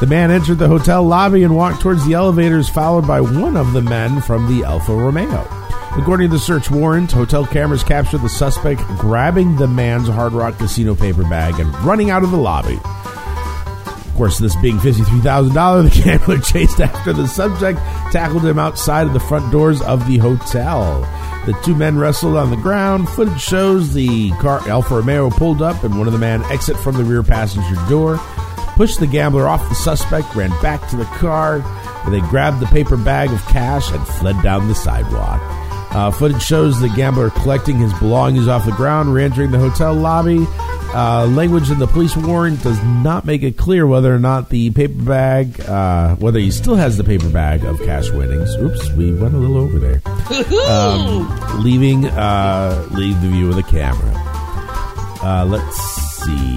The 0.00 0.06
man 0.06 0.30
entered 0.30 0.58
the 0.58 0.68
hotel 0.68 1.02
lobby 1.02 1.44
and 1.44 1.56
walked 1.56 1.80
towards 1.80 2.04
the 2.04 2.14
elevators, 2.14 2.68
followed 2.68 3.06
by 3.06 3.20
one 3.20 3.56
of 3.56 3.72
the 3.72 3.80
men 3.80 4.20
from 4.20 4.48
the 4.48 4.64
Alfa 4.64 4.94
Romeo. 4.94 5.46
According 5.96 6.30
to 6.30 6.36
the 6.36 6.40
search 6.40 6.70
warrant, 6.70 7.12
hotel 7.12 7.46
cameras 7.46 7.84
captured 7.84 8.22
the 8.22 8.28
suspect 8.28 8.82
grabbing 8.98 9.56
the 9.56 9.68
man's 9.68 10.08
Hard 10.08 10.32
Rock 10.32 10.58
Casino 10.58 10.94
paper 10.94 11.22
bag 11.22 11.60
and 11.60 11.72
running 11.84 12.10
out 12.10 12.24
of 12.24 12.32
the 12.32 12.36
lobby. 12.36 12.78
Of 14.14 14.18
course, 14.18 14.38
this 14.38 14.54
being 14.54 14.78
$53,000, 14.78 15.92
the 15.92 16.02
gambler 16.04 16.38
chased 16.38 16.78
after 16.78 17.12
the 17.12 17.26
subject, 17.26 17.80
tackled 18.12 18.46
him 18.46 18.60
outside 18.60 19.08
of 19.08 19.12
the 19.12 19.18
front 19.18 19.50
doors 19.50 19.82
of 19.82 20.06
the 20.06 20.18
hotel. 20.18 21.00
The 21.46 21.52
two 21.64 21.74
men 21.74 21.98
wrestled 21.98 22.36
on 22.36 22.50
the 22.50 22.56
ground. 22.56 23.08
Footage 23.08 23.40
shows 23.40 23.92
the 23.92 24.30
car 24.34 24.60
Alfa 24.68 24.98
Romeo 24.98 25.30
pulled 25.30 25.62
up 25.62 25.82
and 25.82 25.98
one 25.98 26.06
of 26.06 26.12
the 26.12 26.20
men 26.20 26.44
exit 26.44 26.76
from 26.76 26.94
the 26.94 27.02
rear 27.02 27.24
passenger 27.24 27.74
door, 27.88 28.18
pushed 28.76 29.00
the 29.00 29.08
gambler 29.08 29.48
off 29.48 29.68
the 29.68 29.74
suspect, 29.74 30.32
ran 30.36 30.50
back 30.62 30.88
to 30.90 30.96
the 30.96 31.06
car. 31.06 31.58
Where 31.58 32.12
they 32.12 32.28
grabbed 32.28 32.60
the 32.60 32.66
paper 32.66 32.96
bag 32.96 33.32
of 33.32 33.44
cash 33.46 33.90
and 33.90 34.06
fled 34.06 34.40
down 34.44 34.68
the 34.68 34.76
sidewalk. 34.76 35.40
Uh, 35.94 36.10
footage 36.10 36.42
shows 36.42 36.80
the 36.80 36.88
gambler 36.90 37.30
collecting 37.30 37.76
his 37.78 37.92
belongings 38.00 38.48
off 38.48 38.64
the 38.64 38.72
ground, 38.72 39.14
re-entering 39.14 39.50
the 39.52 39.58
hotel 39.58 39.94
lobby. 39.94 40.44
Uh, 40.92 41.26
language 41.26 41.70
in 41.70 41.78
the 41.80 41.86
police 41.86 42.16
warrant 42.16 42.62
does 42.62 42.80
not 42.84 43.24
make 43.24 43.42
it 43.42 43.56
clear 43.56 43.84
whether 43.86 44.14
or 44.14 44.18
not 44.18 44.48
the 44.48 44.70
paper 44.70 45.02
bag, 45.02 45.60
uh, 45.62 46.14
whether 46.16 46.38
he 46.38 46.50
still 46.52 46.76
has 46.76 46.96
the 46.96 47.02
paper 47.04 47.28
bag 47.30 47.64
of 47.64 47.78
cash 47.80 48.10
winnings. 48.10 48.54
Oops, 48.56 48.90
we 48.92 49.12
went 49.12 49.34
a 49.34 49.38
little 49.38 49.56
over 49.58 49.78
there. 49.78 50.00
um, 50.68 51.62
leaving 51.64 52.06
uh, 52.06 52.86
leave 52.92 53.20
the 53.22 53.28
view 53.28 53.48
of 53.48 53.56
the 53.56 53.62
camera. 53.64 54.12
Uh, 55.22 55.44
let's 55.48 55.76
see. 55.80 56.56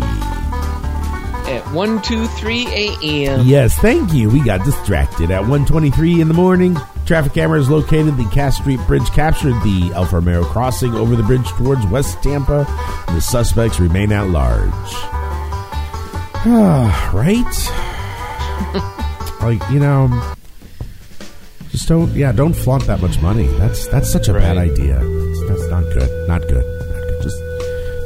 At 1.51 1.63
123 1.73 2.67
a.m. 2.67 3.45
Yes, 3.47 3.73
thank 3.75 4.13
you. 4.13 4.29
We 4.29 4.43
got 4.43 4.63
distracted 4.65 5.31
at 5.31 5.43
1:23 5.43 6.21
in 6.21 6.27
the 6.27 6.33
morning. 6.33 6.77
Traffic 7.07 7.33
cameras 7.33 7.69
located 7.69 8.17
the 8.17 8.25
Cass 8.33 8.57
Street 8.57 8.81
Bridge 8.85 9.09
captured 9.11 9.53
the 9.63 9.91
El 9.95 10.05
Romero 10.07 10.43
crossing 10.43 10.93
over 10.93 11.15
the 11.15 11.23
bridge 11.23 11.47
towards 11.51 11.87
West 11.87 12.21
Tampa. 12.21 12.65
And 13.07 13.15
the 13.15 13.21
suspects 13.21 13.79
remain 13.79 14.11
at 14.11 14.27
large. 14.27 14.67
right? 17.13 17.45
like 19.41 19.71
you 19.71 19.79
know, 19.79 20.35
just 21.71 21.87
don't. 21.87 22.11
Yeah, 22.11 22.33
don't 22.33 22.53
flaunt 22.53 22.85
that 22.87 23.01
much 23.01 23.21
money. 23.21 23.47
That's 23.57 23.87
that's 23.87 24.11
such 24.11 24.27
a 24.27 24.33
bad 24.33 24.57
idea. 24.57 24.99
That's, 24.99 25.47
that's 25.47 25.67
not 25.69 25.83
good. 25.83 26.27
Not 26.27 26.41
good. 26.41 26.65
Not 26.65 27.07
good. 27.07 27.23
Just, 27.23 27.39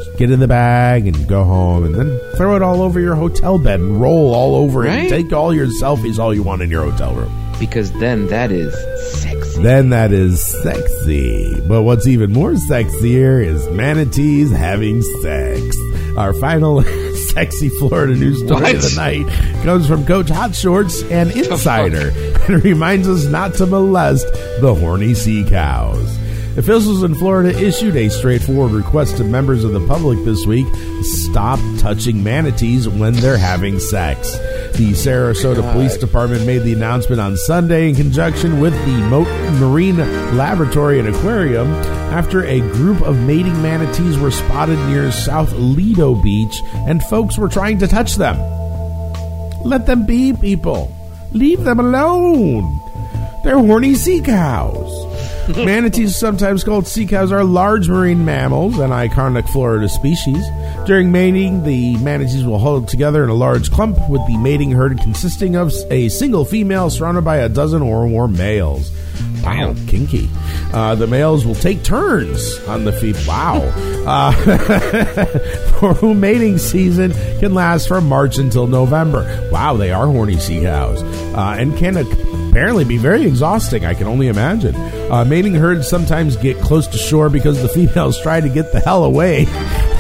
just 0.05 0.17
get 0.19 0.29
in 0.29 0.39
the 0.39 0.47
bag 0.47 1.07
and 1.07 1.27
go 1.27 1.43
home, 1.43 1.85
and 1.85 1.95
then 1.95 2.19
throw 2.35 2.55
it 2.55 2.61
all 2.61 2.83
over 2.83 2.99
your 2.99 3.15
hotel 3.15 3.57
bed 3.57 3.79
and 3.79 3.99
roll 3.99 4.35
all 4.35 4.53
over 4.57 4.85
it. 4.85 4.91
And 4.91 5.09
take 5.09 5.33
all 5.33 5.55
your 5.55 5.65
selfies, 5.65 6.19
all 6.19 6.35
you 6.35 6.43
want 6.43 6.61
in 6.61 6.69
your 6.69 6.83
hotel 6.83 7.15
room. 7.15 7.40
Because 7.61 7.91
then 7.99 8.25
that 8.27 8.51
is 8.51 8.73
sexy. 9.21 9.61
Then 9.61 9.89
that 9.91 10.11
is 10.11 10.41
sexy. 10.43 11.61
But 11.67 11.83
what's 11.83 12.07
even 12.07 12.33
more 12.33 12.53
sexier 12.53 13.45
is 13.45 13.69
manatees 13.69 14.51
having 14.51 15.03
sex. 15.21 15.77
Our 16.17 16.33
final 16.33 16.81
sexy 17.29 17.69
Florida 17.69 18.15
news 18.15 18.43
story 18.43 18.71
of 18.71 18.81
the 18.81 18.93
night 18.95 19.63
comes 19.63 19.87
from 19.87 20.07
Coach 20.07 20.29
Hot 20.29 20.55
Shorts 20.55 21.03
and 21.03 21.29
Insider. 21.29 22.09
and 22.47 22.63
reminds 22.63 23.07
us 23.07 23.25
not 23.25 23.53
to 23.55 23.67
molest 23.67 24.25
the 24.59 24.73
horny 24.73 25.13
sea 25.13 25.45
cows. 25.47 26.17
Officials 26.57 27.01
in 27.03 27.15
Florida 27.15 27.57
issued 27.57 27.95
a 27.95 28.09
straightforward 28.09 28.73
request 28.73 29.15
to 29.17 29.23
members 29.23 29.63
of 29.63 29.71
the 29.71 29.87
public 29.87 30.23
this 30.25 30.45
week 30.45 30.67
stop 31.01 31.59
touching 31.79 32.21
manatees 32.23 32.89
when 32.89 33.13
they're 33.13 33.37
having 33.37 33.79
sex. 33.79 34.33
The 34.77 34.91
Sarasota 34.91 35.71
Police 35.71 35.95
Department 35.95 36.45
made 36.45 36.63
the 36.63 36.73
announcement 36.73 37.21
on 37.21 37.37
Sunday 37.37 37.87
in 37.87 37.95
conjunction 37.95 38.59
with 38.59 38.73
the 38.85 38.97
Mote 39.09 39.29
Marine 39.61 39.97
Laboratory 40.35 40.99
and 40.99 41.07
Aquarium 41.07 41.67
after 42.11 42.43
a 42.43 42.59
group 42.59 43.01
of 43.01 43.17
mating 43.17 43.61
manatees 43.61 44.19
were 44.19 44.29
spotted 44.29 44.77
near 44.89 45.09
South 45.09 45.53
Lido 45.53 46.15
Beach 46.15 46.61
and 46.73 47.01
folks 47.03 47.37
were 47.37 47.49
trying 47.49 47.79
to 47.79 47.87
touch 47.87 48.15
them. 48.15 48.37
Let 49.63 49.85
them 49.85 50.05
be, 50.05 50.33
people. 50.33 50.93
Leave 51.31 51.63
them 51.63 51.79
alone. 51.79 52.79
They're 53.45 53.57
horny 53.57 53.95
sea 53.95 54.21
cows. 54.21 55.10
Manatees, 55.65 56.15
sometimes 56.15 56.63
called 56.63 56.87
sea 56.87 57.05
cows, 57.05 57.31
are 57.31 57.43
large 57.43 57.89
marine 57.89 58.23
mammals, 58.23 58.79
an 58.79 58.91
iconic 58.91 59.49
Florida 59.49 59.89
species. 59.89 60.43
During 60.85 61.11
mating, 61.11 61.63
the 61.63 61.97
manatees 61.97 62.45
will 62.45 62.59
huddle 62.59 62.85
together 62.85 63.23
in 63.23 63.29
a 63.29 63.33
large 63.33 63.71
clump, 63.71 63.97
with 64.09 64.25
the 64.27 64.37
mating 64.37 64.71
herd 64.71 64.99
consisting 64.99 65.55
of 65.55 65.73
a 65.89 66.09
single 66.09 66.45
female 66.45 66.89
surrounded 66.89 67.23
by 67.23 67.37
a 67.37 67.49
dozen 67.49 67.81
or 67.81 68.07
more 68.07 68.27
males. 68.27 68.91
Wow, 69.43 69.73
kinky. 69.87 70.29
Uh, 70.71 70.95
the 70.95 71.07
males 71.07 71.45
will 71.45 71.55
take 71.55 71.83
turns 71.83 72.59
on 72.67 72.85
the 72.85 72.93
feet. 72.93 73.17
Wow. 73.27 73.57
Uh, 74.05 74.31
for 75.79 75.93
whom 75.95 76.19
mating 76.19 76.59
season 76.59 77.11
can 77.39 77.53
last 77.53 77.87
from 77.87 78.07
March 78.07 78.37
until 78.37 78.67
November. 78.67 79.49
Wow, 79.51 79.77
they 79.77 79.91
are 79.91 80.05
horny 80.05 80.37
sea 80.37 80.61
cows. 80.61 81.01
Uh, 81.03 81.55
and 81.57 81.75
can 81.77 81.97
apparently 81.97 82.85
be 82.85 82.97
very 82.97 83.25
exhausting, 83.25 83.85
I 83.85 83.95
can 83.95 84.07
only 84.07 84.27
imagine. 84.27 84.75
Uh, 85.11 85.25
mating 85.25 85.53
herds 85.53 85.89
sometimes 85.89 86.37
get 86.37 86.55
close 86.61 86.87
to 86.87 86.97
shore 86.97 87.29
because 87.29 87.61
the 87.61 87.67
females 87.67 88.17
try 88.21 88.39
to 88.39 88.47
get 88.47 88.71
the 88.71 88.79
hell 88.79 89.03
away 89.03 89.45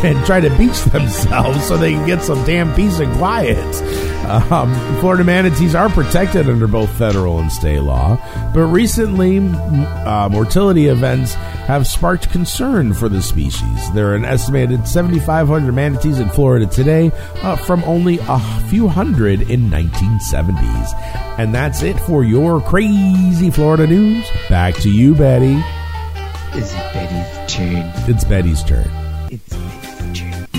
and 0.03 0.25
try 0.25 0.39
to 0.39 0.49
beach 0.57 0.81
themselves 0.85 1.67
so 1.67 1.75
they 1.75 1.91
can 1.91 2.07
get 2.07 2.21
some 2.21 2.41
damn 2.45 2.73
peace 2.75 2.97
and 2.99 3.13
quiet. 3.17 3.57
Um, 4.49 4.73
Florida 5.01 5.25
manatees 5.25 5.75
are 5.75 5.89
protected 5.89 6.49
under 6.49 6.65
both 6.65 6.89
federal 6.97 7.39
and 7.39 7.51
state 7.51 7.81
law, 7.81 8.15
but 8.53 8.67
recently 8.67 9.39
uh, 9.39 10.29
mortality 10.29 10.87
events 10.87 11.35
have 11.67 11.87
sparked 11.87 12.29
concern 12.31 12.93
for 12.93 13.07
the 13.09 13.21
species. 13.21 13.91
There 13.93 14.11
are 14.11 14.15
an 14.15 14.25
estimated 14.25 14.87
7,500 14.87 15.71
manatees 15.73 16.19
in 16.19 16.29
Florida 16.29 16.65
today, 16.65 17.11
up 17.43 17.59
from 17.59 17.83
only 17.83 18.19
a 18.27 18.39
few 18.69 18.87
hundred 18.87 19.41
in 19.49 19.69
1970s. 19.69 20.93
And 21.37 21.53
that's 21.53 21.81
it 21.81 21.99
for 22.01 22.23
your 22.23 22.61
crazy 22.61 23.49
Florida 23.51 23.87
news. 23.87 24.29
Back 24.49 24.75
to 24.75 24.89
you, 24.89 25.15
Betty. 25.15 25.61
Is 26.57 26.73
it 26.73 26.93
Betty's 26.93 27.53
turn? 27.53 28.09
It's 28.09 28.23
Betty's 28.25 28.63
turn. 28.63 28.89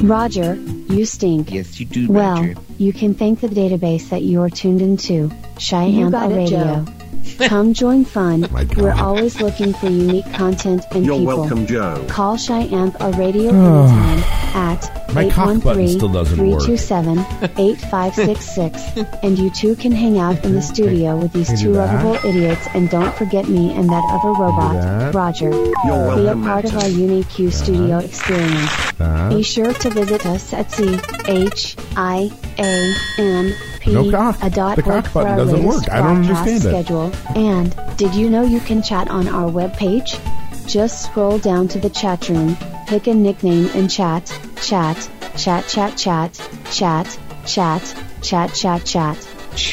Roger, 0.02 0.54
you 0.54 1.04
stink. 1.04 1.52
Yes, 1.52 1.78
you 1.78 1.86
do. 1.86 2.10
Well, 2.10 2.42
Roger. 2.42 2.54
you 2.78 2.92
can 2.92 3.14
thank 3.14 3.40
the 3.40 3.46
database 3.48 4.08
that 4.10 4.22
you 4.22 4.40
are 4.42 4.50
tuned 4.50 4.82
into, 4.82 5.12
You 5.14 5.30
Chiampa 5.56 6.10
got 6.10 6.32
it, 6.32 6.34
Radio. 6.34 6.84
Come 7.38 7.74
join 7.74 8.04
fun. 8.04 8.46
We're 8.76 8.92
always 8.92 9.40
looking 9.40 9.72
for 9.74 9.86
unique 9.88 10.30
content 10.32 10.84
and 10.92 11.04
You're 11.04 11.18
people. 11.18 11.38
welcome, 11.38 11.66
Joe. 11.66 12.04
Call 12.08 12.36
Chiampa 12.36 13.16
radio 13.18 13.48
anytime 13.50 14.18
at 14.54 15.01
My 15.14 15.28
cock 15.28 15.62
button 15.62 15.88
still 15.88 16.08
doesn't 16.08 16.38
work. 16.46 16.62
813-327-8566. 16.62 19.20
and 19.22 19.38
you 19.38 19.50
too 19.50 19.76
can 19.76 19.92
hang 19.92 20.18
out 20.18 20.42
in 20.44 20.54
the 20.54 20.62
studio 20.62 21.16
with 21.16 21.32
these 21.32 21.60
two 21.60 21.72
lovable 21.72 22.14
idiots 22.28 22.66
and 22.74 22.88
don't 22.90 23.14
forget 23.16 23.48
me 23.48 23.72
and 23.74 23.88
that 23.88 24.04
other 24.10 24.30
robot, 24.40 24.74
that? 24.74 25.14
Roger. 25.14 25.50
You're 25.84 26.16
Be 26.16 26.26
a 26.28 26.34
part 26.36 26.64
of 26.64 26.76
our 26.76 26.88
Unique 26.88 27.28
Q 27.28 27.50
studio 27.50 27.98
experience. 27.98 28.92
That. 28.98 29.30
Be 29.30 29.42
sure 29.42 29.72
to 29.72 29.90
visit 29.90 30.24
us 30.26 30.52
at 30.52 30.70
C 30.70 30.98
H 31.26 31.76
I 31.96 32.30
A 32.58 32.94
M 33.18 33.52
P 33.80 33.92
No 33.92 34.10
cock. 34.10 34.36
a 34.42 34.50
dot 34.50 34.76
The 34.76 34.82
org 34.84 35.04
cock 35.04 35.12
for 35.12 35.22
our 35.22 35.36
button 35.36 35.46
doesn't 35.46 35.66
latest 35.66 35.88
work. 35.88 35.90
I 35.90 35.98
don't 35.98 36.16
understand 36.18 36.56
it. 36.56 36.60
schedule. 36.60 37.12
And 37.36 37.74
did 37.96 38.14
you 38.14 38.30
know 38.30 38.42
you 38.42 38.60
can 38.60 38.82
chat 38.82 39.08
on 39.08 39.28
our 39.28 39.50
webpage? 39.50 40.18
Just 40.66 41.04
scroll 41.04 41.38
down 41.38 41.68
to 41.68 41.78
the 41.80 41.90
chat 41.90 42.28
room, 42.28 42.56
pick 42.92 43.06
a 43.06 43.14
nickname 43.14 43.70
and 43.74 43.90
chat, 43.90 44.26
chat, 44.60 45.08
chat, 45.38 45.66
chat, 45.66 45.96
chat, 45.96 46.38
chat, 46.70 47.18
chat, 47.46 47.94
chat, 48.20 48.52
chat, 48.52 48.84
chat. 48.84 49.28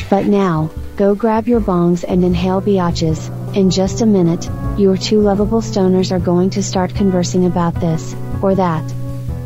But 0.10 0.26
now, 0.26 0.72
go 0.96 1.16
grab 1.16 1.46
your 1.46 1.60
bongs 1.60 2.06
and 2.08 2.24
inhale 2.24 2.62
biatches. 2.62 3.20
In 3.58 3.72
just 3.72 4.00
a 4.00 4.06
minute, 4.06 4.50
your 4.80 4.96
two 4.96 5.20
lovable 5.20 5.60
stoners 5.60 6.14
are 6.14 6.20
going 6.20 6.50
to 6.52 6.64
start 6.64 6.96
conversing 6.96 7.46
about 7.46 7.76
this, 7.82 8.16
or 8.42 8.56
that. 8.56 8.90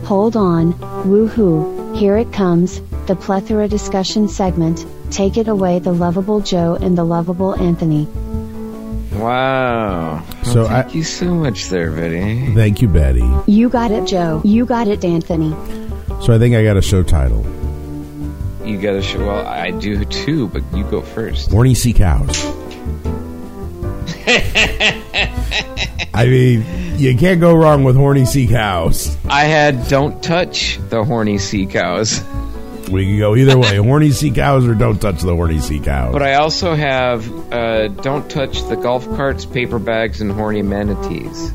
Hold 0.06 0.38
on, 0.38 0.74
woohoo, 1.08 1.98
here 1.98 2.18
it 2.18 2.32
comes, 2.32 2.80
the 3.08 3.16
plethora 3.16 3.68
discussion 3.68 4.28
segment. 4.28 4.86
Take 5.10 5.36
it 5.38 5.48
away, 5.48 5.80
the 5.80 5.94
lovable 5.94 6.42
Joe 6.42 6.78
and 6.80 6.96
the 6.96 7.06
lovable 7.06 7.56
Anthony. 7.56 8.08
Wow. 9.18 10.24
So 10.44 10.62
Well, 10.62 10.68
thank 10.70 10.88
I- 10.88 10.92
you 10.92 11.04
so 11.04 11.34
much 11.34 11.70
there, 11.70 11.92
Betty. 11.92 12.54
Thank 12.54 12.82
you, 12.82 12.88
Betty. 12.88 13.24
You 13.48 13.70
got 13.70 13.92
it, 13.92 14.06
Joe. 14.06 14.42
You 14.44 14.66
got 14.66 14.88
it, 14.88 15.04
Anthony. 15.06 15.56
So 16.22 16.34
I 16.34 16.40
think 16.40 16.56
I 16.56 16.64
got 16.64 16.78
a 16.78 16.82
show 16.82 17.04
title. 17.04 17.46
You 18.66 18.78
got 18.80 18.96
a 18.96 19.02
show. 19.02 19.20
Well, 19.26 19.46
I 19.46 19.72
do 19.72 20.04
too, 20.06 20.48
but 20.48 20.64
you 20.74 20.84
go 20.86 21.02
first. 21.02 21.52
Horny 21.52 21.76
sea 21.76 21.94
cows. 21.94 22.44
I 26.16 26.26
mean, 26.28 26.64
you 26.98 27.16
can't 27.18 27.40
go 27.42 27.54
wrong 27.56 27.84
with 27.84 27.96
horny 27.96 28.26
sea 28.26 28.48
cows. 28.48 29.18
I 29.28 29.46
had 29.46 29.88
"Don't 29.88 30.22
touch 30.24 30.80
the 30.90 31.04
horny 31.04 31.38
sea 31.40 31.66
cows," 31.66 32.22
We 32.90 33.06
can 33.06 33.18
go 33.18 33.36
either 33.36 33.58
way. 33.58 33.76
horny 33.84 34.12
sea 34.12 34.32
cows 34.32 34.68
or 34.68 34.76
don't 34.76 35.00
touch 35.00 35.22
the 35.22 35.36
horny 35.36 35.60
sea 35.60 35.80
cows. 35.80 36.14
but 36.14 36.22
I 36.22 36.36
also 36.36 36.76
have 36.76 37.28
uh, 37.54 37.88
"Don't 37.88 38.30
touch 38.30 38.64
the 38.68 38.76
golf 38.76 39.06
carts, 39.16 39.46
paper 39.46 39.80
bags, 39.80 40.22
and 40.22 40.32
horny 40.32 40.62
manatees." 40.62 41.54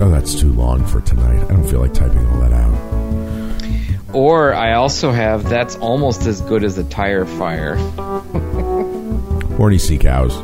oh, 0.00 0.10
that's 0.10 0.34
too 0.34 0.52
long 0.52 0.84
for 0.86 1.00
tonight. 1.00 1.42
I 1.44 1.48
don't 1.48 1.64
feel 1.68 1.80
like 1.80 1.94
typing 1.94 2.26
all 2.26 2.40
that 2.40 2.52
out. 2.52 4.14
Or 4.14 4.54
I 4.54 4.74
also 4.74 5.10
have 5.12 5.48
"That's 5.48 5.76
almost 5.76 6.26
as 6.26 6.40
good 6.42 6.62
as 6.62 6.78
a 6.78 6.84
tire 6.84 7.24
fire." 7.24 7.76
Horny 9.56 9.78
sea 9.78 9.98
cows. 9.98 10.34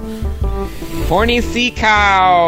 Horny 1.09 1.41
sea 1.41 1.73
cow. 1.73 2.45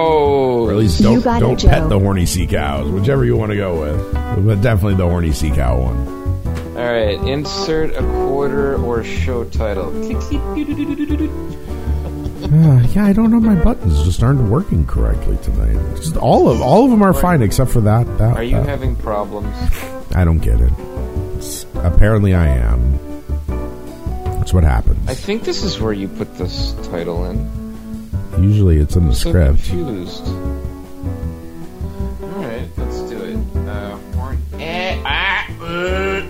Or 0.63 0.71
at 0.71 0.77
least 0.77 1.03
don't, 1.03 1.21
don't 1.23 1.59
Joe. 1.59 1.69
pet 1.69 1.89
the 1.89 1.99
horny 1.99 2.25
sea 2.25 2.47
cows. 2.47 2.89
Whichever 2.89 3.25
you 3.25 3.37
want 3.37 3.51
to 3.51 3.57
go 3.57 3.81
with. 3.81 4.13
But 4.47 4.61
definitely 4.63 4.95
the 4.95 5.09
horny 5.09 5.33
sea 5.33 5.51
cow 5.51 5.81
one. 5.81 6.22
All 6.83 6.91
right, 6.93 7.17
insert 7.29 7.95
a 7.95 8.03
quarter 8.03 8.75
or 8.77 9.05
show 9.05 9.45
title. 9.45 9.91
Uh, 12.45 12.81
yeah, 12.89 13.05
I 13.07 13.13
don't 13.13 13.31
know. 13.31 13.39
My 13.39 13.55
buttons 13.55 14.03
just 14.03 14.21
aren't 14.21 14.51
working 14.51 14.85
correctly 14.85 15.37
tonight. 15.45 15.79
Just 15.97 16.17
all 16.17 16.49
of 16.49 16.61
all 16.61 16.85
of 16.85 16.91
them 16.91 17.01
are 17.03 17.13
fine 17.13 17.41
except 17.41 17.71
for 17.71 17.83
that. 17.83 18.05
that 18.19 18.37
Are 18.37 18.43
you 18.43 18.57
that. 18.57 18.67
having 18.69 18.97
problems? 18.97 19.55
I 20.17 20.25
don't 20.25 20.41
get 20.41 20.61
it. 20.61 20.73
It's- 21.37 21.67
apparently, 21.77 22.35
I 22.35 22.49
am. 22.49 22.99
That's 24.39 24.53
what 24.53 24.65
happens. 24.65 25.09
I 25.09 25.15
think 25.15 25.45
this 25.45 25.63
is 25.63 25.79
where 25.79 25.93
you 25.93 26.09
put 26.09 26.37
this 26.37 26.75
title 26.91 27.27
in. 27.27 27.49
Usually 28.39 28.79
it's 28.79 28.97
in 28.97 29.07
the 29.07 29.15
so 29.15 29.29
script. 29.31 29.65
confused. 29.69 30.27
All 30.27 30.35
right, 32.43 32.69
let's 32.77 33.01
do 33.03 33.19
it. 33.23 33.37
Uh, 33.69 33.97
horn. 34.17 34.39
Eh, 34.59 35.01
ah, 35.05 35.47
uh. 35.63 36.22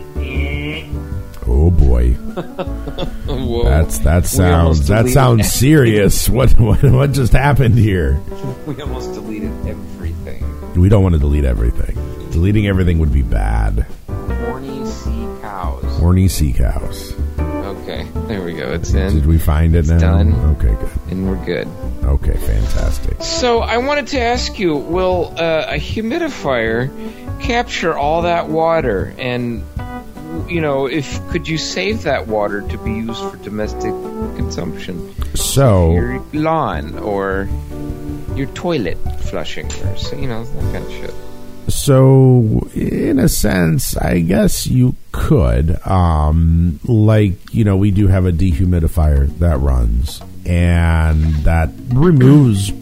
Oh 1.62 1.70
boy. 1.70 2.10
Whoa. 3.28 3.62
That's 3.64 3.98
that 4.00 4.26
sounds 4.26 4.88
that 4.88 5.06
sounds 5.08 5.48
serious. 5.52 6.28
What, 6.32 6.58
what 6.58 6.82
what 6.82 7.12
just 7.12 7.32
happened 7.32 7.76
here? 7.78 8.20
We 8.66 8.80
almost 8.82 9.12
deleted 9.14 9.52
everything. 9.66 10.42
We 10.80 10.88
don't 10.88 11.02
want 11.04 11.14
to 11.14 11.20
delete 11.20 11.44
everything. 11.44 11.94
Deleting 12.32 12.66
everything 12.66 12.98
would 12.98 13.12
be 13.12 13.22
bad. 13.22 13.86
Horny 14.08 14.84
sea 14.86 15.28
cows. 15.40 15.84
Horny 16.00 16.26
sea 16.28 16.52
cows. 16.52 17.14
Okay, 17.38 18.06
there 18.26 18.42
we 18.42 18.54
go. 18.54 18.72
It's 18.72 18.92
in. 18.94 19.14
Did 19.14 19.26
we 19.26 19.38
find 19.38 19.74
it 19.76 19.80
It's 19.80 19.88
now? 19.90 19.98
done. 19.98 20.32
Okay, 20.56 20.74
good. 20.74 20.90
And 21.12 21.28
we're 21.28 21.44
good. 21.44 21.68
Okay, 22.04 22.36
fantastic. 22.38 23.22
So 23.22 23.60
I 23.60 23.78
wanted 23.78 24.08
to 24.08 24.20
ask 24.20 24.58
you: 24.58 24.74
Will 24.76 25.32
uh, 25.38 25.66
a 25.68 25.78
humidifier 25.78 26.90
capture 27.40 27.96
all 27.96 28.22
that 28.22 28.48
water? 28.48 29.14
And 29.18 29.62
you 30.48 30.60
know, 30.60 30.86
if 30.86 31.20
could 31.30 31.48
you 31.48 31.58
save 31.58 32.02
that 32.02 32.26
water 32.26 32.62
to 32.62 32.78
be 32.78 32.92
used 32.92 33.20
for 33.20 33.36
domestic 33.38 33.92
consumption, 34.36 35.14
So 35.34 35.92
your 35.92 36.24
lawn 36.32 36.98
or 36.98 37.48
your 38.34 38.46
toilet 38.48 38.98
flushing, 39.22 39.66
or 39.66 39.96
so, 39.96 40.16
you 40.16 40.28
know 40.28 40.44
that 40.44 40.72
kind 40.72 40.84
of 40.84 40.92
shit? 40.92 41.14
So, 41.68 42.68
in 42.74 43.18
a 43.18 43.28
sense, 43.28 43.96
I 43.96 44.20
guess 44.20 44.66
you 44.66 44.96
could. 45.12 45.78
Um, 45.86 46.80
like, 46.84 47.54
you 47.54 47.64
know, 47.64 47.76
we 47.76 47.90
do 47.90 48.08
have 48.08 48.26
a 48.26 48.32
dehumidifier 48.32 49.28
that 49.38 49.58
runs, 49.58 50.20
and 50.44 51.22
that 51.44 51.70
removes, 51.88 52.72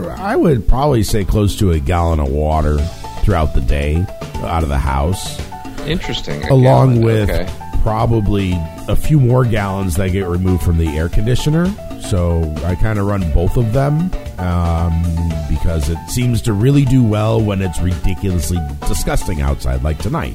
I 0.00 0.34
would 0.36 0.66
probably 0.66 1.02
say, 1.02 1.24
close 1.24 1.56
to 1.58 1.72
a 1.72 1.78
gallon 1.78 2.20
of 2.20 2.30
water 2.30 2.78
throughout 3.22 3.54
the 3.54 3.60
day 3.60 4.04
out 4.36 4.62
of 4.62 4.68
the 4.68 4.78
house, 4.78 5.38
Interesting. 5.86 6.44
A 6.44 6.52
along 6.52 7.00
gallon, 7.00 7.04
with 7.04 7.30
okay. 7.30 7.80
probably 7.82 8.52
a 8.88 8.96
few 8.96 9.20
more 9.20 9.44
gallons 9.44 9.96
that 9.96 10.10
get 10.12 10.26
removed 10.26 10.62
from 10.62 10.78
the 10.78 10.88
air 10.88 11.08
conditioner. 11.08 11.66
So 12.00 12.42
I 12.64 12.74
kind 12.74 12.98
of 12.98 13.06
run 13.06 13.30
both 13.32 13.56
of 13.56 13.72
them 13.72 14.10
um, 14.38 15.02
because 15.48 15.88
it 15.88 15.98
seems 16.08 16.42
to 16.42 16.52
really 16.52 16.84
do 16.84 17.02
well 17.02 17.40
when 17.40 17.62
it's 17.62 17.80
ridiculously 17.80 18.58
disgusting 18.86 19.40
outside, 19.40 19.82
like 19.82 19.98
tonight. 19.98 20.34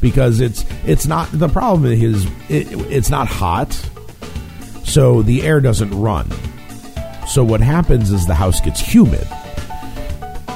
Because 0.00 0.40
it's 0.40 0.64
it's 0.84 1.06
not 1.06 1.28
the 1.32 1.48
problem 1.48 1.90
is 1.90 2.26
it, 2.50 2.66
it's 2.90 3.08
not 3.08 3.28
hot, 3.28 3.72
so 4.84 5.22
the 5.22 5.42
air 5.42 5.60
doesn't 5.60 5.90
run. 5.98 6.30
So 7.26 7.42
what 7.42 7.60
happens 7.60 8.12
is 8.12 8.26
the 8.26 8.34
house 8.34 8.60
gets 8.60 8.78
humid. 8.78 9.26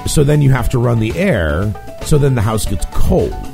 So 0.06 0.24
then 0.24 0.42
you 0.42 0.50
have 0.50 0.68
to 0.70 0.78
run 0.78 1.00
the 1.00 1.18
air. 1.18 1.74
So 2.04 2.18
then 2.18 2.34
the 2.34 2.42
house 2.42 2.66
gets 2.66 2.84
cold. 2.92 3.49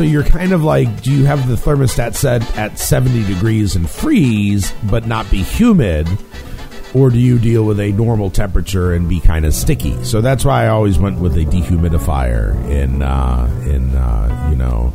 So 0.00 0.04
you're 0.04 0.24
kind 0.24 0.52
of 0.52 0.64
like, 0.64 1.02
do 1.02 1.12
you 1.12 1.26
have 1.26 1.46
the 1.46 1.56
thermostat 1.56 2.14
set 2.14 2.56
at 2.56 2.78
70 2.78 3.22
degrees 3.34 3.76
and 3.76 3.86
freeze, 3.88 4.72
but 4.84 5.06
not 5.06 5.30
be 5.30 5.42
humid? 5.42 6.08
Or 6.94 7.10
do 7.10 7.18
you 7.18 7.38
deal 7.38 7.66
with 7.66 7.78
a 7.80 7.92
normal 7.92 8.30
temperature 8.30 8.94
and 8.94 9.10
be 9.10 9.20
kind 9.20 9.44
of 9.44 9.52
sticky? 9.52 10.02
So 10.04 10.22
that's 10.22 10.42
why 10.42 10.64
I 10.64 10.68
always 10.68 10.98
went 10.98 11.20
with 11.20 11.36
a 11.36 11.44
dehumidifier 11.44 12.54
in, 12.70 13.02
uh, 13.02 13.44
in 13.66 13.94
uh, 13.94 14.48
you 14.50 14.56
know, 14.56 14.90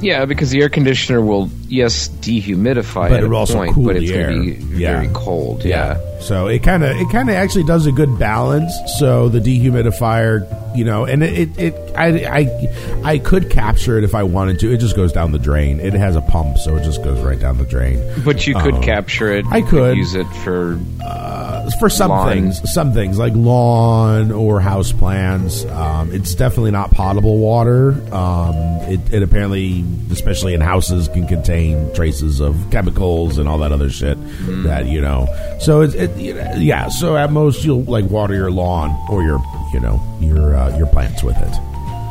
Yeah, 0.00 0.24
because 0.24 0.48
the 0.48 0.62
air 0.62 0.70
conditioner 0.70 1.20
will 1.20 1.50
yes 1.68 2.08
dehumidify 2.08 3.10
but 3.10 3.12
at 3.12 3.24
it 3.24 3.30
a 3.30 3.34
also 3.36 3.56
point, 3.56 3.74
cool 3.74 3.84
but 3.84 3.96
it's 3.96 4.10
going 4.10 4.54
to 4.56 4.64
be 4.70 4.78
Yeah. 4.80 5.02
very 5.02 5.10
cold. 5.12 5.66
Yeah. 5.66 5.98
So 6.22 6.46
it 6.46 6.62
kind 6.62 6.82
of 6.84 6.96
it 6.96 7.10
kind 7.10 7.28
of 7.28 7.34
actually 7.34 7.64
does 7.64 7.86
a 7.86 7.92
good 7.92 8.18
balance. 8.18 8.72
So 8.98 9.28
the 9.28 9.40
dehumidifier, 9.40 10.76
you 10.76 10.84
know, 10.84 11.04
and 11.04 11.22
it 11.22 11.58
it, 11.58 11.58
it 11.58 11.96
I, 11.96 12.06
I 12.38 13.12
I 13.12 13.18
could 13.18 13.50
capture 13.50 13.98
it 13.98 14.04
if 14.04 14.14
I 14.14 14.22
wanted 14.22 14.58
to. 14.60 14.72
It 14.72 14.78
just 14.78 14.96
goes 14.96 15.12
down 15.12 15.32
the 15.32 15.38
drain. 15.38 15.80
It 15.80 15.92
has 15.94 16.16
a 16.16 16.22
pump, 16.22 16.58
so 16.58 16.76
it 16.76 16.84
just 16.84 17.02
goes 17.02 17.20
right 17.20 17.38
down 17.38 17.58
the 17.58 17.64
drain. 17.64 18.00
But 18.24 18.46
you 18.46 18.54
could 18.54 18.74
Um, 18.74 18.82
capture 18.82 19.32
it. 19.32 19.44
I 19.50 19.62
could. 19.62 19.96
use 19.96 20.14
it 20.14 20.26
for 20.44 20.78
uh, 21.04 21.70
for 21.80 21.88
some 21.90 22.10
lawn. 22.10 22.28
things. 22.32 22.72
Some 22.72 22.92
things 22.92 23.18
like 23.18 23.32
lawn 23.34 24.30
or 24.32 24.60
house 24.60 24.92
plants. 24.92 25.64
Um, 25.66 26.12
it's 26.12 26.34
definitely 26.34 26.70
not 26.70 26.90
potable 26.92 27.38
water. 27.38 27.92
Um, 28.14 28.54
it, 28.88 29.00
it 29.12 29.22
apparently, 29.22 29.84
especially 30.10 30.54
in 30.54 30.60
houses, 30.60 31.08
can 31.08 31.26
contain 31.26 31.92
traces 31.94 32.40
of 32.40 32.56
chemicals 32.70 33.38
and 33.38 33.48
all 33.48 33.58
that 33.58 33.72
other 33.72 33.90
shit. 33.90 34.18
Mm-hmm. 34.18 34.64
That 34.64 34.86
you 34.86 35.00
know. 35.00 35.26
So 35.60 35.80
it's 35.82 35.94
it, 35.94 36.10
you 36.16 36.34
know, 36.34 36.52
yeah. 36.56 36.88
So 36.88 37.16
at 37.16 37.30
most, 37.32 37.64
you'll 37.64 37.84
like 37.84 38.04
water 38.10 38.34
your 38.34 38.50
lawn 38.50 38.90
or 39.10 39.22
your 39.22 39.40
you 39.72 39.80
know 39.80 40.00
your 40.20 40.54
uh, 40.54 40.76
your 40.76 40.86
plants 40.86 41.22
with 41.22 41.36
it. 41.36 41.54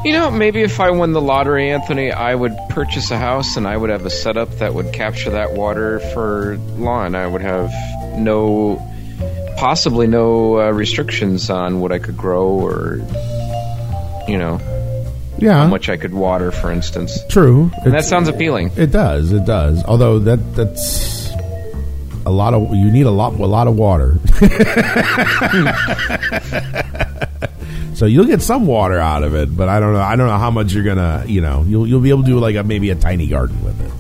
You 0.04 0.14
know, 0.14 0.32
maybe 0.32 0.62
if 0.62 0.80
I 0.80 0.90
won 0.90 1.12
the 1.14 1.22
lottery, 1.22 1.70
Anthony, 1.70 2.12
I 2.12 2.34
would 2.34 2.58
purchase 2.70 3.12
a 3.12 3.18
house 3.20 3.56
and 3.56 3.68
I 3.68 3.78
would 3.78 3.92
have 3.92 4.04
a 4.04 4.10
setup 4.10 4.50
that 4.58 4.74
would 4.74 4.94
capture 4.94 5.30
that 5.30 5.54
water 5.54 6.00
for 6.14 6.58
lawn. 6.78 7.14
I 7.14 7.28
would 7.28 7.42
have 7.44 7.70
no, 8.18 8.82
possibly 9.58 10.08
no 10.08 10.60
uh, 10.60 10.72
restrictions 10.72 11.52
on 11.52 11.82
what 11.82 11.92
I 11.92 12.00
could 12.00 12.18
grow 12.18 12.48
or, 12.48 12.96
you 14.28 14.40
know, 14.40 14.60
Yeah. 15.38 15.54
how 15.64 15.68
much 15.68 15.88
I 15.88 15.98
could 15.98 16.16
water, 16.16 16.52
for 16.52 16.72
instance. 16.72 17.20
True. 17.30 17.70
And 17.86 17.94
that 17.94 18.04
sounds 18.06 18.28
appealing. 18.28 18.72
It 18.78 18.92
does. 18.92 19.32
It 19.32 19.46
does. 19.46 19.84
Although 19.86 20.18
that 20.18 20.56
that's 20.56 21.21
a 22.26 22.32
lot 22.32 22.54
of 22.54 22.74
you 22.74 22.92
need 22.92 23.06
a 23.06 23.12
lot 23.12 23.34
a 23.34 23.46
lot 23.46 23.68
of 23.68 23.76
water. 23.76 24.18
so 27.96 28.06
you'll 28.06 28.26
get 28.26 28.42
some 28.42 28.68
water 28.68 29.00
out 29.00 29.24
of 29.24 29.36
it, 29.36 29.56
but 29.56 29.70
I 29.70 29.80
don't 29.80 29.94
know. 29.94 30.02
I 30.02 30.16
don't 30.16 30.28
know 30.28 30.38
how 30.38 30.52
much 30.52 30.74
you're 30.74 30.84
gonna. 30.84 31.24
You 31.28 31.42
know, 31.42 31.64
you'll 31.68 31.88
you'll 31.88 32.02
be 32.02 32.10
able 32.10 32.24
to 32.24 32.30
do 32.30 32.40
like 32.40 32.56
a, 32.56 32.64
maybe 32.64 32.90
a 32.90 32.96
tiny 32.96 33.28
garden 33.28 33.64
with 33.64 33.80
it. 33.82 33.92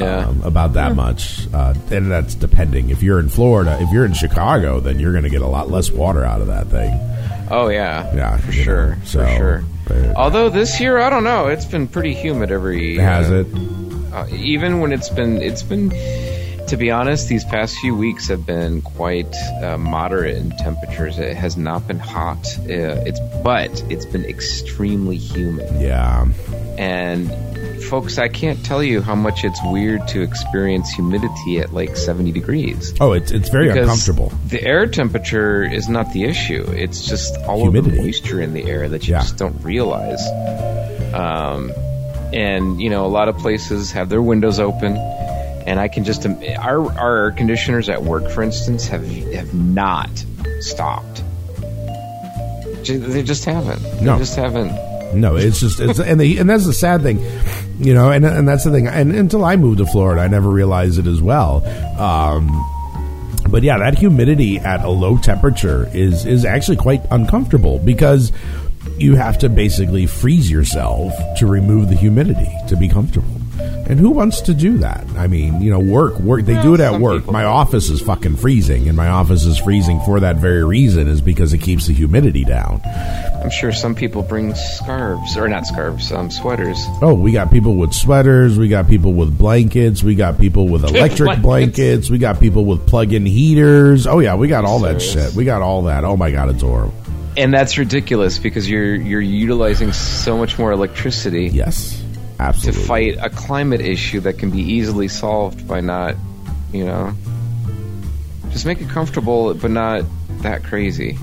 Yeah. 0.00 0.26
Um, 0.26 0.42
about 0.42 0.72
that 0.72 0.96
much, 0.96 1.46
uh, 1.54 1.72
and 1.92 2.10
that's 2.10 2.34
depending. 2.34 2.90
If 2.90 3.00
you're 3.02 3.20
in 3.20 3.28
Florida, 3.28 3.78
if 3.80 3.92
you're 3.92 4.04
in 4.04 4.12
Chicago, 4.12 4.80
then 4.80 4.98
you're 4.98 5.12
going 5.12 5.22
to 5.22 5.30
get 5.30 5.40
a 5.40 5.46
lot 5.46 5.70
less 5.70 5.88
water 5.92 6.24
out 6.24 6.40
of 6.40 6.48
that 6.48 6.66
thing. 6.66 6.98
Oh 7.48 7.68
yeah, 7.68 8.12
Yeah, 8.12 8.36
for 8.38 8.50
sure, 8.50 8.96
know, 8.96 9.02
for 9.04 9.36
sure. 9.36 9.64
but- 9.86 10.16
Although 10.16 10.48
this 10.48 10.80
year, 10.80 10.98
I 10.98 11.10
don't 11.10 11.22
know, 11.22 11.46
it's 11.46 11.66
been 11.66 11.86
pretty 11.86 12.12
humid 12.14 12.50
every. 12.50 12.96
Has 12.96 13.30
uh, 13.30 13.44
it? 13.44 14.12
Uh, 14.12 14.26
even 14.34 14.80
when 14.80 14.90
it's 14.92 15.10
been, 15.10 15.40
it's 15.40 15.62
been. 15.62 15.92
To 16.68 16.76
be 16.78 16.90
honest, 16.90 17.28
these 17.28 17.44
past 17.44 17.76
few 17.78 17.94
weeks 17.94 18.28
have 18.28 18.46
been 18.46 18.80
quite 18.82 19.32
uh, 19.62 19.76
moderate 19.78 20.36
in 20.38 20.50
temperatures. 20.50 21.18
It 21.18 21.36
has 21.36 21.56
not 21.56 21.86
been 21.86 21.98
hot. 21.98 22.46
Uh, 22.58 23.04
it's 23.06 23.20
but 23.42 23.70
it's 23.90 24.06
been 24.06 24.24
extremely 24.24 25.16
humid. 25.16 25.68
Yeah. 25.80 26.26
And 26.78 27.30
folks, 27.84 28.18
I 28.18 28.28
can't 28.28 28.64
tell 28.64 28.82
you 28.82 29.02
how 29.02 29.14
much 29.14 29.44
it's 29.44 29.60
weird 29.64 30.08
to 30.08 30.22
experience 30.22 30.90
humidity 30.90 31.58
at 31.58 31.72
like 31.74 31.96
70 31.96 32.32
degrees. 32.32 32.94
Oh, 32.98 33.12
it's 33.12 33.30
it's 33.30 33.50
very 33.50 33.68
Because 33.68 33.82
uncomfortable. 33.82 34.32
The 34.48 34.62
air 34.62 34.86
temperature 34.86 35.62
is 35.62 35.88
not 35.88 36.12
the 36.12 36.24
issue. 36.24 36.64
It's 36.70 37.06
just 37.06 37.36
all 37.46 37.60
Humidity. 37.60 37.90
of 37.90 37.94
the 37.96 38.02
moisture 38.06 38.40
in 38.40 38.54
the 38.54 38.64
air 38.64 38.88
that 38.88 39.06
you 39.06 39.12
Yeah. 39.14 39.20
just 39.20 39.36
don't 39.36 39.62
realize. 39.62 40.20
Um, 41.12 41.70
and 42.32 42.80
you 42.80 42.90
know, 42.90 43.04
a 43.06 43.12
lot 43.12 43.28
of 43.28 43.36
places 43.38 43.92
have 43.92 44.08
their 44.08 44.22
windows 44.22 44.58
open, 44.58 44.96
and 45.66 45.80
I 45.80 45.88
can 45.88 46.04
just 46.04 46.26
our 46.26 46.92
our 46.98 47.16
air 47.24 47.30
conditioners 47.32 47.88
at 47.88 48.02
work, 48.02 48.30
for 48.30 48.42
instance, 48.42 48.86
have 48.88 49.06
have 49.06 49.54
not 49.54 50.10
stopped. 50.60 51.22
They 52.86 53.22
just 53.22 53.44
haven't. 53.44 53.82
No. 54.02 54.14
They 54.14 54.18
just 54.18 54.36
haven't. 54.36 54.94
No, 55.14 55.36
it's 55.36 55.60
just 55.60 55.80
it's 55.80 55.98
and 56.00 56.20
and 56.20 56.50
that's 56.50 56.66
the 56.66 56.72
sad 56.72 57.02
thing, 57.02 57.24
you 57.78 57.94
know, 57.94 58.10
and 58.10 58.24
and 58.24 58.46
that's 58.46 58.64
the 58.64 58.70
thing. 58.70 58.88
And 58.88 59.14
until 59.14 59.44
I 59.44 59.56
moved 59.56 59.78
to 59.78 59.86
Florida, 59.86 60.22
I 60.22 60.28
never 60.28 60.50
realized 60.50 60.98
it 60.98 61.06
as 61.06 61.22
well. 61.22 61.64
Um, 61.98 62.48
but 63.48 63.62
yeah, 63.62 63.78
that 63.78 63.96
humidity 63.96 64.58
at 64.58 64.84
a 64.84 64.88
low 64.88 65.16
temperature 65.16 65.88
is 65.94 66.26
is 66.26 66.44
actually 66.44 66.76
quite 66.76 67.02
uncomfortable 67.10 67.78
because 67.78 68.32
you 68.98 69.16
have 69.16 69.38
to 69.38 69.48
basically 69.48 70.06
freeze 70.06 70.50
yourself 70.50 71.12
to 71.38 71.46
remove 71.46 71.88
the 71.88 71.96
humidity 71.96 72.52
to 72.68 72.76
be 72.76 72.88
comfortable. 72.88 73.40
And 73.86 74.00
who 74.00 74.10
wants 74.10 74.40
to 74.42 74.54
do 74.54 74.78
that? 74.78 75.04
I 75.16 75.26
mean, 75.26 75.60
you 75.60 75.70
know, 75.70 75.78
work, 75.78 76.18
work. 76.18 76.44
They 76.44 76.60
do 76.62 76.72
it 76.74 76.80
at 76.80 77.00
work. 77.00 77.18
people 77.20 77.32
My 77.34 77.44
office 77.44 77.90
is 77.90 78.00
fucking 78.00 78.36
freezing, 78.36 78.88
and 78.88 78.96
my 78.96 79.08
office 79.08 79.44
is 79.44 79.58
freezing 79.58 80.00
for 80.00 80.20
that 80.20 80.36
very 80.36 80.64
reason, 80.64 81.06
is 81.06 81.20
because 81.20 81.52
it 81.52 81.58
keeps 81.58 81.86
the 81.86 81.92
humidity 81.92 82.44
down. 82.44 82.80
I'm 82.84 83.50
sure 83.50 83.72
some 83.72 83.94
people 83.94 84.22
bring 84.22 84.54
scarves 84.54 85.36
or 85.36 85.48
not 85.48 85.66
scarves, 85.66 86.10
um, 86.12 86.30
sweaters. 86.30 86.78
Oh, 87.02 87.12
we 87.14 87.32
got 87.32 87.50
people 87.50 87.74
with 87.76 87.92
sweaters. 87.92 88.58
We 88.58 88.68
got 88.68 88.88
people 88.88 89.12
with 89.12 89.36
blankets. 89.36 90.02
We 90.02 90.14
got 90.14 90.38
people 90.38 90.66
with 90.68 90.84
electric 90.88 91.42
Blankets. 91.42 91.42
blankets. 91.42 92.10
We 92.10 92.16
got 92.18 92.40
people 92.40 92.64
with 92.64 92.86
plug-in 92.86 93.26
heaters. 93.26 94.06
Oh 94.06 94.20
yeah, 94.20 94.34
we 94.34 94.48
got 94.48 94.64
all 94.64 94.78
that 94.80 95.02
shit. 95.02 95.34
We 95.34 95.44
got 95.44 95.60
all 95.60 95.82
that. 95.82 96.04
Oh 96.04 96.16
my 96.16 96.30
god, 96.30 96.48
it's 96.48 96.62
horrible. 96.62 96.94
And 97.36 97.52
that's 97.52 97.76
ridiculous 97.78 98.38
because 98.38 98.70
you're 98.70 98.94
you're 98.94 99.20
utilizing 99.20 99.92
so 99.92 100.38
much 100.38 100.58
more 100.58 100.70
electricity. 100.72 101.48
Yes, 101.48 102.00
To 102.38 102.72
fight 102.72 103.16
a 103.20 103.30
climate 103.30 103.80
issue 103.80 104.20
that 104.20 104.38
can 104.38 104.50
be 104.50 104.60
easily 104.60 105.08
solved 105.08 105.66
by 105.68 105.80
not, 105.80 106.16
you 106.72 106.84
know, 106.84 107.14
Just 108.50 108.66
make 108.66 108.80
it 108.80 108.88
comfortable, 108.88 109.52
but 109.54 109.70
not 109.72 110.04
that 110.42 110.62
crazy. 110.62 111.18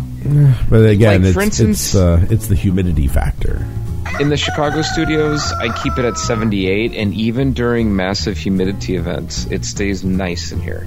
But 0.70 0.86
again, 0.86 1.22
Like, 1.22 1.28
it's, 1.30 1.34
for 1.34 1.41
instance- 1.41 1.86
it's, 1.88 1.95
uh, 1.95 2.26
it's 2.30 2.47
the 2.47 2.55
humidity 2.55 3.07
factor. 3.07 3.66
In 4.20 4.28
the 4.30 4.36
Chicago 4.38 4.82
studios, 4.82 5.51
I 5.53 5.70
keep 5.82 5.97
it 5.97 6.03
at 6.05 6.18
78, 6.18 6.93
and 6.93 7.14
even 7.14 7.53
during 7.53 7.95
massive 7.95 8.38
humidity 8.38 8.95
events, 8.97 9.47
it 9.49 9.64
stays 9.64 10.03
nice 10.03 10.51
in 10.51 10.59
here. 10.59 10.86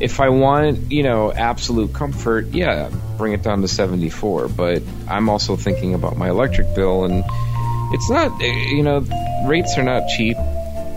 If 0.00 0.20
I 0.20 0.28
want, 0.28 0.90
you 0.90 1.02
know, 1.04 1.32
absolute 1.32 1.92
comfort, 1.92 2.48
yeah, 2.52 2.90
bring 3.16 3.32
it 3.32 3.42
down 3.42 3.62
to 3.62 3.68
74. 3.68 4.48
But 4.48 4.82
I'm 5.08 5.28
also 5.28 5.56
thinking 5.56 5.94
about 5.94 6.16
my 6.16 6.28
electric 6.28 6.74
bill, 6.74 7.04
and 7.04 7.24
it's 7.92 8.10
not, 8.10 8.42
eh, 8.42 8.46
you 8.70 8.82
know, 8.82 9.04
rates 9.46 9.76
are 9.78 9.82
not 9.82 10.08
cheap. 10.08 10.36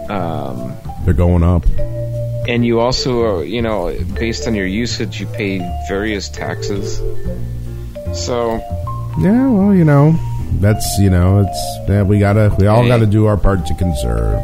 Um, 0.09 0.73
They're 1.05 1.13
going 1.13 1.43
up. 1.43 1.65
and 2.47 2.65
you 2.65 2.79
also, 2.79 3.39
uh, 3.39 3.41
you 3.41 3.61
know, 3.61 3.93
based 4.15 4.47
on 4.47 4.55
your 4.55 4.65
usage, 4.65 5.19
you 5.21 5.27
pay 5.27 5.59
various 5.87 6.27
taxes. 6.29 6.97
So, 8.13 8.55
Yeah, 9.19 9.47
well, 9.49 9.73
you 9.75 9.83
know, 9.85 10.15
that's 10.59 10.97
you 10.99 11.09
know, 11.09 11.39
it's 11.39 11.89
yeah, 11.89 12.03
we 12.03 12.19
gotta 12.19 12.53
we 12.59 12.67
all 12.67 12.81
Hey. 12.83 12.87
gotta 12.89 13.05
do 13.05 13.25
our 13.25 13.37
part 13.37 13.65
to 13.67 13.73
conserve. 13.75 14.39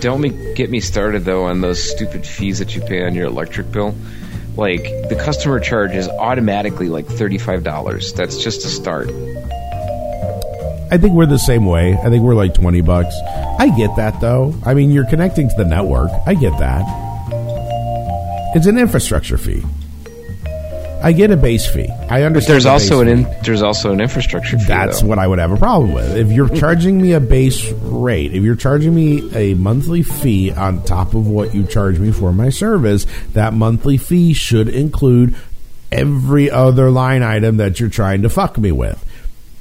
Don't 0.00 0.20
me, 0.20 0.30
get 0.54 0.70
me 0.70 0.80
started 0.80 1.24
though 1.24 1.44
on 1.44 1.60
those 1.60 1.82
stupid 1.82 2.26
fees 2.26 2.58
that 2.58 2.74
you 2.74 2.80
pay 2.82 3.04
on 3.04 3.14
your 3.14 3.26
electric 3.26 3.70
bill. 3.72 3.94
Like 4.56 4.84
the 5.08 5.16
customer 5.18 5.58
charge 5.60 5.92
is 5.94 6.08
automatically 6.08 6.88
like 6.88 7.06
thirty-five 7.06 7.62
dollars. 7.64 8.12
That's 8.12 8.38
just 8.42 8.64
a 8.64 8.68
start. 8.68 9.10
I 10.94 10.96
think 10.96 11.12
we're 11.14 11.26
the 11.26 11.40
same 11.40 11.66
way. 11.66 11.98
I 11.98 12.08
think 12.08 12.22
we're 12.22 12.36
like 12.36 12.54
twenty 12.54 12.80
bucks. 12.80 13.16
I 13.58 13.68
get 13.76 13.96
that 13.96 14.20
though. 14.20 14.54
I 14.64 14.74
mean, 14.74 14.92
you're 14.92 15.06
connecting 15.06 15.48
to 15.48 15.54
the 15.56 15.64
network. 15.64 16.08
I 16.24 16.34
get 16.34 16.56
that. 16.60 16.84
It's 18.54 18.66
an 18.66 18.78
infrastructure 18.78 19.36
fee. 19.36 19.64
I 21.02 21.10
get 21.10 21.32
a 21.32 21.36
base 21.36 21.66
fee. 21.66 21.88
I 22.08 22.22
understand. 22.22 22.34
But 22.34 22.46
there's 22.46 22.62
the 22.62 22.70
also 22.70 23.00
an 23.00 23.08
in, 23.08 23.22
there's 23.42 23.60
also 23.60 23.90
an 23.90 24.00
infrastructure 24.00 24.56
fee. 24.56 24.66
That's 24.68 25.00
though. 25.00 25.08
what 25.08 25.18
I 25.18 25.26
would 25.26 25.40
have 25.40 25.50
a 25.50 25.56
problem 25.56 25.94
with. 25.94 26.16
If 26.16 26.30
you're 26.30 26.46
mm-hmm. 26.46 26.58
charging 26.58 27.02
me 27.02 27.10
a 27.10 27.18
base 27.18 27.72
rate, 27.72 28.32
if 28.32 28.44
you're 28.44 28.54
charging 28.54 28.94
me 28.94 29.34
a 29.34 29.54
monthly 29.54 30.04
fee 30.04 30.52
on 30.52 30.84
top 30.84 31.14
of 31.14 31.26
what 31.26 31.56
you 31.56 31.64
charge 31.64 31.98
me 31.98 32.12
for 32.12 32.32
my 32.32 32.50
service, 32.50 33.04
that 33.32 33.52
monthly 33.52 33.96
fee 33.96 34.32
should 34.32 34.68
include 34.68 35.34
every 35.90 36.52
other 36.52 36.88
line 36.92 37.24
item 37.24 37.56
that 37.56 37.80
you're 37.80 37.90
trying 37.90 38.22
to 38.22 38.28
fuck 38.28 38.56
me 38.56 38.70
with. 38.70 39.04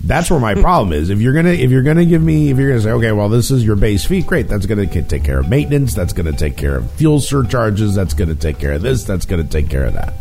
That's 0.05 0.29
where 0.29 0.39
my 0.39 0.53
problem 0.55 0.91
is. 0.91 1.09
If 1.09 1.19
you're 1.21 1.33
gonna 1.33 1.51
if 1.51 1.71
you're 1.71 1.81
gonna 1.83 2.05
give 2.05 2.21
me 2.21 2.49
if 2.51 2.57
you're 2.57 2.69
gonna 2.69 2.81
say 2.81 2.91
okay, 2.91 3.11
well 3.13 3.29
this 3.29 3.51
is 3.51 3.63
your 3.63 3.77
base 3.77 4.05
fee, 4.05 4.21
great. 4.21 4.47
That's 4.49 4.65
gonna 4.65 4.85
take 4.85 5.23
care 5.23 5.39
of 5.39 5.49
maintenance. 5.49 5.93
That's 5.93 6.11
gonna 6.11 6.33
take 6.33 6.57
care 6.57 6.75
of 6.75 6.91
fuel 6.91 7.21
surcharges. 7.21 7.95
That's 7.95 8.13
gonna 8.13 8.35
take 8.35 8.59
care 8.59 8.73
of 8.73 8.81
this. 8.81 9.05
That's 9.05 9.25
gonna 9.25 9.45
take 9.45 9.69
care 9.69 9.85
of 9.85 9.93
that. 9.93 10.13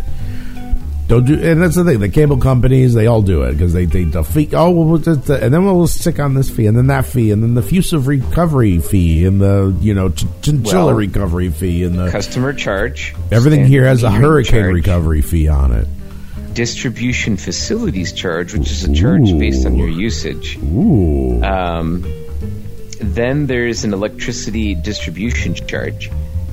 Don't 1.09 1.27
do, 1.27 1.35
and 1.35 1.61
that's 1.61 1.75
the 1.75 1.85
thing. 1.85 1.99
The 1.99 2.09
cable 2.09 2.39
companies, 2.39 2.95
they 2.95 3.07
all 3.09 3.23
do 3.23 3.43
it 3.43 3.53
because 3.53 3.73
they 3.73 3.85
they 3.87 4.05
the 4.05 4.23
fee. 4.23 4.49
Oh, 4.53 4.71
well, 4.71 4.85
we'll 4.87 4.99
just, 4.99 5.29
and 5.29 5.53
then 5.53 5.65
we'll 5.65 5.87
stick 5.89 6.21
on 6.21 6.35
this 6.35 6.49
fee, 6.49 6.67
and 6.67 6.77
then 6.77 6.87
that 6.87 7.05
fee, 7.05 7.33
and 7.33 7.43
then 7.43 7.55
the 7.55 7.61
fusive 7.61 8.07
recovery 8.07 8.79
fee, 8.79 9.27
and 9.27 9.41
the 9.41 9.77
you 9.81 9.95
know 9.95 10.11
ch- 10.11 10.25
chinchilla 10.43 10.87
Well, 10.87 10.95
recovery 10.95 11.51
fee, 11.51 11.83
and 11.83 11.99
the 11.99 12.09
customer 12.11 12.53
charge. 12.53 13.15
everything 13.33 13.67
here 13.67 13.85
has 13.85 14.05
a 14.05 14.11
hurricane 14.13 14.63
charge, 14.63 14.75
recovery 14.75 15.23
fee 15.23 15.49
on 15.49 15.73
it. 15.73 15.89
Distribution 16.55 17.37
facilities 17.37 18.13
charge, 18.13 18.53
which 18.53 18.71
is 18.71 18.85
a 18.85 18.93
charge 18.93 19.39
based 19.39 19.67
on 19.67 19.77
your 19.77 19.89
usage. 19.89 20.59
Ooh. 20.59 21.43
Um, 21.43 22.05
then 23.01 23.47
there's 23.47 23.85
an 23.85 23.93
electricity 23.93 24.75
distribution 24.75 25.55
charge. 25.55 26.11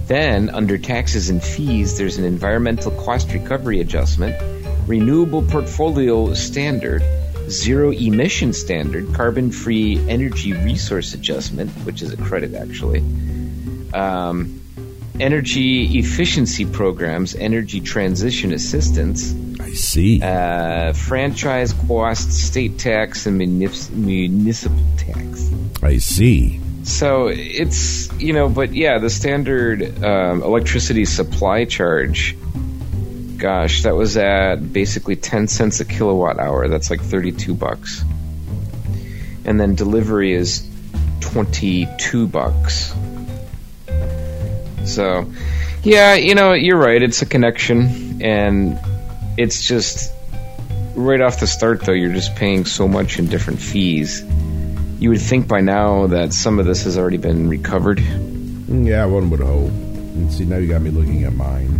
Then, 0.07 0.49
under 0.49 0.77
taxes 0.77 1.29
and 1.29 1.43
fees, 1.43 1.97
there's 1.97 2.17
an 2.17 2.25
environmental 2.25 2.91
cost 2.91 3.31
recovery 3.31 3.79
adjustment, 3.81 4.35
renewable 4.87 5.43
portfolio 5.43 6.33
standard, 6.33 7.03
zero 7.49 7.91
emission 7.91 8.53
standard, 8.53 9.13
carbon 9.13 9.51
free 9.51 9.99
energy 10.09 10.53
resource 10.53 11.13
adjustment, 11.13 11.69
which 11.85 12.01
is 12.01 12.11
a 12.11 12.17
credit 12.17 12.55
actually, 12.55 12.99
um, 13.93 14.58
energy 15.19 15.99
efficiency 15.99 16.65
programs, 16.65 17.35
energy 17.35 17.81
transition 17.81 18.53
assistance. 18.53 19.33
I 19.59 19.71
see. 19.73 20.21
Uh, 20.21 20.93
franchise 20.93 21.73
cost, 21.73 22.31
state 22.31 22.79
tax, 22.79 23.25
and 23.25 23.37
municipal 23.37 24.83
tax. 24.97 25.51
I 25.83 25.97
see. 25.97 26.59
So 26.83 27.27
it's 27.27 28.11
you 28.13 28.33
know, 28.33 28.49
but 28.49 28.73
yeah, 28.73 28.97
the 28.97 29.09
standard 29.09 30.03
um, 30.03 30.41
electricity 30.41 31.05
supply 31.05 31.65
charge. 31.65 32.35
Gosh, 33.37 33.83
that 33.83 33.95
was 33.95 34.17
at 34.17 34.73
basically 34.73 35.15
ten 35.15 35.47
cents 35.47 35.79
a 35.79 35.85
kilowatt 35.85 36.39
hour. 36.39 36.67
That's 36.67 36.89
like 36.89 37.01
thirty-two 37.01 37.53
bucks. 37.53 38.03
And 39.45 39.59
then 39.59 39.75
delivery 39.75 40.33
is 40.33 40.67
twenty-two 41.21 42.27
bucks. 42.27 42.93
So, 44.85 45.31
yeah, 45.83 46.15
you 46.15 46.35
know, 46.35 46.53
you're 46.53 46.77
right. 46.77 47.01
It's 47.01 47.21
a 47.21 47.25
connection, 47.25 48.21
and 48.21 48.79
it's 49.37 49.67
just 49.67 50.13
right 50.95 51.21
off 51.21 51.39
the 51.39 51.47
start. 51.47 51.81
Though 51.81 51.93
you're 51.93 52.13
just 52.13 52.35
paying 52.35 52.65
so 52.65 52.87
much 52.87 53.19
in 53.19 53.27
different 53.27 53.59
fees 53.59 54.23
you 54.99 55.09
would 55.09 55.21
think 55.21 55.47
by 55.47 55.61
now 55.61 56.07
that 56.07 56.33
some 56.33 56.59
of 56.59 56.65
this 56.65 56.83
has 56.83 56.97
already 56.97 57.17
been 57.17 57.47
recovered. 57.47 57.99
Mm, 57.99 58.85
yeah, 58.85 59.05
one 59.05 59.29
would 59.29 59.39
hope. 59.39 59.69
And 59.69 60.31
see, 60.31 60.43
now 60.43 60.57
you 60.57 60.67
got 60.67 60.81
me 60.81 60.89
looking 60.89 61.23
at 61.23 61.33
mine. 61.33 61.79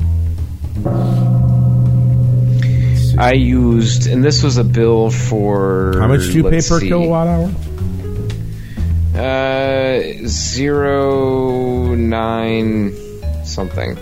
I 3.18 3.34
used, 3.34 4.08
and 4.08 4.24
this 4.24 4.41
was 4.41 4.58
a 4.58 4.64
bill 4.64 5.10
for. 5.10 5.95
How 6.00 6.08
much 6.08 6.22
do 6.22 6.32
you 6.32 6.43
pay 6.43 6.62
per 6.62 6.80
see, 6.80 6.88
kilowatt 6.88 7.28
hour? 7.28 7.52
Uh, 9.20 10.02
zero 10.28 11.94
nine 11.94 12.96
something. 13.46 13.98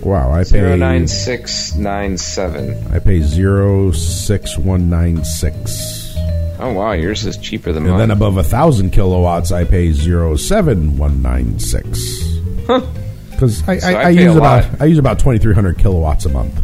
Wow, 0.00 0.32
I 0.32 0.44
Zero 0.44 0.70
pay 0.70 0.78
nine 0.78 1.06
six 1.08 1.74
nine 1.74 2.16
seven. 2.16 2.90
I 2.90 2.98
pay 2.98 3.20
zero 3.20 3.92
six 3.92 4.56
one 4.56 4.88
nine 4.88 5.24
six. 5.24 6.14
Oh 6.58 6.72
wow, 6.72 6.92
yours 6.92 7.26
is 7.26 7.36
cheaper 7.36 7.72
than 7.72 7.82
mine. 7.82 7.90
And 7.90 7.98
mine. 7.98 8.08
then 8.08 8.16
above 8.16 8.38
a 8.38 8.42
thousand 8.42 8.92
kilowatts, 8.92 9.52
I 9.52 9.64
pay 9.64 9.92
zero 9.92 10.36
seven 10.36 10.96
one 10.96 11.20
nine 11.20 11.58
six. 11.58 12.00
Huh? 12.66 12.80
Because 13.30 13.62
I, 13.68 13.78
So 13.78 13.88
I, 13.88 13.92
I 13.92 14.02
I 14.04 14.08
use 14.08 14.36
about. 14.36 14.80
I 14.80 14.86
use 14.86 14.98
about 14.98 15.18
twenty 15.18 15.38
three 15.38 15.54
hundred 15.54 15.76
kilowatts 15.78 16.24
a 16.24 16.30
month. 16.30 16.58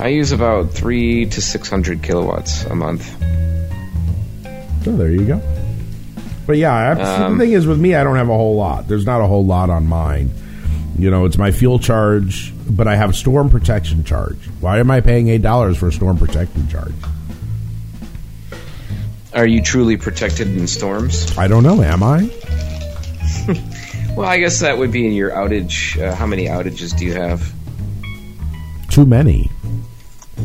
I 0.00 0.08
use 0.08 0.32
about 0.32 0.70
three 0.70 1.26
to 1.26 1.42
six 1.42 1.68
hundred 1.68 2.02
kilowatts 2.02 2.64
a 2.64 2.74
month. 2.74 3.04
So 4.84 4.96
there 4.96 5.10
you 5.10 5.26
go. 5.26 5.42
But 6.46 6.56
yeah, 6.58 6.72
I, 6.72 6.90
Um, 7.24 7.38
the 7.38 7.44
thing 7.44 7.52
is 7.52 7.66
with 7.66 7.80
me, 7.80 7.94
I 7.94 8.04
don't 8.04 8.16
have 8.16 8.28
a 8.28 8.36
whole 8.36 8.56
lot. 8.56 8.86
There's 8.88 9.04
not 9.06 9.20
a 9.20 9.26
whole 9.26 9.44
lot 9.44 9.68
on 9.70 9.86
mine. 9.86 10.30
You 10.98 11.10
know, 11.10 11.24
it's 11.26 11.36
my 11.36 11.50
fuel 11.50 11.78
charge, 11.78 12.54
but 12.70 12.86
I 12.88 12.96
have 12.96 13.14
storm 13.16 13.50
protection 13.50 14.04
charge. 14.04 14.38
Why 14.60 14.78
am 14.78 14.90
I 14.90 15.00
paying 15.00 15.28
eight 15.28 15.42
dollars 15.42 15.76
for 15.76 15.88
a 15.88 15.92
storm 15.92 16.16
protection 16.16 16.68
charge? 16.68 16.94
Are 19.34 19.46
you 19.46 19.60
truly 19.60 19.96
protected 19.98 20.48
in 20.56 20.66
storms? 20.66 21.36
I 21.36 21.48
don't 21.48 21.62
know. 21.62 21.82
Am 21.82 22.02
I? 22.02 22.30
Well, 24.16 24.26
I 24.26 24.38
guess 24.38 24.60
that 24.60 24.78
would 24.78 24.90
be 24.92 25.06
in 25.06 25.12
your 25.12 25.30
outage. 25.30 26.00
Uh, 26.02 26.14
how 26.14 26.24
many 26.24 26.46
outages 26.46 26.96
do 26.96 27.04
you 27.04 27.12
have? 27.12 27.52
Too 28.88 29.04
many. 29.04 29.50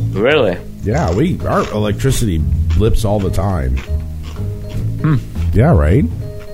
Really? 0.09 0.57
Yeah, 0.83 1.15
we 1.15 1.39
our 1.47 1.61
electricity 1.71 2.39
blips 2.77 3.05
all 3.05 3.21
the 3.21 3.29
time. 3.29 3.77
Hmm. 3.77 5.15
Yeah, 5.53 5.73
right. 5.73 6.05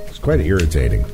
It's 0.08 0.20
quite 0.20 0.39
irritating. 0.39 1.06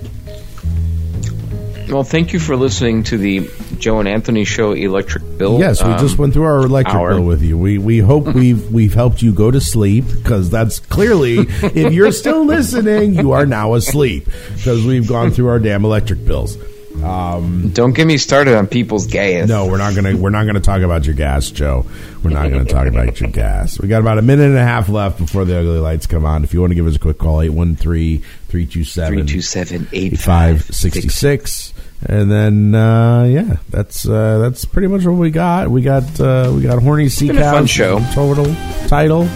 Well, 1.90 2.04
thank 2.04 2.34
you 2.34 2.40
for 2.40 2.56
listening 2.56 3.04
to 3.04 3.18
the 3.18 3.50
Joe 3.78 4.00
and 4.00 4.08
Anthony 4.08 4.46
Show 4.46 4.72
Electric 4.72 5.38
Bill. 5.38 5.60
Yes, 5.60 5.84
we 5.84 5.92
um, 5.92 6.00
just 6.00 6.18
went 6.18 6.34
through 6.34 6.46
our 6.46 6.60
electric 6.60 6.96
hour. 6.96 7.10
bill 7.16 7.26
with 7.26 7.44
you. 7.44 7.58
We 7.58 7.78
we 7.78 8.00
hope 8.00 8.26
we've 8.34 8.72
we've 8.72 8.94
helped 8.94 9.22
you 9.22 9.34
go 9.34 9.52
to 9.52 9.60
sleep 9.60 10.06
because 10.08 10.50
that's 10.50 10.80
clearly 10.80 11.40
if 11.40 11.94
you're 11.94 12.12
still 12.12 12.46
listening, 12.46 13.14
you 13.14 13.34
are 13.34 13.46
now 13.46 13.74
asleep 13.74 14.26
because 14.56 14.86
we've 14.86 15.08
gone 15.08 15.32
through 15.32 15.50
our 15.50 15.60
damn 15.60 15.84
electric 15.84 16.26
bills. 16.26 16.58
Um, 17.02 17.70
Don't 17.70 17.94
get 17.94 18.06
me 18.06 18.18
started 18.18 18.56
on 18.56 18.68
people's 18.68 19.08
gas. 19.08 19.48
No, 19.48 19.68
we're 19.68 19.78
not 19.78 19.96
gonna 19.96 20.16
we're 20.16 20.30
not 20.30 20.46
gonna 20.46 20.60
talk 20.60 20.82
about 20.82 21.06
your 21.06 21.16
gas, 21.16 21.50
Joe. 21.50 21.86
We're 22.24 22.32
not 22.32 22.50
gonna 22.50 22.66
talk 22.66 22.88
about 22.88 23.20
your 23.20 23.30
gas. 23.30 23.80
We 23.80 23.88
got 23.88 24.02
about 24.02 24.20
a 24.20 24.22
minute 24.22 24.48
and 24.48 24.58
a 24.58 24.64
half 24.64 24.89
left 24.89 25.18
before 25.18 25.46
the 25.46 25.60
ugly 25.60 25.80
lights 25.80 26.06
come 26.06 26.26
on. 26.26 26.44
If 26.44 26.54
you 26.54 26.62
want 26.62 26.72
to 26.72 26.76
give 26.76 26.88
us 26.88 26.96
a 26.96 27.00
quick 27.00 27.18
call, 27.18 27.39
813-327 27.39 29.88
8566 29.91 31.74
and 32.06 32.32
then 32.32 32.76
uh, 32.76 33.24
yeah, 33.24 33.58
that's 33.70 34.08
uh, 34.08 34.39
that's 34.39 34.66
pretty 34.66 34.88
much 34.88 35.06
what 35.06 35.14
we 35.14 35.32
got. 35.32 35.70
We 35.70 35.82
got 35.82 36.20
uh, 36.20 36.52
we 36.54 36.62
got 36.62 36.82
horny 36.82 37.10
sea 37.10 37.28
been 37.28 37.38
a 37.38 37.44
fun 37.44 37.64
cows 37.64 37.70
show. 37.70 38.00
total 38.14 38.54
title. 38.88 39.28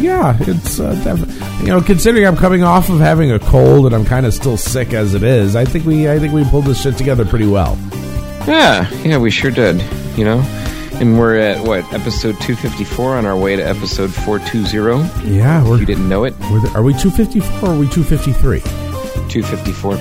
Yeah, 0.00 0.36
it's 0.40 0.80
uh, 0.80 1.16
you 1.60 1.68
know 1.68 1.80
considering 1.80 2.26
I'm 2.26 2.36
coming 2.36 2.62
off 2.62 2.90
of 2.90 2.98
having 2.98 3.30
a 3.32 3.38
cold 3.38 3.86
and 3.86 3.94
I'm 3.94 4.04
kind 4.04 4.26
of 4.26 4.34
still 4.34 4.56
sick 4.56 4.92
as 4.92 5.14
it 5.14 5.22
is. 5.22 5.56
I 5.56 5.64
think 5.64 5.84
we 5.86 6.08
I 6.10 6.18
think 6.18 6.32
we 6.34 6.44
pulled 6.44 6.66
this 6.66 6.82
shit 6.82 6.96
together 6.98 7.24
pretty 7.24 7.46
well. 7.46 7.78
Yeah, 8.46 8.90
yeah, 9.02 9.18
we 9.18 9.30
sure 9.30 9.50
did. 9.50 9.82
You 10.18 10.24
know, 10.24 10.40
And 11.00 11.18
we're 11.18 11.38
at 11.38 11.66
what 11.66 11.84
episode 11.92 12.34
254 12.42 13.16
on 13.16 13.26
our 13.26 13.36
way 13.36 13.56
to 13.56 13.62
episode 13.62 14.12
420. 14.14 15.34
Yeah, 15.36 15.64
we're, 15.66 15.78
you 15.78 15.86
didn't 15.86 16.08
know 16.08 16.24
it. 16.24 16.34
We're 16.52 16.60
the, 16.60 16.70
are 16.74 16.82
we 16.82 16.92
254 16.92 17.68
or 17.68 17.72
are 17.72 17.78
we 17.78 17.88
253? 17.88 18.60
254. 19.28 19.94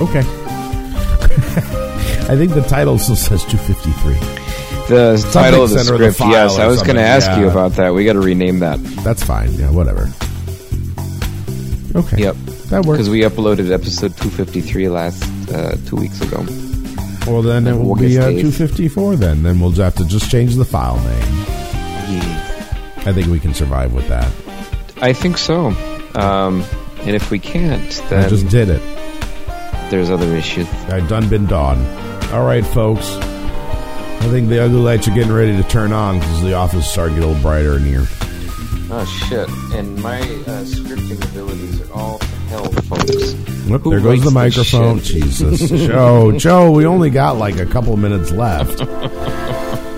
Okay. 0.00 0.20
I 2.30 2.36
think 2.36 2.54
the 2.54 2.62
title 2.68 2.96
still 2.98 3.16
says 3.16 3.44
253. 3.44 4.39
The 4.90 5.18
Something 5.18 5.32
title 5.42 5.62
of 5.62 5.70
the 5.70 5.78
of 5.78 5.86
the 5.86 6.10
script. 6.12 6.32
yes, 6.32 6.58
I 6.58 6.66
was 6.66 6.82
going 6.82 6.96
to 6.96 7.02
ask 7.02 7.38
you 7.38 7.48
about 7.48 7.74
that. 7.74 7.94
We 7.94 8.04
got 8.04 8.14
to 8.14 8.20
rename 8.20 8.58
that. 8.58 8.82
That's 9.04 9.22
fine. 9.22 9.52
Yeah, 9.52 9.70
whatever. 9.70 10.10
Okay. 11.94 12.22
Yep. 12.22 12.34
That 12.70 12.84
works. 12.84 12.98
Because 12.98 13.08
we 13.08 13.20
uploaded 13.20 13.70
episode 13.70 14.16
253 14.16 14.88
last 14.88 15.22
uh, 15.52 15.76
two 15.86 15.94
weeks 15.94 16.20
ago. 16.20 16.38
Well, 17.30 17.42
then 17.42 17.68
it 17.68 17.74
will 17.74 17.92
August 17.92 18.08
be 18.08 18.18
uh, 18.18 18.30
254 18.30 19.14
then. 19.14 19.44
Then 19.44 19.60
we'll 19.60 19.70
have 19.74 19.94
to 19.94 20.04
just 20.04 20.28
change 20.28 20.56
the 20.56 20.64
file 20.64 20.96
name. 20.96 21.44
Yeah. 22.18 23.02
I 23.06 23.12
think 23.12 23.28
we 23.28 23.38
can 23.38 23.54
survive 23.54 23.94
with 23.94 24.08
that. 24.08 24.26
I 25.00 25.12
think 25.12 25.38
so. 25.38 25.68
Um, 26.16 26.64
and 27.02 27.14
if 27.14 27.30
we 27.30 27.38
can't, 27.38 27.92
then 28.10 28.24
I 28.24 28.28
just 28.28 28.48
did 28.48 28.68
it. 28.70 28.82
there's 29.88 30.10
other 30.10 30.34
issues. 30.34 30.66
I 30.88 30.98
done 31.06 31.28
been 31.28 31.46
done. 31.46 31.78
All 32.32 32.44
right, 32.44 32.66
folks. 32.66 33.16
I 34.20 34.28
think 34.28 34.48
the 34.48 34.62
ugly 34.62 34.78
lights 34.80 35.08
are 35.08 35.14
getting 35.14 35.32
ready 35.32 35.56
to 35.56 35.62
turn 35.68 35.92
on 35.92 36.18
because 36.20 36.42
the 36.42 36.54
office 36.54 36.84
is 36.84 36.90
starting 36.92 37.16
to 37.16 37.20
get 37.20 37.24
a 37.24 37.28
little 37.28 37.42
brighter 37.42 37.76
in 37.76 37.84
here. 37.84 38.06
Oh 38.92 39.04
shit! 39.28 39.48
And 39.72 40.00
my 40.02 40.20
uh, 40.20 40.64
scripting 40.64 41.24
abilities 41.30 41.80
are 41.90 41.92
all 41.94 42.18
hell, 42.48 42.64
folks. 42.72 43.32
Whoop, 43.68 43.82
Who 43.82 43.90
there 43.90 44.00
goes 44.00 44.22
the 44.22 44.30
microphone. 44.32 44.98
shit? 45.00 45.22
Jesus. 45.22 45.68
Joe, 45.86 46.32
Joe, 46.32 46.70
we 46.72 46.86
only 46.86 47.10
got 47.10 47.36
like 47.38 47.58
a 47.58 47.66
couple 47.66 47.96
minutes 47.96 48.30
left. 48.30 48.80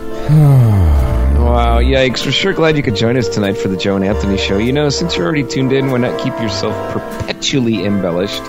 Wow, 1.43 1.81
yikes. 1.81 2.25
We're 2.25 2.33
sure 2.33 2.53
glad 2.55 2.77
you 2.79 2.83
could 2.83 2.95
join 2.97 3.17
us 3.19 3.29
tonight 3.29 3.55
for 3.59 3.69
the 3.69 3.77
Joe 3.77 3.97
and 3.97 4.05
Anthony 4.05 4.39
show. 4.39 4.57
You 4.57 4.73
know, 4.73 4.89
since 4.89 5.17
you're 5.17 5.27
already 5.27 5.43
tuned 5.45 5.73
in, 5.73 5.91
why 5.91 5.99
not 5.99 6.19
keep 6.19 6.33
yourself 6.41 6.75
perpetually 6.93 7.85
embellished 7.85 8.41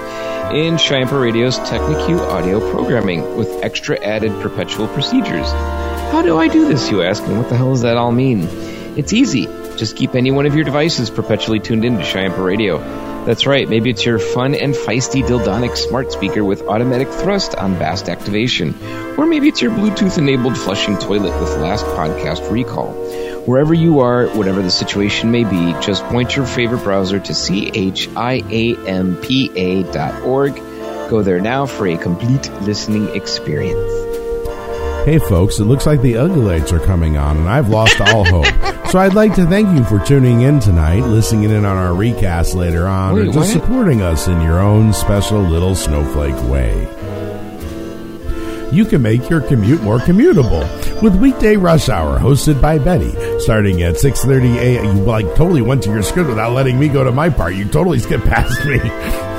in 0.53 0.75
Chiampa 0.75 1.19
Radio's 1.19 1.57
Technique 1.57 2.21
audio 2.21 2.59
programming 2.71 3.37
with 3.37 3.49
extra 3.63 3.99
added 4.05 4.31
perpetual 4.39 4.87
procedures? 4.87 5.51
How 6.11 6.21
do 6.21 6.37
I 6.37 6.47
do 6.47 6.67
this, 6.67 6.91
you 6.91 7.01
ask, 7.01 7.23
and 7.23 7.39
what 7.39 7.49
the 7.49 7.57
hell 7.57 7.71
does 7.71 7.81
that 7.81 7.97
all 7.97 8.11
mean? 8.11 8.47
It's 8.95 9.13
easy. 9.13 9.47
Just 9.77 9.97
keep 9.97 10.13
any 10.13 10.29
one 10.29 10.45
of 10.45 10.53
your 10.53 10.63
devices 10.63 11.09
perpetually 11.09 11.59
tuned 11.59 11.85
in 11.85 11.97
to 11.97 12.03
Chiampa 12.03 12.45
Radio. 12.45 12.77
That's 13.25 13.45
right, 13.45 13.69
maybe 13.69 13.89
it's 13.89 14.05
your 14.05 14.19
fun 14.19 14.53
and 14.53 14.73
feisty 14.73 15.23
Dildonic 15.23 15.77
smart 15.77 16.11
speaker 16.11 16.43
with 16.43 16.63
automatic 16.63 17.07
thrust 17.07 17.55
on 17.55 17.77
fast 17.77 18.09
activation. 18.09 18.75
Or 19.17 19.25
maybe 19.25 19.47
it's 19.47 19.61
your 19.61 19.71
Bluetooth 19.71 20.17
enabled 20.17 20.57
flushing 20.57 20.97
toilet 20.97 21.39
with 21.39 21.57
last 21.57 21.85
podcast 21.85 22.51
recall. 22.51 22.91
Wherever 23.45 23.73
you 23.73 24.01
are, 24.01 24.27
whatever 24.27 24.61
the 24.61 24.69
situation 24.69 25.31
may 25.31 25.45
be, 25.45 25.73
just 25.81 26.03
point 26.05 26.35
your 26.35 26.45
favorite 26.45 26.83
browser 26.83 27.19
to 27.19 27.31
chiampa.org. 27.31 28.29
Go 31.09 31.21
there 31.21 31.39
now 31.39 31.65
for 31.65 31.87
a 31.87 31.97
complete 31.97 32.51
listening 32.61 33.15
experience. 33.15 34.02
Hey, 35.05 35.19
folks, 35.19 35.59
it 35.59 35.65
looks 35.65 35.85
like 35.85 36.01
the 36.01 36.15
ugly 36.15 36.41
lights 36.41 36.71
are 36.71 36.79
coming 36.79 37.17
on, 37.17 37.35
and 37.35 37.49
I've 37.49 37.67
lost 37.67 37.99
all 37.99 38.23
hope. 38.29 38.45
So 38.87 38.99
I'd 38.99 39.13
like 39.13 39.35
to 39.35 39.45
thank 39.45 39.67
you 39.77 39.83
for 39.83 39.99
tuning 39.99 40.41
in 40.43 40.61
tonight, 40.61 41.01
listening 41.01 41.43
in 41.49 41.65
on 41.65 41.75
our 41.75 41.93
recast 41.93 42.55
later 42.55 42.87
on, 42.87 43.13
Wait, 43.15 43.23
or 43.23 43.25
just 43.25 43.37
what? 43.37 43.47
supporting 43.47 44.01
us 44.01 44.29
in 44.29 44.39
your 44.41 44.59
own 44.61 44.93
special 44.93 45.41
little 45.41 45.75
snowflake 45.75 46.41
way. 46.49 46.87
You 48.71 48.85
can 48.85 49.01
make 49.01 49.29
your 49.29 49.41
commute 49.41 49.83
more 49.83 49.99
commutable 49.99 51.01
with 51.01 51.15
Weekday 51.17 51.57
Rush 51.57 51.89
Hour, 51.89 52.17
hosted 52.17 52.61
by 52.61 52.79
Betty, 52.79 53.11
starting 53.39 53.83
at 53.83 53.95
6.30 53.95 54.55
a.m. 54.55 54.85
You 54.97 55.03
like 55.03 55.25
totally 55.35 55.61
went 55.61 55.83
to 55.83 55.89
your 55.89 56.01
script 56.01 56.29
without 56.29 56.53
letting 56.53 56.79
me 56.79 56.87
go 56.87 57.03
to 57.03 57.11
my 57.11 57.29
part. 57.29 57.55
You 57.55 57.65
totally 57.65 57.99
skipped 57.99 58.23
past 58.23 58.65
me. 58.65 58.79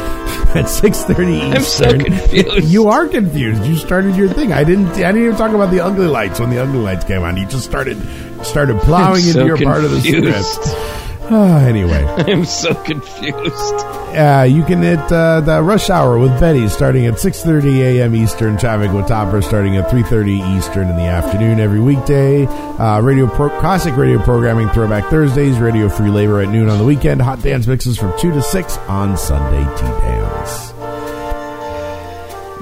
at 0.57 0.67
6.30 0.67 1.55
I'm 1.55 1.63
so 1.63 1.99
confused. 1.99 2.69
You 2.69 2.89
are 2.89 3.09
confused. 3.09 3.65
You 3.65 3.77
started 3.77 4.15
your 4.15 4.29
thing. 4.29 4.53
I 4.53 4.63
didn't. 4.63 4.87
I 4.89 5.13
didn't 5.13 5.25
even 5.25 5.37
talk 5.37 5.53
about 5.53 5.71
the 5.71 5.81
ugly 5.81 6.07
lights 6.07 6.39
when 6.39 6.51
the 6.51 6.63
ugly 6.63 6.79
lights 6.79 7.05
came 7.05 7.23
on. 7.23 7.37
You 7.37 7.47
just 7.47 7.65
started 7.65 7.99
started 8.45 8.79
plowing 8.81 9.23
I'm 9.23 9.29
into 9.29 9.33
so 9.33 9.45
your 9.47 9.57
part 9.59 9.85
of 9.85 9.91
the 9.91 10.01
script. 10.01 11.04
Ah, 11.31 11.61
anyway, 11.65 12.05
I'm 12.29 12.45
so 12.45 12.75
confused. 12.75 13.35
uh, 14.15 14.47
you 14.49 14.63
can 14.63 14.83
hit 14.83 15.01
uh, 15.11 15.41
the 15.41 15.63
rush 15.63 15.89
hour 15.89 16.19
with 16.19 16.39
Betty 16.39 16.69
starting 16.69 17.07
at 17.07 17.15
6:30 17.15 17.77
a.m. 17.81 18.15
Eastern. 18.15 18.59
Traffic 18.59 18.93
with 18.93 19.07
Topper 19.09 19.41
starting 19.41 19.77
at 19.79 19.89
3:30 19.91 20.57
Eastern 20.57 20.89
in 20.89 20.97
the 20.97 21.03
afternoon 21.05 21.61
every 21.61 21.81
weekday. 21.81 22.45
Uh, 22.47 23.01
radio 23.01 23.27
pro- 23.27 23.49
classic 23.61 23.97
radio 23.97 24.19
programming, 24.23 24.69
Throwback 24.71 25.09
Thursdays, 25.11 25.59
Radio 25.59 25.89
Free 25.89 26.11
Labor 26.11 26.41
at 26.43 26.51
noon 26.51 26.69
on 26.69 26.77
the 26.79 26.85
weekend. 26.85 27.23
Hot 27.23 27.41
dance 27.41 27.67
mixes 27.67 27.97
from 27.97 28.13
two 28.19 28.31
to 28.33 28.43
six 28.43 28.77
on 28.89 29.17
Sunday. 29.17 29.65
Tea 29.77 29.87
dance. 29.87 30.73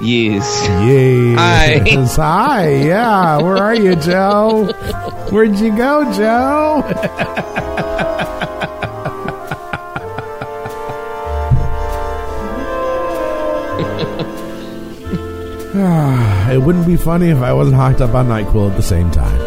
Yes. 0.05 0.67
Yes. 0.85 2.17
Hi. 2.17 2.23
Hi. 2.23 2.75
Yeah. 2.75 3.39
Where 3.43 3.57
are 3.57 3.75
you, 3.75 3.95
Joe? 3.97 4.67
Where'd 5.31 5.57
you 5.59 5.77
go, 5.77 6.13
Joe? 6.13 7.69
it 15.75 16.59
wouldn't 16.59 16.87
be 16.87 16.97
funny 16.97 17.29
if 17.31 17.39
I 17.39 17.53
wasn't 17.53 17.77
hocked 17.77 18.01
up 18.01 18.15
on 18.15 18.27
NyQuil 18.29 18.71
at 18.71 18.77
the 18.77 18.83
same 18.83 19.11
time. 19.11 19.41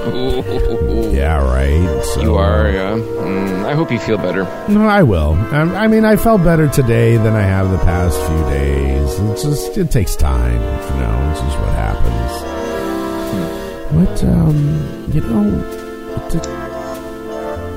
Yeah, 1.14 1.38
right. 1.44 2.04
So, 2.14 2.22
You 2.22 2.36
are, 2.36 2.70
yeah. 2.70 2.96
Mm, 2.98 3.66
I 3.66 3.74
hope 3.74 3.92
you 3.92 4.00
feel 4.00 4.18
better. 4.18 4.44
No, 4.68 4.88
I 4.88 5.04
will. 5.04 5.34
Um, 5.54 5.72
I 5.76 5.88
mean, 5.88 6.04
I 6.04 6.16
felt 6.18 6.44
better 6.44 6.68
today 6.68 7.18
than 7.18 7.36
I 7.36 7.42
have 7.42 7.70
the 7.72 7.78
past 7.80 8.18
few 8.18 8.42
days. 8.50 9.20
It's 9.32 9.44
just 9.44 9.78
it 9.78 9.92
takes 9.92 10.16
time, 10.16 10.54
you 10.54 11.00
know. 11.00 11.32
It's 11.32 11.42
just 11.42 11.60
what 11.60 11.74
happens. 11.74 12.32
But 13.94 14.24
um, 14.24 15.08
you 15.14 15.22
know, 15.22 15.64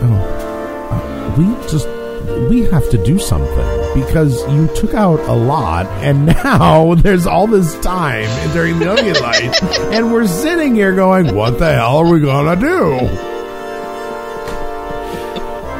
oh, 0.02 0.18
uh, 0.90 1.34
we 1.36 1.44
just 1.68 1.86
we 2.48 2.62
have 2.62 2.88
to 2.90 2.98
do 3.04 3.18
something 3.18 4.00
because 4.00 4.46
you 4.52 4.68
took 4.74 4.94
out 4.94 5.20
a 5.20 5.32
lot, 5.32 5.86
and 6.02 6.26
now 6.44 6.94
there's 6.94 7.26
all 7.26 7.46
this 7.46 7.78
time 7.80 8.28
during 8.52 8.78
the 8.78 8.90
onion 8.90 9.14
light, 9.22 9.62
and 9.92 10.12
we're 10.12 10.26
sitting 10.26 10.74
here 10.74 10.94
going, 10.94 11.34
"What 11.34 11.58
the 11.58 11.72
hell 11.72 11.98
are 11.98 12.10
we 12.12 12.20
gonna 12.20 12.56
do?" 12.60 12.98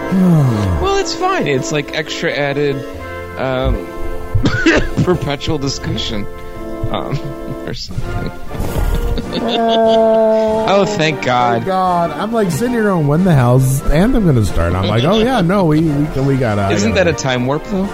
Well, 0.81 0.97
it's 0.99 1.15
fine. 1.15 1.47
It's 1.47 1.71
like 1.71 1.93
extra 1.95 2.33
added 2.33 2.77
um, 3.39 3.87
perpetual 5.05 5.59
discussion 5.59 6.25
um, 6.91 7.19
or 7.69 7.75
something. 7.75 8.78
oh, 10.71 10.85
thank 10.97 11.25
God. 11.25 11.55
Thank 11.55 11.67
God. 11.67 12.11
I'm 12.11 12.33
like 12.33 12.51
sitting 12.51 12.73
here 12.73 12.85
going, 12.85 13.07
when 13.07 13.25
the 13.25 13.35
hell's 13.35 13.83
the 13.83 13.95
anthem 13.95 14.25
going 14.25 14.37
to 14.37 14.45
start? 14.45 14.75
I'm 14.75 14.87
like, 14.87 15.05
oh 15.05 15.21
yeah, 15.21 15.41
no, 15.41 15.65
we 15.65 15.81
we, 15.81 16.21
we 16.21 16.37
got. 16.37 16.59
Uh, 16.59 16.71
Isn't 16.73 16.95
that 16.95 17.07
a 17.09 17.13
time 17.13 17.47
warp, 17.47 17.65
though? 17.65 17.85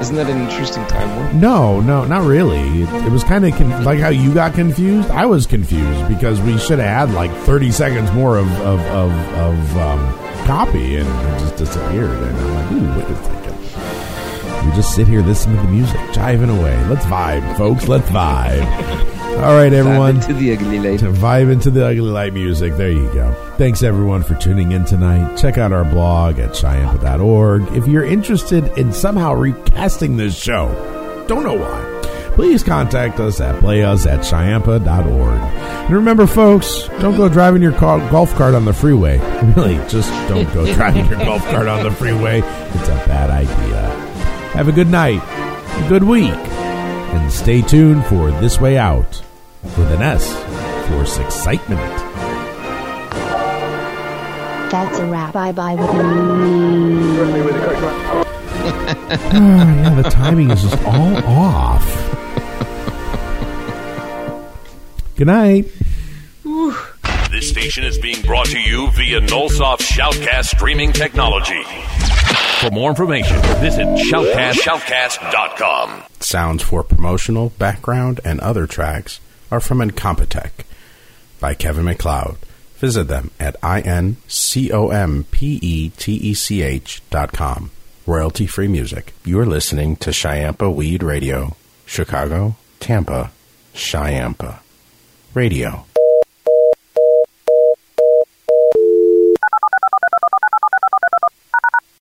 Isn't 0.00 0.16
that 0.16 0.28
an 0.28 0.40
interesting 0.40 0.84
time 0.86 1.14
warp? 1.16 1.34
No, 1.34 1.80
no, 1.80 2.04
not 2.04 2.24
really. 2.26 2.82
It, 2.82 3.06
it 3.06 3.12
was 3.12 3.22
kind 3.22 3.46
of 3.46 3.54
con- 3.54 3.84
like 3.84 4.00
how 4.00 4.08
you 4.08 4.34
got 4.34 4.54
confused. 4.54 5.08
I 5.10 5.26
was 5.26 5.46
confused 5.46 6.08
because 6.08 6.40
we 6.40 6.58
should 6.58 6.80
have 6.80 7.08
had 7.08 7.14
like 7.14 7.30
30 7.44 7.70
seconds 7.70 8.10
more 8.12 8.36
of 8.38 8.50
of 8.62 8.80
of, 8.80 9.36
of 9.36 9.76
um, 9.76 10.14
copy, 10.46 10.96
and 10.96 11.08
it 11.08 11.38
just 11.38 11.56
disappeared. 11.56 12.10
And 12.10 12.36
I'm 12.36 12.54
like, 12.54 12.72
ooh, 12.72 12.98
wait 12.98 13.10
a 13.10 13.24
second. 13.24 14.68
We 14.68 14.76
just 14.76 14.94
sit 14.94 15.06
here 15.08 15.22
listening 15.22 15.56
to 15.56 15.62
the 15.62 15.68
music, 15.72 15.98
jiving 16.12 16.56
away. 16.56 16.76
Let's 16.86 17.04
vibe, 17.06 17.56
folks. 17.56 17.86
Let's 17.88 18.08
vibe. 18.10 19.18
All 19.38 19.56
right, 19.56 19.72
everyone. 19.72 20.20
to 20.20 20.32
the 20.34 20.52
ugly 20.52 20.78
light. 20.78 21.00
To 21.00 21.06
vibe 21.10 21.50
into 21.50 21.68
the 21.70 21.84
ugly 21.84 22.00
light 22.02 22.32
music. 22.32 22.74
There 22.76 22.90
you 22.92 23.12
go. 23.12 23.32
Thanks 23.58 23.82
everyone 23.82 24.22
for 24.22 24.34
tuning 24.36 24.70
in 24.70 24.84
tonight. 24.84 25.36
Check 25.36 25.58
out 25.58 25.72
our 25.72 25.84
blog 25.84 26.38
at 26.38 26.50
Chiampa.org. 26.50 27.62
If 27.76 27.88
you're 27.88 28.04
interested 28.04 28.66
in 28.78 28.92
somehow 28.92 29.34
recasting 29.34 30.16
this 30.16 30.40
show, 30.40 30.68
don't 31.26 31.42
know 31.42 31.54
why, 31.54 32.30
please 32.36 32.62
contact 32.62 33.18
us 33.18 33.40
at 33.40 33.60
playus 33.60 34.06
at 34.06 34.20
Chiampa.org. 34.20 35.40
And 35.40 35.90
remember, 35.96 36.28
folks, 36.28 36.86
don't 37.00 37.16
go 37.16 37.28
driving 37.28 37.62
your 37.62 37.72
car, 37.72 37.98
golf 38.12 38.32
cart 38.36 38.54
on 38.54 38.64
the 38.64 38.72
freeway. 38.72 39.18
Really, 39.56 39.74
just 39.88 40.08
don't 40.28 40.52
go 40.54 40.72
driving 40.72 41.06
your 41.06 41.18
golf 41.18 41.42
cart 41.46 41.66
on 41.66 41.82
the 41.82 41.90
freeway. 41.90 42.38
It's 42.38 42.88
a 42.88 43.04
bad 43.08 43.28
idea. 43.30 43.88
Have 44.52 44.68
a 44.68 44.72
good 44.72 44.88
night, 44.88 45.20
a 45.84 45.88
good 45.88 46.04
week, 46.04 46.30
and 47.12 47.32
stay 47.32 47.62
tuned 47.62 48.04
for 48.06 48.30
This 48.40 48.60
Way 48.60 48.78
Out 48.78 49.22
with 49.76 49.90
an 49.92 50.02
S 50.02 50.32
for 50.88 51.02
excitement. 51.22 51.80
That's 54.70 54.98
a 54.98 55.06
wrap. 55.06 55.34
Bye 55.34 55.52
bye 55.52 55.74
with 55.74 55.92
me. 55.94 56.02
Ah, 59.34 59.74
yeah, 59.76 59.94
the 60.00 60.08
timing 60.08 60.50
is 60.50 60.62
just 60.62 60.82
all 60.84 61.16
off. 61.26 61.84
Good 65.16 65.26
night. 65.26 65.66
This 67.32 67.48
station 67.48 67.82
is 67.84 67.96
being 67.96 68.20
brought 68.26 68.48
to 68.48 68.60
you 68.60 68.90
via 68.90 69.20
Nullsoft 69.22 69.80
Shoutcast 69.80 70.54
streaming 70.54 70.92
technology. 70.92 71.62
For 72.60 72.70
more 72.70 72.90
information, 72.90 73.40
visit 73.58 73.86
shoutcast, 73.86 74.60
shoutcast.com. 74.60 76.02
Sounds 76.20 76.62
for 76.62 76.84
promotional, 76.84 77.48
background, 77.58 78.20
and 78.22 78.38
other 78.40 78.66
tracks 78.66 79.18
are 79.50 79.60
from 79.60 79.78
Incompetech 79.78 80.50
by 81.40 81.54
Kevin 81.54 81.86
MacLeod. 81.86 82.36
Visit 82.76 83.08
them 83.08 83.30
at 83.40 83.58
incompetech 83.62 84.16
dot 87.08 87.32
com. 87.32 87.70
Royalty 88.06 88.46
free 88.46 88.68
music. 88.68 89.14
You 89.24 89.40
are 89.40 89.46
listening 89.46 89.96
to 89.96 90.10
Chiampa 90.10 90.72
Weed 90.72 91.02
Radio, 91.02 91.56
Chicago, 91.86 92.56
Tampa, 92.78 93.30
Chiampa 93.72 94.58
Radio. 95.32 95.86